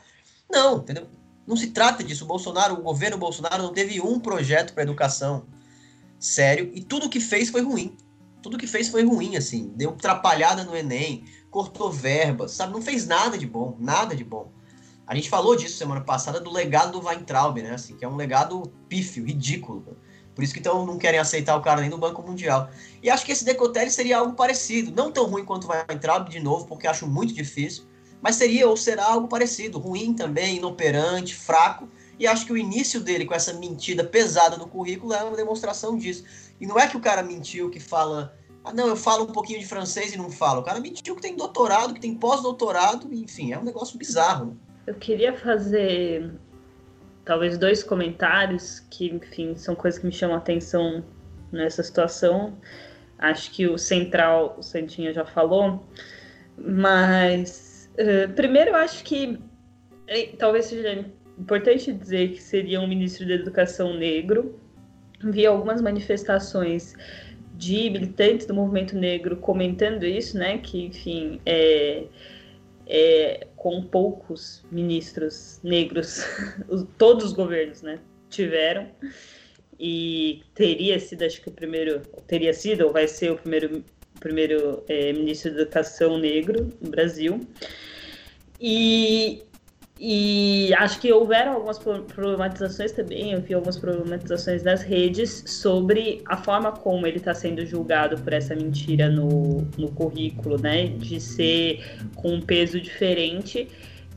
Não, 0.50 0.78
entendeu? 0.78 1.08
Não 1.46 1.56
se 1.56 1.68
trata 1.68 2.04
disso. 2.04 2.24
O 2.24 2.28
Bolsonaro, 2.28 2.74
o 2.74 2.82
governo 2.82 3.18
Bolsonaro 3.18 3.62
não 3.62 3.72
teve 3.72 4.00
um 4.00 4.20
projeto 4.20 4.74
para 4.74 4.82
educação 4.82 5.46
sério 6.18 6.70
e 6.74 6.82
tudo 6.82 7.08
que 7.08 7.20
fez 7.20 7.48
foi 7.48 7.62
ruim. 7.62 7.96
Tudo 8.42 8.58
que 8.58 8.66
fez 8.66 8.88
foi 8.88 9.04
ruim, 9.04 9.36
assim. 9.36 9.72
Deu 9.74 9.90
atrapalhada 9.90 10.62
no 10.64 10.76
Enem, 10.76 11.24
cortou 11.50 11.90
verbas, 11.90 12.52
sabe? 12.52 12.72
Não 12.72 12.82
fez 12.82 13.06
nada 13.06 13.36
de 13.36 13.46
bom, 13.46 13.76
nada 13.78 14.14
de 14.14 14.24
bom. 14.24 14.52
A 15.06 15.14
gente 15.14 15.30
falou 15.30 15.56
disso 15.56 15.76
semana 15.76 16.02
passada 16.02 16.38
do 16.38 16.52
legado 16.52 16.92
do 16.92 17.06
Weintraub, 17.06 17.56
né? 17.62 17.72
Assim, 17.72 17.96
que 17.96 18.04
é 18.04 18.08
um 18.08 18.16
legado 18.16 18.62
pífio, 18.88 19.24
ridículo. 19.24 19.96
Por 20.38 20.44
isso 20.44 20.54
que 20.54 20.60
então 20.60 20.86
não 20.86 20.98
querem 20.98 21.18
aceitar 21.18 21.56
o 21.56 21.60
cara 21.60 21.80
nem 21.80 21.90
no 21.90 21.98
Banco 21.98 22.22
Mundial. 22.22 22.70
E 23.02 23.10
acho 23.10 23.26
que 23.26 23.32
esse 23.32 23.44
Decotelli 23.44 23.90
seria 23.90 24.18
algo 24.18 24.34
parecido. 24.34 24.92
Não 24.94 25.10
tão 25.10 25.24
ruim 25.24 25.44
quanto 25.44 25.66
vai 25.66 25.84
entrar 25.90 26.20
de 26.20 26.38
novo, 26.38 26.64
porque 26.64 26.86
acho 26.86 27.08
muito 27.08 27.34
difícil. 27.34 27.86
Mas 28.22 28.36
seria 28.36 28.68
ou 28.68 28.76
será 28.76 29.04
algo 29.06 29.26
parecido. 29.26 29.80
Ruim 29.80 30.14
também, 30.14 30.58
inoperante, 30.58 31.34
fraco. 31.34 31.88
E 32.20 32.24
acho 32.24 32.46
que 32.46 32.52
o 32.52 32.56
início 32.56 33.00
dele 33.00 33.26
com 33.26 33.34
essa 33.34 33.52
mentira 33.54 34.04
pesada 34.04 34.56
no 34.56 34.68
currículo 34.68 35.12
é 35.12 35.24
uma 35.24 35.36
demonstração 35.36 35.98
disso. 35.98 36.22
E 36.60 36.68
não 36.68 36.78
é 36.78 36.86
que 36.86 36.96
o 36.96 37.00
cara 37.00 37.20
mentiu 37.20 37.68
que 37.68 37.80
fala. 37.80 38.32
Ah, 38.64 38.72
não, 38.72 38.86
eu 38.86 38.94
falo 38.94 39.24
um 39.24 39.32
pouquinho 39.32 39.58
de 39.58 39.66
francês 39.66 40.14
e 40.14 40.16
não 40.16 40.30
falo. 40.30 40.60
O 40.60 40.64
cara 40.64 40.78
mentiu 40.78 41.16
que 41.16 41.22
tem 41.22 41.34
doutorado, 41.34 41.92
que 41.92 42.00
tem 42.00 42.14
pós-doutorado, 42.14 43.12
enfim, 43.12 43.52
é 43.52 43.58
um 43.58 43.64
negócio 43.64 43.98
bizarro. 43.98 44.56
Eu 44.86 44.94
queria 44.94 45.36
fazer 45.36 46.32
talvez 47.28 47.58
dois 47.58 47.82
comentários 47.82 48.80
que, 48.88 49.10
enfim, 49.10 49.54
são 49.54 49.74
coisas 49.74 50.00
que 50.00 50.06
me 50.06 50.12
chamam 50.12 50.34
a 50.34 50.38
atenção 50.38 51.04
nessa 51.52 51.82
situação. 51.82 52.56
Acho 53.18 53.50
que 53.50 53.66
o 53.66 53.76
central, 53.76 54.56
o 54.58 54.62
Santinha 54.62 55.12
já 55.12 55.26
falou, 55.26 55.86
mas 56.56 57.90
uh, 57.98 58.32
primeiro 58.32 58.70
eu 58.70 58.76
acho 58.76 59.04
que 59.04 59.38
eh, 60.06 60.30
talvez 60.38 60.64
seja 60.66 61.04
importante 61.38 61.92
dizer 61.92 62.30
que 62.30 62.42
seria 62.42 62.80
um 62.80 62.88
ministro 62.88 63.28
da 63.28 63.34
Educação 63.34 63.92
negro. 63.92 64.58
Vi 65.22 65.44
algumas 65.44 65.82
manifestações 65.82 66.94
de 67.54 67.90
militantes 67.90 68.46
do 68.46 68.54
movimento 68.54 68.96
negro 68.96 69.36
comentando 69.36 70.04
isso, 70.04 70.38
né? 70.38 70.56
Que, 70.56 70.86
enfim, 70.86 71.42
é, 71.44 72.04
é, 72.88 73.46
com 73.54 73.82
poucos 73.82 74.64
ministros 74.72 75.60
negros, 75.62 76.24
todos 76.96 77.26
os 77.26 77.32
governos, 77.32 77.82
né, 77.82 78.00
tiveram 78.30 78.88
e 79.78 80.42
teria 80.54 80.98
sido, 80.98 81.24
acho 81.24 81.40
que 81.40 81.48
o 81.48 81.52
primeiro, 81.52 82.00
teria 82.26 82.52
sido 82.52 82.86
ou 82.86 82.92
vai 82.92 83.06
ser 83.06 83.30
o 83.30 83.36
primeiro, 83.36 83.84
primeiro 84.18 84.82
é, 84.88 85.12
ministro 85.12 85.54
da 85.54 85.62
Educação 85.62 86.18
negro 86.18 86.72
no 86.80 86.90
Brasil. 86.90 87.46
E 88.60 89.42
e 90.00 90.72
acho 90.74 91.00
que 91.00 91.12
houveram 91.12 91.54
algumas 91.54 91.78
problematizações 91.78 92.92
também, 92.92 93.32
eu 93.32 93.40
vi 93.40 93.52
algumas 93.54 93.76
problematizações 93.76 94.62
das 94.62 94.82
redes 94.82 95.42
sobre 95.46 96.22
a 96.26 96.36
forma 96.36 96.70
como 96.70 97.04
ele 97.04 97.16
está 97.16 97.34
sendo 97.34 97.66
julgado 97.66 98.16
por 98.22 98.32
essa 98.32 98.54
mentira 98.54 99.08
no, 99.08 99.66
no 99.76 99.90
currículo, 99.90 100.56
né? 100.60 100.86
De 100.86 101.20
ser 101.20 101.84
com 102.14 102.34
um 102.34 102.40
peso 102.40 102.80
diferente 102.80 103.68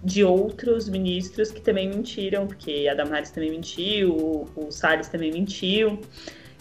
de 0.04 0.24
outros 0.24 0.88
ministros 0.88 1.52
que 1.52 1.62
também 1.62 1.90
mentiram, 1.90 2.46
porque 2.46 2.88
a 2.88 2.94
Damares 2.94 3.32
também 3.32 3.52
mentiu, 3.52 4.12
o, 4.12 4.50
o 4.56 4.72
Salles 4.72 5.08
também 5.08 5.32
mentiu. 5.32 6.00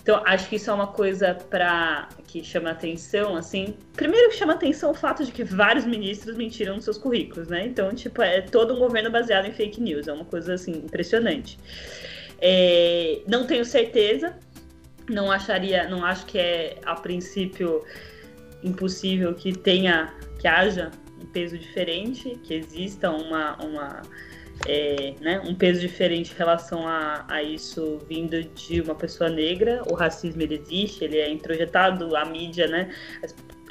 Então, 0.03 0.23
acho 0.25 0.49
que 0.49 0.57
isso 0.57 0.71
é 0.71 0.73
uma 0.73 0.87
coisa 0.87 1.35
para 1.35 2.09
que 2.27 2.43
chama 2.43 2.71
atenção, 2.71 3.37
assim. 3.37 3.75
Primeiro 3.95 4.33
chama 4.33 4.55
atenção 4.55 4.93
o 4.93 4.95
fato 4.95 5.25
de 5.25 5.31
que 5.31 5.45
vários 5.45 5.85
ministros 5.85 6.37
mentiram 6.37 6.77
nos 6.77 6.85
seus 6.85 6.97
currículos, 6.97 7.49
né? 7.49 7.67
Então, 7.67 7.95
tipo, 7.95 8.23
é 8.23 8.41
todo 8.41 8.75
um 8.75 8.79
governo 8.79 9.11
baseado 9.11 9.47
em 9.47 9.53
fake 9.53 9.81
news, 9.81 10.09
é 10.09 10.13
uma 10.13 10.25
coisa 10.25 10.55
assim 10.55 10.73
impressionante. 10.73 11.59
É, 12.41 13.21
não 13.27 13.47
tenho 13.47 13.65
certeza, 13.65 14.35
não 15.09 15.31
acharia, 15.31 15.87
não 15.89 16.05
acho 16.05 16.25
que 16.25 16.39
é 16.39 16.79
a 16.85 16.95
princípio 16.95 17.85
impossível 18.63 19.35
que 19.35 19.53
tenha, 19.53 20.15
que 20.39 20.49
haja 20.49 20.91
um 21.21 21.27
peso 21.27 21.59
diferente, 21.59 22.39
que 22.43 22.55
exista 22.55 23.11
uma, 23.11 23.57
uma 23.63 24.03
é, 24.67 25.15
né, 25.21 25.41
um 25.41 25.55
peso 25.55 25.81
diferente 25.81 26.33
em 26.33 26.37
relação 26.37 26.87
a, 26.87 27.25
a, 27.29 27.43
isso 27.43 27.99
vindo 28.09 28.43
de 28.43 28.81
uma 28.81 28.95
pessoa 28.95 29.31
negra. 29.31 29.83
O 29.91 29.95
racismo 29.95 30.43
ele 30.43 30.57
existe, 30.57 31.05
ele 31.05 31.19
é 31.19 31.31
introjetado, 31.31 32.15
a 32.17 32.25
mídia, 32.25 32.67
né? 32.67 32.91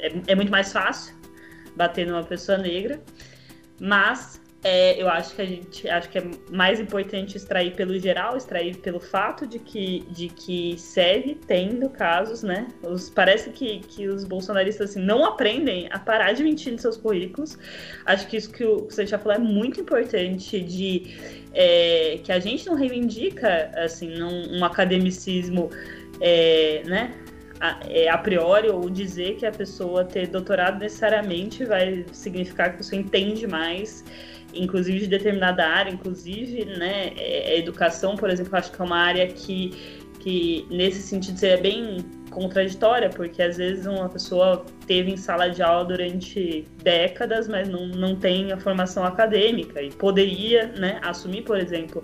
É, 0.00 0.12
é 0.28 0.34
muito 0.34 0.50
mais 0.50 0.72
fácil 0.72 1.14
bater 1.76 2.06
numa 2.06 2.24
pessoa 2.24 2.58
negra, 2.58 3.00
mas 3.80 4.40
é, 4.62 5.00
eu 5.00 5.08
acho 5.08 5.34
que 5.34 5.40
a 5.40 5.46
gente 5.46 5.88
acho 5.88 6.10
que 6.10 6.18
é 6.18 6.24
mais 6.50 6.78
importante 6.78 7.34
extrair 7.34 7.74
pelo 7.74 7.98
geral, 7.98 8.36
extrair 8.36 8.76
pelo 8.76 9.00
fato 9.00 9.46
de 9.46 9.58
que, 9.58 10.04
de 10.10 10.28
que 10.28 10.76
segue 10.76 11.34
tendo 11.34 11.88
casos, 11.88 12.42
né? 12.42 12.68
Os, 12.82 13.08
parece 13.08 13.50
que, 13.50 13.78
que 13.80 14.06
os 14.06 14.24
bolsonaristas 14.24 14.90
assim, 14.90 15.00
não 15.00 15.24
aprendem 15.24 15.88
a 15.90 15.98
parar 15.98 16.32
de 16.32 16.42
mentir 16.42 16.72
nos 16.72 16.82
seus 16.82 16.98
currículos. 16.98 17.58
Acho 18.04 18.26
que 18.26 18.36
isso 18.36 18.52
que, 18.52 18.62
o, 18.62 18.82
que 18.82 18.94
você 18.94 19.06
já 19.06 19.18
falou 19.18 19.36
é 19.36 19.38
muito 19.38 19.80
importante 19.80 20.60
de 20.60 21.16
é, 21.54 22.20
que 22.22 22.30
a 22.30 22.38
gente 22.38 22.66
não 22.66 22.74
reivindica 22.74 23.70
assim 23.76 24.14
num, 24.18 24.58
um 24.58 24.64
academicismo 24.64 25.70
é, 26.20 26.82
né, 26.84 27.14
a, 27.58 27.80
é, 27.88 28.10
a 28.10 28.18
priori 28.18 28.68
ou 28.68 28.90
dizer 28.90 29.36
que 29.36 29.46
a 29.46 29.52
pessoa 29.52 30.04
ter 30.04 30.26
doutorado 30.26 30.78
necessariamente 30.78 31.64
vai 31.64 32.04
significar 32.12 32.68
que 32.68 32.74
a 32.74 32.78
pessoa 32.78 33.00
entende 33.00 33.46
mais 33.46 34.04
inclusive 34.54 35.00
de 35.00 35.06
determinada 35.06 35.66
área, 35.66 35.90
inclusive, 35.90 36.64
né, 36.64 37.12
é, 37.16 37.52
a 37.52 37.56
educação, 37.56 38.16
por 38.16 38.30
exemplo, 38.30 38.56
acho 38.56 38.72
que 38.72 38.80
é 38.80 38.84
uma 38.84 38.98
área 38.98 39.26
que, 39.26 39.70
que 40.20 40.66
nesse 40.70 41.02
sentido 41.02 41.38
seria 41.38 41.58
bem 41.58 41.98
contraditória, 42.30 43.10
porque 43.10 43.42
às 43.42 43.56
vezes 43.56 43.86
uma 43.86 44.08
pessoa 44.08 44.64
teve 44.86 45.10
em 45.10 45.16
sala 45.16 45.48
de 45.48 45.62
aula 45.62 45.84
durante 45.84 46.64
décadas, 46.82 47.48
mas 47.48 47.68
não, 47.68 47.86
não 47.88 48.14
tem 48.14 48.52
a 48.52 48.56
formação 48.56 49.04
acadêmica 49.04 49.82
e 49.82 49.90
poderia 49.90 50.68
né, 50.78 51.00
assumir, 51.02 51.42
por 51.42 51.58
exemplo, 51.58 52.02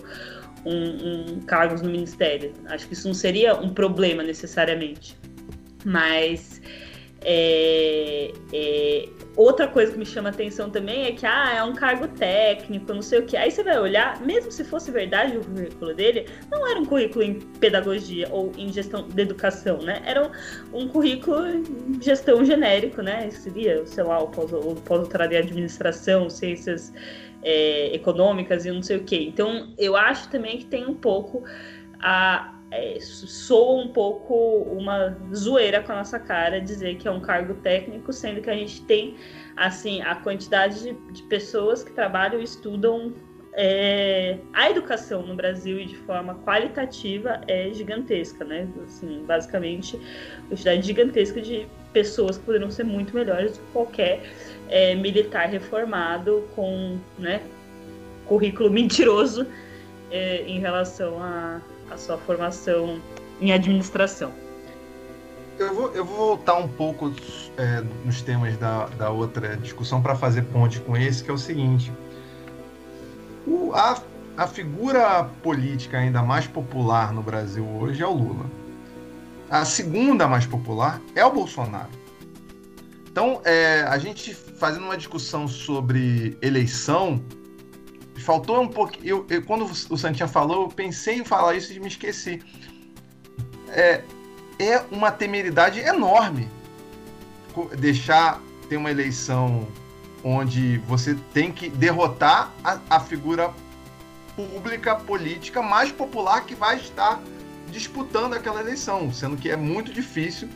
um, 0.65 1.35
um 1.37 1.41
cargos 1.41 1.81
no 1.81 1.89
ministério. 1.89 2.51
Acho 2.67 2.87
que 2.87 2.93
isso 2.93 3.07
não 3.07 3.15
seria 3.15 3.55
um 3.55 3.69
problema 3.69 4.21
necessariamente. 4.21 5.17
Mas 5.85 6.61
é, 7.21 8.33
é, 8.53 9.09
outra 9.37 9.67
coisa 9.67 9.91
que 9.91 9.99
me 9.99 10.05
chama 10.05 10.29
atenção 10.29 10.69
também 10.69 11.05
é 11.05 11.11
que 11.11 11.25
ah, 11.25 11.53
é 11.55 11.63
um 11.63 11.73
cargo 11.73 12.07
técnico, 12.07 12.91
não 12.91 13.03
sei 13.03 13.19
o 13.19 13.25
que. 13.25 13.37
Aí 13.37 13.51
você 13.51 13.63
vai 13.63 13.79
olhar, 13.79 14.19
mesmo 14.21 14.51
se 14.51 14.63
fosse 14.63 14.89
verdade 14.89 15.37
o 15.37 15.43
currículo 15.43 15.93
dele, 15.93 16.25
não 16.51 16.67
era 16.67 16.79
um 16.79 16.85
currículo 16.85 17.23
em 17.23 17.39
pedagogia 17.59 18.27
ou 18.31 18.51
em 18.57 18.73
gestão 18.73 19.07
de 19.07 19.21
educação, 19.21 19.77
né? 19.77 20.01
Era 20.03 20.27
um, 20.73 20.81
um 20.81 20.87
currículo 20.87 21.47
em 21.47 22.01
gestão 22.01 22.43
genérico, 22.43 23.01
né? 23.01 23.29
Seria, 23.29 23.85
sei 23.85 24.03
lá, 24.03 24.19
o 24.19 24.27
pós-doutorado 24.27 25.31
em 25.31 25.37
administração, 25.37 26.29
ciências 26.29 26.91
é, 27.43 27.93
econômicas 27.95 28.65
e 28.65 28.71
não 28.71 28.81
sei 28.81 28.97
o 28.97 29.03
que. 29.03 29.23
Então, 29.23 29.71
eu 29.77 29.95
acho 29.95 30.29
também 30.29 30.57
que 30.57 30.65
tem 30.65 30.85
um 30.85 30.95
pouco 30.95 31.43
a 31.99 32.56
é, 32.71 32.97
soa 32.99 33.81
um 33.81 33.87
pouco 33.87 34.33
uma 34.71 35.17
zoeira 35.33 35.81
com 35.81 35.91
a 35.93 35.95
nossa 35.95 36.19
cara 36.19 36.59
dizer 36.59 36.97
que 36.97 37.07
é 37.07 37.11
um 37.11 37.21
cargo 37.21 37.53
técnico, 37.55 38.11
sendo 38.11 38.41
que 38.41 38.49
a 38.49 38.53
gente 38.53 38.81
tem 38.81 39.15
assim 39.55 40.01
a 40.01 40.15
quantidade 40.15 40.81
de, 40.81 40.93
de 41.11 41.23
pessoas 41.23 41.83
que 41.83 41.91
trabalham 41.91 42.41
e 42.41 42.43
estudam 42.43 43.13
é, 43.53 44.37
a 44.53 44.69
educação 44.69 45.23
no 45.23 45.35
Brasil 45.35 45.79
e 45.79 45.85
de 45.85 45.95
forma 45.95 46.35
qualitativa 46.45 47.41
é 47.47 47.71
gigantesca, 47.73 48.45
né? 48.45 48.67
Assim, 48.85 49.23
basicamente, 49.25 49.99
quantidade 50.47 50.85
gigantesca 50.85 51.41
de 51.41 51.67
pessoas 51.91 52.37
que 52.37 52.45
poderiam 52.45 52.69
ser 52.69 52.83
muito 52.83 53.15
melhores 53.15 53.53
do 53.53 53.59
que 53.59 53.71
qualquer 53.73 54.21
é, 54.69 54.93
militar 54.93 55.49
reformado 55.49 56.47
com 56.55 56.99
né, 57.17 57.41
currículo 58.27 58.69
mentiroso 58.69 59.47
é, 60.11 60.43
em 60.45 60.59
relação 60.59 61.17
a 61.19 61.59
a 61.91 61.97
sua 61.97 62.17
formação 62.17 63.01
em 63.39 63.51
administração. 63.51 64.31
Eu 65.57 65.73
vou, 65.73 65.91
eu 65.93 66.05
vou 66.05 66.17
voltar 66.17 66.55
um 66.55 66.67
pouco 66.67 67.11
é, 67.57 67.83
nos 68.05 68.21
temas 68.21 68.55
da, 68.57 68.85
da 68.89 69.09
outra 69.09 69.57
discussão 69.57 70.01
para 70.01 70.15
fazer 70.15 70.43
ponte 70.43 70.79
com 70.79 70.95
esse, 70.95 71.23
que 71.23 71.31
é 71.31 71.33
o 71.33 71.37
seguinte. 71.37 71.91
O, 73.45 73.73
a, 73.73 73.99
a 74.35 74.45
figura 74.45 75.23
política 75.41 75.97
ainda 75.97 76.21
mais 76.21 76.45
popular 76.45 77.11
no 77.11 77.23
Brasil 77.23 77.65
hoje 77.65 78.03
é 78.03 78.07
o 78.07 78.13
Lula. 78.13 78.45
A 79.49 79.65
segunda 79.65 80.27
mais 80.27 80.45
popular 80.45 81.01
é 81.15 81.25
o 81.25 81.31
Bolsonaro. 81.31 81.89
Então, 83.09 83.41
é, 83.43 83.81
a 83.81 83.97
gente 83.97 84.35
fazendo 84.35 84.83
uma 84.83 84.97
discussão 84.97 85.47
sobre 85.47 86.37
eleição, 86.39 87.19
faltou 88.21 88.61
um 88.61 88.67
pouco. 88.67 88.93
Eu, 89.03 89.25
eu, 89.29 89.43
quando 89.43 89.65
o 89.65 89.97
Santinha 89.97 90.27
falou, 90.27 90.63
eu 90.63 90.67
pensei 90.67 91.19
em 91.19 91.25
falar 91.25 91.55
isso 91.55 91.73
e 91.73 91.79
me 91.79 91.87
esqueci. 91.87 92.41
É, 93.69 94.01
é 94.59 94.83
uma 94.91 95.11
temeridade 95.11 95.79
enorme 95.79 96.49
deixar 97.77 98.41
ter 98.69 98.77
uma 98.77 98.91
eleição 98.91 99.67
onde 100.23 100.77
você 100.79 101.15
tem 101.33 101.51
que 101.51 101.69
derrotar 101.69 102.51
a, 102.63 102.79
a 102.89 102.99
figura 102.99 103.51
pública, 104.35 104.95
política 104.95 105.61
mais 105.61 105.91
popular 105.91 106.45
que 106.45 106.53
vai 106.53 106.77
estar 106.77 107.19
disputando 107.71 108.33
aquela 108.33 108.61
eleição, 108.61 109.11
sendo 109.11 109.35
que 109.35 109.49
é 109.49 109.55
muito 109.55 109.91
difícil 109.91 110.47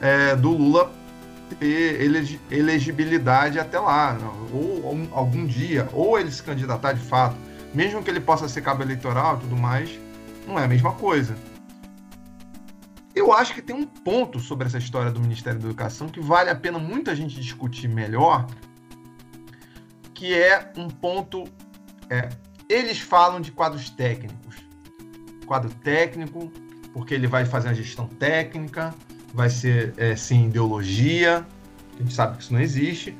é, 0.00 0.34
do 0.34 0.50
Lula 0.50 0.92
ter 1.54 2.00
elegibilidade 2.50 3.58
até 3.58 3.78
lá, 3.78 4.16
ou, 4.52 4.84
ou, 4.84 5.08
algum 5.12 5.46
dia, 5.46 5.88
ou 5.92 6.18
ele 6.18 6.30
se 6.30 6.42
candidatar 6.42 6.92
de 6.92 7.00
fato, 7.00 7.36
mesmo 7.72 8.02
que 8.02 8.10
ele 8.10 8.20
possa 8.20 8.48
ser 8.48 8.62
cabo 8.62 8.82
eleitoral 8.82 9.36
e 9.36 9.40
tudo 9.40 9.56
mais, 9.56 9.98
não 10.46 10.58
é 10.58 10.64
a 10.64 10.68
mesma 10.68 10.92
coisa. 10.92 11.36
Eu 13.14 13.32
acho 13.32 13.54
que 13.54 13.62
tem 13.62 13.74
um 13.74 13.86
ponto 13.86 14.38
sobre 14.38 14.66
essa 14.66 14.76
história 14.76 15.10
do 15.10 15.20
Ministério 15.20 15.58
da 15.58 15.66
Educação 15.66 16.08
que 16.08 16.20
vale 16.20 16.50
a 16.50 16.54
pena 16.54 16.78
muita 16.78 17.16
gente 17.16 17.40
discutir 17.40 17.88
melhor, 17.88 18.46
que 20.12 20.34
é 20.34 20.72
um 20.76 20.88
ponto. 20.88 21.44
É, 22.10 22.28
eles 22.68 22.98
falam 22.98 23.40
de 23.40 23.50
quadros 23.52 23.88
técnicos. 23.88 24.56
Quadro 25.46 25.70
técnico, 25.70 26.52
porque 26.92 27.14
ele 27.14 27.26
vai 27.26 27.44
fazer 27.44 27.68
a 27.68 27.74
gestão 27.74 28.06
técnica, 28.06 28.94
vai 29.34 29.50
ser 29.50 29.94
é, 29.96 30.16
sim 30.16 30.46
ideologia, 30.46 31.46
a 31.94 32.02
gente 32.02 32.14
sabe 32.14 32.36
que 32.36 32.42
isso 32.42 32.52
não 32.52 32.60
existe, 32.60 33.16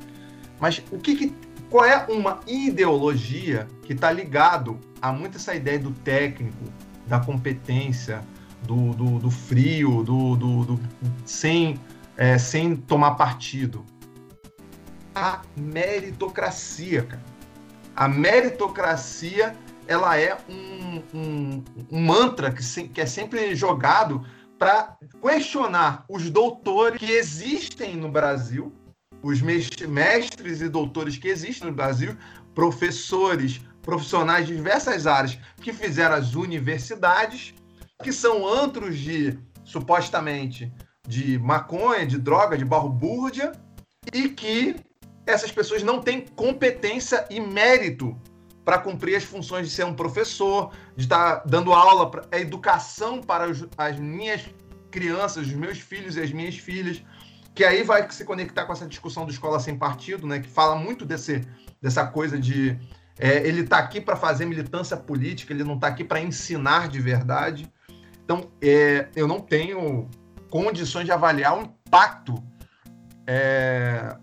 mas 0.59 0.81
o 0.91 0.97
que, 0.97 1.15
que 1.15 1.35
qual 1.69 1.85
é 1.85 2.05
uma 2.09 2.39
ideologia 2.47 3.67
que 3.83 3.93
está 3.93 4.11
ligado 4.11 4.79
a 5.01 5.11
muito 5.11 5.37
essa 5.37 5.53
ideia 5.53 5.77
do 5.77 5.91
técnico, 5.91 6.63
da 7.05 7.19
competência, 7.19 8.21
do, 8.63 8.91
do, 8.93 9.19
do 9.19 9.31
frio, 9.31 10.03
do, 10.03 10.35
do, 10.35 10.63
do 10.63 10.79
sem, 11.25 11.79
é, 12.15 12.37
sem 12.37 12.75
tomar 12.75 13.11
partido? 13.11 13.85
A 15.13 15.41
meritocracia, 15.55 17.03
cara. 17.03 17.23
A 17.95 18.07
meritocracia 18.07 19.55
ela 19.87 20.17
é 20.17 20.37
um, 20.49 21.01
um, 21.13 21.63
um 21.91 22.01
mantra 22.01 22.51
que, 22.51 22.63
se, 22.63 22.83
que 22.83 23.01
é 23.01 23.05
sempre 23.05 23.55
jogado 23.55 24.23
para 24.57 24.97
questionar 25.21 26.05
os 26.09 26.29
doutores 26.29 26.99
que 26.99 27.11
existem 27.11 27.95
no 27.95 28.09
Brasil, 28.09 28.73
os 29.21 29.41
mestres 29.41 30.61
e 30.61 30.69
doutores 30.69 31.17
que 31.17 31.27
existem 31.27 31.69
no 31.69 31.75
Brasil, 31.75 32.15
professores, 32.53 33.61
profissionais 33.81 34.47
de 34.47 34.55
diversas 34.55 35.07
áreas 35.07 35.37
que 35.61 35.71
fizeram 35.71 36.15
as 36.15 36.33
universidades, 36.35 37.53
que 38.03 38.11
são 38.11 38.47
antros 38.47 38.97
de 38.97 39.37
supostamente 39.63 40.71
de 41.07 41.39
maconha, 41.39 42.05
de 42.05 42.17
droga, 42.17 42.57
de 42.57 42.65
barro-búrdia, 42.65 43.53
e 44.13 44.29
que 44.29 44.75
essas 45.25 45.51
pessoas 45.51 45.83
não 45.83 46.01
têm 46.01 46.21
competência 46.21 47.25
e 47.29 47.39
mérito 47.39 48.19
para 48.67 48.79
cumprir 48.79 49.15
as 49.15 49.23
funções 49.23 49.65
de 49.65 49.73
ser 49.73 49.85
um 49.85 49.93
professor, 49.93 50.73
de 50.93 51.03
estar 51.03 51.41
dando 51.45 51.71
aula, 51.71 52.11
pra, 52.11 52.25
a 52.29 52.37
educação 52.37 53.21
para 53.21 53.49
os, 53.49 53.65
as 53.77 53.97
minhas 53.97 54.41
crianças, 54.91 55.47
os 55.47 55.53
meus 55.53 55.79
filhos 55.79 56.17
e 56.17 56.21
as 56.21 56.33
minhas 56.33 56.57
filhas, 56.57 57.01
que 57.55 57.63
aí 57.63 57.81
vai 57.81 58.11
se 58.11 58.25
conectar 58.25 58.65
com 58.65 58.73
essa 58.73 58.85
discussão 58.85 59.23
do 59.23 59.31
escola 59.31 59.57
sem 59.61 59.77
partido, 59.77 60.27
né, 60.27 60.41
que 60.41 60.49
fala 60.49 60.75
muito 60.75 61.05
desse, 61.05 61.47
dessa 61.81 62.05
coisa 62.07 62.37
de 62.37 62.77
é, 63.17 63.37
ele 63.47 63.61
está 63.61 63.77
aqui 63.77 64.01
para 64.01 64.17
fazer 64.17 64.43
militância 64.43 64.97
política, 64.97 65.53
ele 65.53 65.63
não 65.63 65.75
está 65.75 65.87
aqui 65.87 66.03
para 66.03 66.19
ensinar 66.19 66.89
de 66.89 66.99
verdade. 66.99 67.71
Então, 68.21 68.51
é, 68.61 69.07
eu 69.15 69.29
não 69.29 69.39
tenho 69.39 70.09
condições 70.49 71.05
de 71.05 71.11
avaliar 71.13 71.57
o 71.57 71.61
impacto 71.61 72.35
é, 73.25 74.13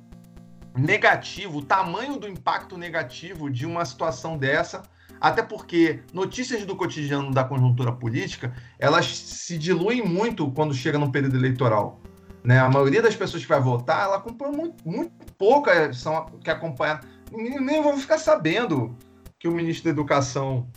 negativo, 0.76 1.58
o 1.58 1.64
tamanho 1.64 2.18
do 2.18 2.28
impacto 2.28 2.76
negativo 2.76 3.50
de 3.50 3.64
uma 3.64 3.84
situação 3.84 4.36
dessa, 4.36 4.82
até 5.20 5.42
porque 5.42 6.00
notícias 6.12 6.64
do 6.64 6.76
cotidiano 6.76 7.32
da 7.32 7.44
conjuntura 7.44 7.92
política, 7.92 8.52
elas 8.78 9.06
se 9.06 9.56
diluem 9.56 10.02
muito 10.02 10.50
quando 10.50 10.74
chega 10.74 10.98
no 10.98 11.10
período 11.10 11.36
eleitoral. 11.36 12.00
Né? 12.42 12.58
A 12.58 12.68
maioria 12.68 13.00
das 13.00 13.16
pessoas 13.16 13.42
que 13.42 13.48
vai 13.48 13.60
votar, 13.60 14.04
ela 14.04 14.16
acompanha 14.16 14.52
muito, 14.52 14.86
muito 14.86 15.32
pouca 15.38 15.92
são 15.94 16.26
que 16.42 16.50
acompanham, 16.50 17.00
nem, 17.32 17.58
nem 17.58 17.82
vão 17.82 17.96
ficar 17.96 18.18
sabendo 18.18 18.94
que 19.38 19.48
o 19.48 19.52
ministro 19.52 19.84
da 19.84 19.90
Educação 19.90 20.68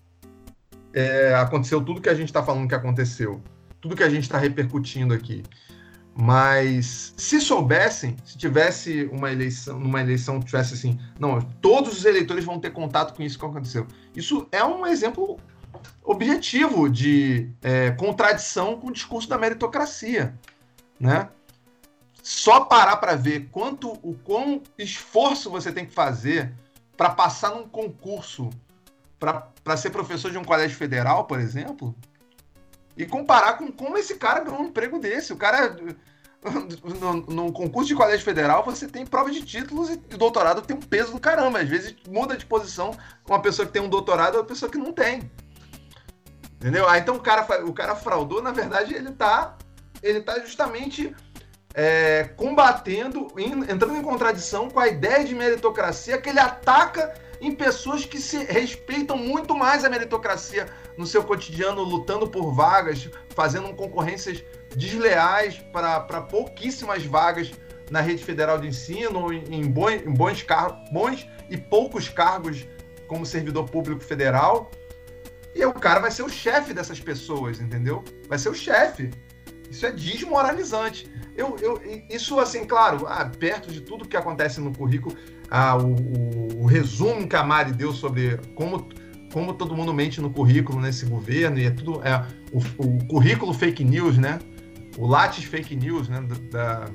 é, 0.94 1.34
aconteceu 1.36 1.84
tudo 1.84 2.02
que 2.02 2.10
a 2.10 2.14
gente 2.14 2.30
está 2.30 2.42
falando 2.42 2.68
que 2.68 2.76
aconteceu, 2.76 3.42
tudo 3.82 3.96
que 3.96 4.04
a 4.04 4.10
gente 4.10 4.24
está 4.24 4.38
repercutindo 4.38 5.14
aqui. 5.14 5.44
Mas 6.20 7.14
se 7.16 7.40
soubessem, 7.40 8.16
se 8.26 8.36
tivesse 8.36 9.08
uma 9.12 9.32
eleição, 9.32 9.80
numa 9.80 10.02
eleição 10.02 10.40
tivesse 10.40 10.74
assim, 10.74 11.00
não, 11.20 11.40
todos 11.40 11.96
os 11.96 12.06
eleitores 12.06 12.44
vão 12.44 12.60
ter 12.60 12.72
contato 12.72 13.14
com 13.14 13.22
isso 13.22 13.38
que 13.38 13.46
aconteceu. 13.46 13.86
Isso 14.16 14.48
é 14.52 14.64
um 14.64 14.88
exemplo 14.88 15.40
objetivo 16.04 16.90
de 16.90 17.52
é, 17.62 17.92
contradição 17.92 18.80
com 18.80 18.88
o 18.88 18.92
discurso 18.92 19.30
da 19.30 19.38
meritocracia, 19.38 20.34
né? 21.00 21.30
Só 22.24 22.62
parar 22.62 22.98
para 22.98 23.16
ver 23.16 23.50
quanto 23.52 23.92
o 24.02 24.18
quão 24.24 24.64
esforço 24.76 25.52
você 25.52 25.72
tem 25.72 25.86
que 25.86 25.94
fazer 25.94 26.52
para 26.98 27.12
passar 27.12 27.52
num 27.52 27.68
concurso 27.70 28.50
para 29.20 29.78
ser 29.78 29.92
professor 29.92 30.32
de 30.32 30.38
um 30.38 30.44
colégio 30.44 30.76
federal, 30.78 31.26
por 31.26 31.40
exemplo, 31.40 31.96
e 32.98 33.06
comparar 33.06 33.54
com 33.54 33.72
como 33.72 33.98
esse 33.98 34.16
cara 34.16 34.44
ganhou 34.44 34.62
um 34.62 34.66
emprego 34.66 35.00
desse. 35.00 35.32
O 35.32 35.38
cara 35.38 35.76
no, 37.00 37.14
no, 37.14 37.52
concurso 37.52 37.88
de 37.88 37.96
colégio 37.96 38.24
federal, 38.24 38.64
você 38.64 38.88
tem 38.88 39.06
prova 39.06 39.30
de 39.30 39.44
títulos 39.44 39.90
e 39.90 39.98
doutorado 39.98 40.62
tem 40.62 40.76
um 40.76 40.82
peso 40.82 41.12
do 41.12 41.20
caramba. 41.20 41.60
Às 41.60 41.70
vezes 41.70 41.96
muda 42.08 42.36
de 42.36 42.46
posição 42.46 42.98
uma 43.28 43.42
pessoa 43.42 43.66
que 43.66 43.74
tem 43.74 43.82
um 43.82 43.90
doutorado 43.90 44.36
e 44.36 44.38
uma 44.38 44.46
pessoa 44.46 44.72
que 44.72 44.78
não 44.78 44.92
tem. 44.92 45.32
Entendeu? 46.56 46.88
Ah, 46.90 46.98
então 46.98 47.16
o 47.16 47.20
cara, 47.20 47.66
o 47.66 47.74
cara 47.74 47.96
fraudou, 47.96 48.42
na 48.42 48.52
verdade, 48.52 48.96
ele 48.96 49.12
tá, 49.12 49.56
ele 50.02 50.22
tá 50.22 50.40
justamente 50.40 51.16
é, 51.74 52.24
combatendo, 52.36 53.28
entrando 53.38 53.96
em 53.96 54.02
contradição 54.02 54.70
com 54.70 54.80
a 54.80 54.88
ideia 54.88 55.24
de 55.24 55.36
meritocracia 55.36 56.20
que 56.20 56.30
ele 56.30 56.40
ataca 56.40 57.14
em 57.40 57.54
pessoas 57.54 58.06
que 58.06 58.20
se 58.20 58.44
respeitam 58.44 59.18
muito 59.18 59.56
mais 59.56 59.86
a 59.86 59.90
meritocracia 59.90 60.68
no 60.98 61.06
seu 61.06 61.24
cotidiano, 61.24 61.84
lutando 61.84 62.28
por 62.28 62.52
vagas, 62.52 63.10
fazendo 63.30 63.74
concorrências 63.76 64.44
desleais 64.76 65.58
para 65.72 66.22
pouquíssimas 66.22 67.06
vagas 67.06 67.52
na 67.90 68.02
rede 68.02 68.24
federal 68.24 68.58
de 68.58 68.68
ensino, 68.68 69.32
em, 69.32 69.70
bons, 69.70 69.94
em 69.94 70.14
bons, 70.14 70.46
bons 70.92 71.28
e 71.50 71.58
poucos 71.58 72.10
cargos 72.10 72.66
como 73.08 73.26
servidor 73.26 73.70
público 73.70 74.04
federal. 74.04 74.72
E 75.56 75.66
o 75.66 75.74
cara 75.74 76.00
vai 76.00 76.12
ser 76.12 76.24
o 76.24 76.30
chefe 76.30 76.74
dessas 76.74 77.00
pessoas, 77.00 77.60
entendeu? 77.60 78.04
Vai 78.28 78.38
ser 78.38 78.50
o 78.50 78.54
chefe. 78.54 79.10
Isso 79.70 79.86
é 79.86 79.92
desmoralizante. 79.92 81.10
Eu, 81.36 81.56
eu, 81.62 81.80
isso, 82.10 82.40
assim, 82.40 82.66
claro, 82.66 83.06
ah, 83.08 83.26
perto 83.26 83.72
de 83.72 83.82
tudo 83.82 84.08
que 84.08 84.18
acontece 84.18 84.60
no 84.60 84.74
currículo, 84.74 85.16
ah, 85.52 85.78
o, 85.78 85.94
o, 85.94 86.64
o, 86.64 86.66
resumo 86.66 87.28
que 87.28 87.36
a 87.36 87.44
Mari 87.44 87.72
deu 87.74 87.94
sobre 87.94 88.38
como, 88.56 88.90
como 89.32 89.54
todo 89.54 89.76
mundo 89.76 89.94
mente 89.94 90.20
no 90.20 90.32
currículo 90.32 90.82
nesse 90.82 91.06
governo, 91.06 91.60
e 91.60 91.66
é 91.66 91.72
tudo. 91.72 92.02
É, 92.04 92.26
o, 92.52 92.60
o 92.84 93.08
currículo 93.08 93.54
fake 93.54 93.84
news, 93.84 94.18
né? 94.18 94.40
O 94.98 95.06
Lattes 95.06 95.44
fake 95.44 95.76
news, 95.76 96.10
né? 96.10 96.22
Da, 96.22 96.86
da 96.86 96.92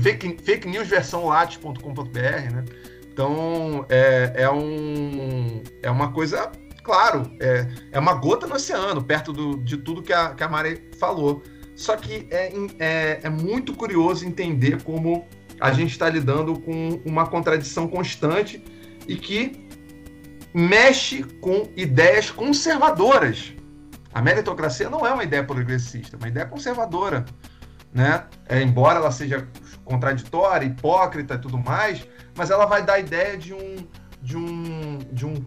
fake, 0.00 0.38
fake 0.42 0.68
news 0.68 0.86
versão 0.86 1.26
lattes.com.br, 1.26 2.20
né? 2.20 2.64
Então, 3.12 3.84
é, 3.88 4.32
é, 4.36 4.50
um, 4.50 5.62
é 5.82 5.90
uma 5.90 6.12
coisa, 6.12 6.52
claro, 6.84 7.32
é, 7.40 7.66
é 7.90 7.98
uma 7.98 8.14
gota 8.14 8.46
no 8.46 8.54
oceano, 8.54 9.02
perto 9.02 9.32
do, 9.32 9.56
de 9.56 9.78
tudo 9.78 10.02
que 10.02 10.12
a, 10.12 10.34
que 10.34 10.44
a 10.44 10.48
Mari 10.48 10.88
falou. 11.00 11.42
Só 11.76 11.94
que 11.94 12.26
é, 12.30 12.52
é, 12.78 13.20
é 13.22 13.30
muito 13.30 13.74
curioso 13.74 14.26
entender 14.26 14.82
como 14.82 15.28
a 15.60 15.70
gente 15.72 15.90
está 15.92 16.08
lidando 16.08 16.58
com 16.60 17.00
uma 17.04 17.26
contradição 17.26 17.86
constante 17.86 18.64
e 19.06 19.14
que 19.14 19.68
mexe 20.54 21.22
com 21.40 21.68
ideias 21.76 22.30
conservadoras. 22.30 23.52
A 24.12 24.22
meritocracia 24.22 24.88
não 24.88 25.06
é 25.06 25.12
uma 25.12 25.22
ideia 25.22 25.44
progressista, 25.44 26.16
é 26.16 26.18
uma 26.18 26.28
ideia 26.28 26.46
conservadora. 26.46 27.26
Né? 27.92 28.24
É, 28.48 28.62
embora 28.62 28.98
ela 28.98 29.10
seja 29.10 29.46
contraditória, 29.84 30.66
hipócrita 30.66 31.34
e 31.34 31.38
tudo 31.38 31.58
mais, 31.58 32.06
mas 32.34 32.50
ela 32.50 32.64
vai 32.64 32.82
dar 32.82 32.94
a 32.94 32.98
ideia 33.00 33.36
de 33.36 33.52
um, 33.52 33.76
de 34.22 34.36
um, 34.36 34.98
de 35.12 35.26
um 35.26 35.44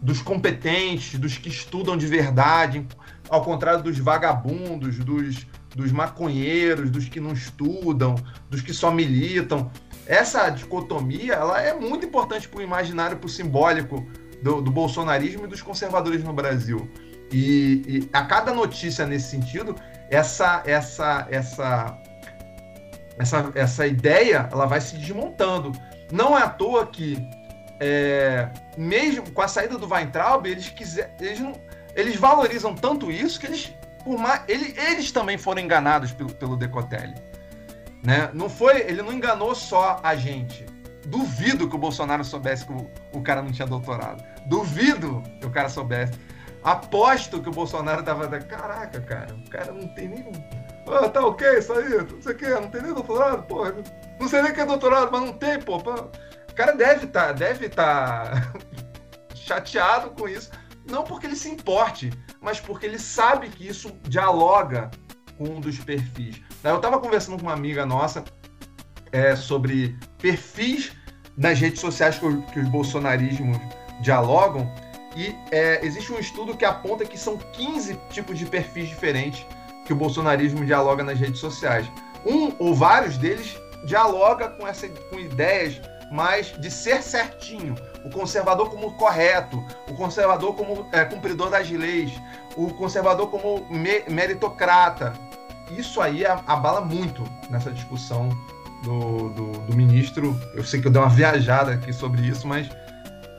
dos 0.00 0.20
competentes, 0.20 1.18
dos 1.18 1.38
que 1.38 1.48
estudam 1.48 1.96
de 1.96 2.06
verdade, 2.06 2.84
ao 3.32 3.42
contrário 3.42 3.82
dos 3.82 3.98
vagabundos, 3.98 4.98
dos, 4.98 5.46
dos 5.74 5.90
maconheiros, 5.90 6.90
dos 6.90 7.08
que 7.08 7.18
não 7.18 7.32
estudam, 7.32 8.14
dos 8.50 8.60
que 8.60 8.74
só 8.74 8.90
militam. 8.90 9.70
Essa 10.06 10.50
dicotomia 10.50 11.32
ela 11.32 11.58
é 11.58 11.72
muito 11.72 12.04
importante 12.04 12.46
para 12.46 12.60
o 12.60 12.62
imaginário, 12.62 13.16
para 13.16 13.26
o 13.26 13.30
simbólico 13.30 14.06
do, 14.42 14.60
do, 14.60 14.70
bolsonarismo 14.70 15.44
e 15.44 15.48
dos 15.48 15.62
conservadores 15.62 16.22
no 16.22 16.34
Brasil. 16.34 16.86
E, 17.32 17.82
e, 17.88 18.10
a 18.12 18.22
cada 18.26 18.52
notícia 18.52 19.06
nesse 19.06 19.30
sentido, 19.30 19.74
essa, 20.10 20.62
essa, 20.66 21.26
essa, 21.30 21.98
essa, 23.18 23.50
essa 23.54 23.86
ideia 23.86 24.46
ela 24.52 24.66
vai 24.66 24.82
se 24.82 24.98
desmontando. 24.98 25.72
Não 26.12 26.36
é 26.36 26.42
à 26.42 26.50
toa 26.50 26.86
que, 26.86 27.16
é, 27.80 28.50
mesmo 28.76 29.30
com 29.30 29.40
a 29.40 29.48
saída 29.48 29.78
do 29.78 29.88
Weintraub, 29.90 30.44
eles, 30.44 30.68
quiser, 30.68 31.16
eles, 31.18 31.40
não, 31.40 31.54
eles 31.94 32.16
valorizam 32.16 32.74
tanto 32.74 33.10
isso 33.10 33.38
que 33.38 33.46
eles 33.46 33.72
por 34.04 34.18
mais, 34.18 34.42
ele, 34.48 34.74
eles 34.78 35.12
também 35.12 35.38
foram 35.38 35.62
enganados 35.62 36.12
pelo, 36.12 36.32
pelo 36.34 36.56
Decotelli. 36.56 37.14
Né? 38.02 38.30
Não 38.32 38.48
foi, 38.48 38.80
ele 38.80 39.00
não 39.02 39.12
enganou 39.12 39.54
só 39.54 40.00
a 40.02 40.16
gente. 40.16 40.66
Duvido 41.06 41.68
que 41.68 41.76
o 41.76 41.78
Bolsonaro 41.78 42.24
soubesse 42.24 42.66
que 42.66 42.72
o, 42.72 42.90
o 43.12 43.22
cara 43.22 43.42
não 43.42 43.52
tinha 43.52 43.66
doutorado. 43.66 44.22
Duvido 44.46 45.22
que 45.40 45.46
o 45.46 45.50
cara 45.50 45.68
soubesse. 45.68 46.12
Aposto 46.64 47.40
que 47.40 47.48
o 47.48 47.52
Bolsonaro 47.52 48.02
tava. 48.02 48.28
Caraca, 48.40 49.00
cara, 49.00 49.34
o 49.34 49.50
cara 49.50 49.72
não 49.72 49.88
tem 49.88 50.08
nem. 50.08 50.32
Ah, 50.86 51.08
tá 51.08 51.24
ok, 51.24 51.58
isso 51.58 51.72
aí, 51.72 51.88
não 51.88 52.22
sei 52.22 52.32
o 52.32 52.36
que, 52.36 52.48
não 52.48 52.68
tem 52.68 52.82
nem 52.82 52.92
doutorado, 52.92 53.44
porra. 53.44 53.74
Não 54.18 54.28
sei 54.28 54.42
nem 54.42 54.52
que 54.52 54.60
é 54.60 54.66
doutorado, 54.66 55.10
mas 55.12 55.22
não 55.22 55.32
tem, 55.32 55.60
pô. 55.60 55.76
O 55.76 56.54
cara 56.54 56.72
deve 56.72 57.06
estar 57.06 57.26
tá, 57.28 57.32
deve 57.32 57.68
tá 57.68 58.32
chateado 59.34 60.10
com 60.10 60.28
isso. 60.28 60.50
Não 60.88 61.04
porque 61.04 61.26
ele 61.26 61.36
se 61.36 61.48
importe, 61.48 62.12
mas 62.40 62.60
porque 62.60 62.86
ele 62.86 62.98
sabe 62.98 63.48
que 63.48 63.66
isso 63.66 63.92
dialoga 64.08 64.90
com 65.38 65.44
um 65.44 65.60
dos 65.60 65.78
perfis. 65.78 66.40
Eu 66.62 66.76
estava 66.76 66.98
conversando 66.98 67.36
com 67.36 67.42
uma 67.42 67.52
amiga 67.52 67.86
nossa 67.86 68.24
é, 69.10 69.36
sobre 69.36 69.96
perfis 70.18 70.92
nas 71.36 71.58
redes 71.58 71.80
sociais 71.80 72.18
que, 72.18 72.42
que 72.52 72.60
os 72.60 72.68
bolsonarismos 72.68 73.58
dialogam, 74.00 74.70
e 75.16 75.34
é, 75.50 75.84
existe 75.84 76.12
um 76.12 76.18
estudo 76.18 76.56
que 76.56 76.64
aponta 76.64 77.04
que 77.04 77.18
são 77.18 77.36
15 77.36 77.98
tipos 78.10 78.38
de 78.38 78.46
perfis 78.46 78.88
diferentes 78.88 79.44
que 79.84 79.92
o 79.92 79.96
bolsonarismo 79.96 80.64
dialoga 80.64 81.04
nas 81.04 81.18
redes 81.18 81.40
sociais. 81.40 81.86
Um 82.24 82.52
ou 82.58 82.74
vários 82.74 83.16
deles 83.18 83.56
dialoga 83.84 84.48
com, 84.50 84.66
essa, 84.66 84.88
com 84.88 85.18
ideias 85.18 85.80
mais 86.10 86.58
de 86.60 86.70
ser 86.70 87.02
certinho, 87.02 87.74
o 88.04 88.10
conservador 88.10 88.70
como 88.70 88.92
correto, 88.92 89.62
o 89.88 89.94
conservador 89.94 90.54
como 90.54 90.86
é, 90.92 91.04
cumpridor 91.04 91.50
das 91.50 91.70
leis, 91.70 92.12
o 92.56 92.72
conservador 92.74 93.28
como 93.28 93.66
me 93.70 94.02
meritocrata. 94.08 95.12
Isso 95.70 96.00
aí 96.00 96.24
abala 96.26 96.80
muito 96.80 97.22
nessa 97.48 97.70
discussão 97.70 98.28
do, 98.82 99.30
do, 99.30 99.52
do, 99.52 99.76
ministro. 99.76 100.38
Eu 100.54 100.64
sei 100.64 100.80
que 100.80 100.86
eu 100.86 100.90
dei 100.90 101.00
uma 101.00 101.08
viajada 101.08 101.72
aqui 101.72 101.92
sobre 101.92 102.22
isso, 102.22 102.46
mas 102.46 102.68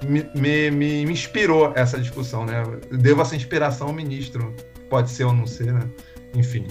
me, 0.02 0.24
me, 0.34 0.72
me, 0.72 1.04
inspirou 1.04 1.74
essa 1.76 2.00
discussão, 2.00 2.46
né? 2.46 2.64
Eu 2.90 2.98
devo 2.98 3.22
essa 3.22 3.36
inspiração 3.36 3.88
ao 3.88 3.94
ministro. 3.94 4.56
Pode 4.90 5.12
ser 5.12 5.26
ou 5.26 5.34
não 5.34 5.46
ser, 5.46 5.74
né? 5.74 5.88
Enfim. 6.34 6.68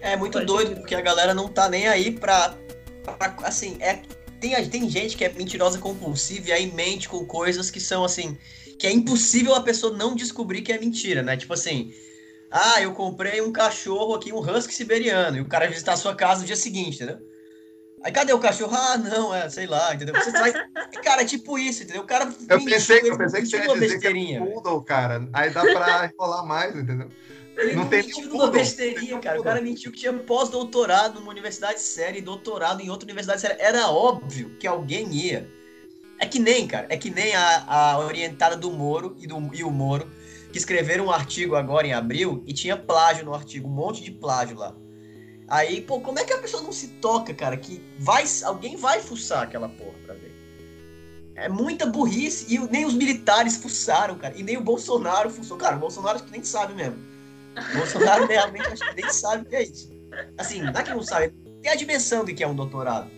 É 0.00 0.16
muito 0.16 0.44
doido, 0.44 0.76
porque 0.76 0.94
a 0.94 1.00
galera 1.00 1.32
não 1.32 1.48
tá 1.48 1.68
nem 1.68 1.86
aí 1.86 2.10
pra. 2.10 2.54
pra 3.04 3.34
assim, 3.44 3.76
é, 3.80 4.00
tem, 4.42 4.68
tem 4.68 4.90
gente 4.90 5.16
que 5.16 5.24
é 5.24 5.28
mentirosa 5.28 5.78
compulsiva 5.78 6.48
e 6.48 6.52
aí 6.52 6.72
mente 6.72 7.08
com 7.08 7.24
coisas 7.24 7.70
que 7.70 7.78
são 7.80 8.04
assim 8.04 8.36
que 8.78 8.86
é 8.88 8.92
impossível 8.92 9.54
a 9.54 9.60
pessoa 9.62 9.96
não 9.96 10.16
descobrir 10.16 10.62
que 10.62 10.72
é 10.72 10.78
mentira, 10.78 11.22
né? 11.22 11.36
Tipo 11.36 11.54
assim, 11.54 11.94
ah, 12.50 12.82
eu 12.82 12.92
comprei 12.92 13.40
um 13.40 13.52
cachorro 13.52 14.14
aqui, 14.14 14.32
um 14.32 14.40
husky 14.40 14.74
siberiano, 14.74 15.36
e 15.36 15.40
o 15.40 15.46
cara 15.46 15.68
visitar 15.68 15.92
a 15.92 15.96
sua 15.96 16.16
casa 16.16 16.40
no 16.40 16.46
dia 16.46 16.56
seguinte, 16.56 16.96
entendeu? 16.96 17.18
Aí 18.02 18.10
cadê 18.10 18.32
o 18.32 18.40
cachorro? 18.40 18.74
Ah, 18.74 18.98
não, 18.98 19.32
é, 19.32 19.48
sei 19.48 19.68
lá, 19.68 19.94
entendeu? 19.94 20.16
Você 20.16 20.32
vai... 20.32 20.52
Cara, 21.04 21.22
é 21.22 21.24
tipo 21.24 21.56
isso, 21.56 21.84
entendeu? 21.84 22.02
O 22.02 22.06
cara. 22.06 22.32
Eu 22.48 22.64
pensei, 22.64 23.00
eu 23.04 23.16
pensei 23.16 23.42
que 23.42 23.46
você 23.46 23.56
ia 23.58 23.72
dizer 23.72 23.78
besteirinha. 23.78 24.40
que 24.40 24.48
é 24.48 24.52
poodle, 24.52 24.82
cara. 24.82 25.28
Aí 25.32 25.50
dá 25.50 25.62
pra 25.62 26.10
enrolar 26.12 26.44
mais, 26.44 26.74
entendeu? 26.76 27.08
Ele 27.56 27.74
não, 27.74 27.88
tem 27.88 28.02
mentiu 28.02 28.28
numa 28.28 28.50
besteirinha, 28.50 29.18
cara. 29.18 29.40
O 29.40 29.44
cara 29.44 29.60
mentiu 29.60 29.92
que 29.92 30.00
tinha 30.00 30.12
pós-doutorado 30.12 31.20
numa 31.20 31.30
universidade 31.30 31.80
séria 31.80 32.18
e 32.18 32.22
doutorado 32.22 32.80
em 32.80 32.88
outra 32.88 33.04
universidade 33.04 33.40
séria. 33.40 33.56
Era 33.60 33.90
óbvio 33.90 34.56
que 34.58 34.66
alguém 34.66 35.12
ia. 35.12 35.48
É 36.18 36.26
que 36.26 36.38
nem, 36.38 36.66
cara, 36.66 36.86
é 36.88 36.96
que 36.96 37.10
nem 37.10 37.34
a, 37.34 37.64
a 37.66 37.98
orientada 37.98 38.56
do 38.56 38.70
Moro 38.70 39.16
e, 39.18 39.26
do, 39.26 39.50
e 39.52 39.64
o 39.64 39.70
Moro, 39.70 40.08
que 40.52 40.58
escreveram 40.58 41.06
um 41.06 41.10
artigo 41.10 41.56
agora 41.56 41.86
em 41.86 41.92
abril 41.92 42.42
e 42.46 42.52
tinha 42.52 42.76
plágio 42.76 43.24
no 43.24 43.34
artigo, 43.34 43.68
um 43.68 43.72
monte 43.72 44.02
de 44.02 44.12
plágio 44.12 44.56
lá. 44.56 44.74
Aí, 45.48 45.80
pô, 45.80 46.00
como 46.00 46.18
é 46.18 46.24
que 46.24 46.32
a 46.32 46.38
pessoa 46.38 46.62
não 46.62 46.72
se 46.72 46.88
toca, 46.88 47.34
cara, 47.34 47.56
que 47.56 47.82
vai, 47.98 48.24
alguém 48.44 48.76
vai 48.76 49.00
fuçar 49.00 49.42
aquela 49.42 49.68
porra 49.68 49.98
pra 50.06 50.14
ver? 50.14 50.32
É 51.34 51.48
muita 51.48 51.86
burrice 51.86 52.54
e 52.54 52.58
nem 52.70 52.86
os 52.86 52.94
militares 52.94 53.56
fuçaram, 53.56 54.16
cara, 54.16 54.34
e 54.36 54.42
nem 54.42 54.56
o 54.56 54.62
Bolsonaro 54.62 55.28
fuçou. 55.28 55.56
Cara, 55.56 55.76
o 55.76 55.80
Bolsonaro 55.80 56.16
acho 56.16 56.24
que 56.24 56.32
nem 56.32 56.44
sabe 56.44 56.74
mesmo. 56.74 57.11
Bolsonaro 57.74 58.26
realmente 58.26 58.66
acho 58.66 58.82
que 58.82 59.02
nem 59.02 59.12
sabe 59.12 59.42
o 59.42 59.46
que 59.46 59.56
é 59.56 59.62
isso. 59.62 59.90
Assim, 60.38 60.62
não 60.62 60.72
é 60.72 60.82
que 60.82 60.90
não 60.90 61.02
sabe, 61.02 61.32
tem 61.62 61.70
a 61.70 61.76
dimensão 61.76 62.24
de 62.24 62.34
que 62.34 62.42
é 62.42 62.48
um 62.48 62.54
doutorado. 62.54 63.10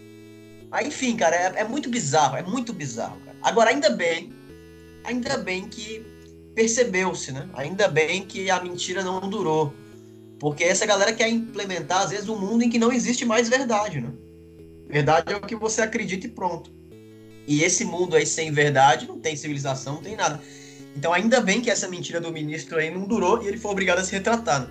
Aí, 0.70 0.88
enfim, 0.88 1.16
cara, 1.16 1.36
é, 1.36 1.60
é, 1.60 1.64
muito 1.64 1.88
bizarro, 1.88 2.36
é 2.36 2.42
muito 2.42 2.72
bizarro, 2.72 3.18
cara. 3.24 3.36
Agora, 3.42 3.70
ainda 3.70 3.90
bem, 3.90 4.32
ainda 5.04 5.38
bem 5.38 5.68
que 5.68 6.04
percebeu-se, 6.54 7.32
né? 7.32 7.48
Ainda 7.54 7.88
bem 7.88 8.24
que 8.26 8.50
a 8.50 8.60
mentira 8.60 9.02
não 9.02 9.20
durou. 9.20 9.72
Porque 10.38 10.64
essa 10.64 10.84
galera 10.84 11.12
quer 11.12 11.28
implementar, 11.28 12.02
às 12.02 12.10
vezes, 12.10 12.28
um 12.28 12.38
mundo 12.38 12.64
em 12.64 12.70
que 12.70 12.78
não 12.78 12.92
existe 12.92 13.24
mais 13.24 13.48
verdade, 13.48 14.00
né? 14.00 14.10
Verdade 14.88 15.32
é 15.32 15.36
o 15.36 15.40
que 15.40 15.56
você 15.56 15.80
acredita 15.80 16.26
e 16.26 16.30
pronto. 16.30 16.70
E 17.46 17.62
esse 17.62 17.84
mundo 17.84 18.16
aí 18.16 18.26
sem 18.26 18.50
verdade, 18.50 19.06
não 19.06 19.18
tem 19.18 19.36
civilização, 19.36 19.94
não 19.94 20.02
tem 20.02 20.16
nada. 20.16 20.40
Então, 20.96 21.12
ainda 21.12 21.40
bem 21.40 21.60
que 21.60 21.70
essa 21.70 21.88
mentira 21.88 22.20
do 22.20 22.30
ministro 22.30 22.78
aí 22.78 22.90
não 22.90 23.06
durou 23.06 23.42
e 23.42 23.48
ele 23.48 23.58
foi 23.58 23.72
obrigado 23.72 23.98
a 23.98 24.04
se 24.04 24.12
retratar. 24.12 24.68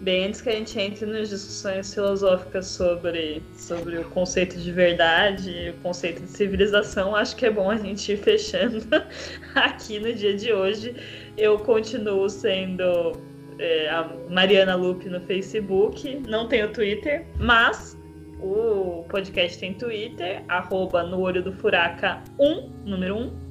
Bem 0.00 0.26
antes 0.26 0.40
que 0.40 0.48
a 0.48 0.52
gente 0.52 0.76
entre 0.80 1.06
nas 1.06 1.28
discussões 1.28 1.94
filosóficas 1.94 2.66
sobre, 2.66 3.40
sobre 3.56 3.98
o 3.98 4.04
conceito 4.06 4.58
de 4.58 4.72
verdade, 4.72 5.72
o 5.78 5.80
conceito 5.80 6.22
de 6.22 6.28
civilização, 6.28 7.14
acho 7.14 7.36
que 7.36 7.46
é 7.46 7.50
bom 7.50 7.70
a 7.70 7.76
gente 7.76 8.12
ir 8.12 8.16
fechando 8.16 8.84
aqui 9.54 10.00
no 10.00 10.12
dia 10.12 10.36
de 10.36 10.52
hoje. 10.52 10.96
Eu 11.38 11.56
continuo 11.58 12.28
sendo 12.28 13.12
é, 13.60 13.88
a 13.90 14.10
Mariana 14.28 14.74
Lupe 14.74 15.08
no 15.08 15.20
Facebook, 15.20 16.20
não 16.28 16.48
tenho 16.48 16.72
Twitter, 16.72 17.24
mas 17.38 17.96
o 18.40 19.04
podcast 19.08 19.56
tem 19.56 19.72
Twitter, 19.74 20.42
arroba 20.48 21.04
no 21.04 21.20
olho 21.20 21.44
do 21.44 21.52
furaca 21.52 22.20
1, 22.40 22.70
número 22.84 23.16
1, 23.16 23.41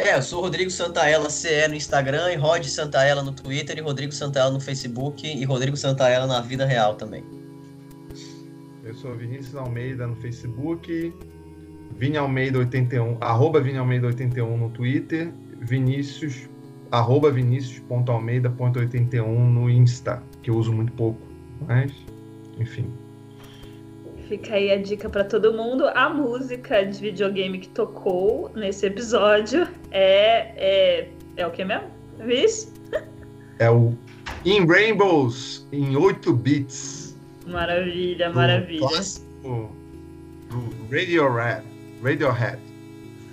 é, 0.00 0.16
eu 0.16 0.22
sou 0.22 0.40
Rodrigo 0.40 0.70
Santaella 0.70 1.28
CE 1.28 1.68
no 1.68 1.74
Instagram, 1.74 2.32
e 2.32 2.36
Rod 2.36 2.64
Santaella 2.64 3.22
no 3.22 3.32
Twitter, 3.32 3.76
e 3.78 3.80
Rodrigo 3.80 4.12
Santaella 4.12 4.50
no 4.50 4.60
Facebook, 4.60 5.26
e 5.26 5.44
Rodrigo 5.44 5.76
Santaella 5.76 6.26
na 6.26 6.40
vida 6.40 6.64
real 6.64 6.94
também. 6.94 7.22
Eu 8.82 8.94
sou 8.94 9.14
Vinícius 9.14 9.54
Almeida 9.54 10.06
no 10.06 10.16
Facebook, 10.16 11.14
Vini 11.96 12.16
Almeida 12.16 12.58
81, 12.58 13.18
arroba 13.20 13.60
Vini 13.60 13.76
Almeida 13.78 14.06
81 14.06 14.56
no 14.56 14.70
Twitter, 14.70 15.32
Vinícius, 15.60 16.48
arroba 16.90 17.30
Vinícius.almeida.81 17.30 19.22
no 19.22 19.68
Insta, 19.68 20.22
que 20.42 20.50
eu 20.50 20.56
uso 20.56 20.72
muito 20.72 20.92
pouco, 20.92 21.20
mas, 21.68 21.92
enfim. 22.58 22.90
Fica 24.30 24.54
aí 24.54 24.70
a 24.70 24.80
dica 24.80 25.10
para 25.10 25.24
todo 25.24 25.52
mundo. 25.52 25.88
A 25.88 26.08
música 26.08 26.86
de 26.86 27.00
videogame 27.00 27.58
que 27.58 27.68
tocou 27.70 28.48
nesse 28.54 28.86
episódio 28.86 29.66
é. 29.90 30.52
É, 30.56 31.08
é 31.36 31.46
o 31.48 31.50
que 31.50 31.64
mesmo? 31.64 31.90
Viz? 32.20 32.72
É 33.58 33.68
o 33.68 33.98
In 34.44 34.68
Rainbows, 34.68 35.66
em 35.72 35.96
8 35.96 36.32
bits. 36.32 37.18
Maravilha, 37.44 38.30
maravilha. 38.30 38.86
Do, 39.42 39.68
do 40.48 40.84
Radiohead. 40.88 41.66
Radiohead. 42.00 42.60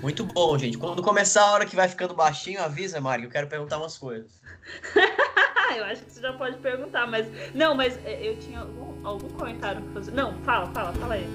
Muito 0.01 0.25
bom, 0.25 0.57
gente. 0.57 0.79
Quando 0.79 1.03
começar 1.03 1.43
a 1.43 1.51
hora 1.51 1.65
que 1.67 1.75
vai 1.75 1.87
ficando 1.87 2.15
baixinho, 2.15 2.59
avisa, 2.59 2.99
Mário, 2.99 3.25
eu 3.25 3.29
quero 3.29 3.45
perguntar 3.45 3.77
umas 3.77 3.99
coisas. 3.99 4.41
Ah, 5.69 5.75
eu 5.75 5.83
acho 5.83 6.01
que 6.03 6.11
você 6.11 6.21
já 6.21 6.31
pode 6.31 6.57
perguntar, 6.57 7.05
mas. 7.07 7.27
Não, 7.53 7.75
mas 7.75 7.99
é, 8.05 8.25
eu 8.25 8.37
tinha 8.37 8.59
algum, 8.59 9.05
algum 9.05 9.27
comentário 9.29 9.81
pra 9.81 9.93
fazer. 9.95 10.11
Não, 10.11 10.33
fala, 10.45 10.67
fala, 10.67 10.93
fala 10.93 11.15
aí. 11.15 11.27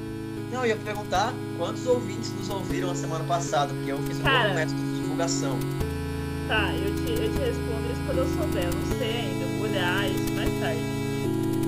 Não, 0.51 0.61
eu 0.65 0.69
ia 0.69 0.77
perguntar 0.77 1.35
quantos 1.59 1.87
ouvintes 1.87 2.33
nos 2.33 2.49
ouviram 2.49 2.91
a 2.91 2.95
semana 2.95 3.25
passada, 3.25 3.73
porque 3.75 3.93
eu 3.93 3.99
fiz 4.05 4.19
um 4.21 4.23
Cara, 4.23 4.55
método 4.55 4.79
de 4.79 5.01
divulgação. 5.01 5.59
Tá, 6.49 6.73
eu 6.75 6.95
te, 6.97 7.11
eu 7.23 7.33
te 7.33 7.39
respondo 7.39 7.93
isso 7.93 8.03
quando 8.07 8.19
eu 8.19 8.27
souber, 8.27 8.65
eu 8.65 8.73
não 8.73 8.99
sei 8.99 9.17
ainda, 9.17 9.47
vou 9.59 9.69
olhar 9.69 10.11
isso 10.11 10.33
mais 10.33 10.61
tarde. 10.61 10.81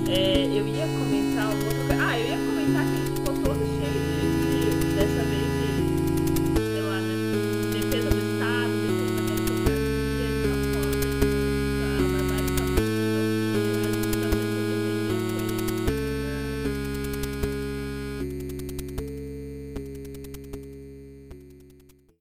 É, 0.09 0.45
eu 0.45 0.67
ia 0.67 0.85
comentar 0.87 1.45
alguma 1.45 1.71
coisa. 1.71 2.03
Ah, 2.03 2.19
eu 2.19 2.25
ia 2.25 2.37
comentar 2.37 2.83
que 2.83 2.93
a 2.93 2.97
gente 2.97 3.11
ficou 3.19 3.33
todo 3.43 3.59
cheio 3.59 3.99
de, 4.01 4.81
de 4.81 4.95
dessa 4.95 5.23
vez 5.23 5.54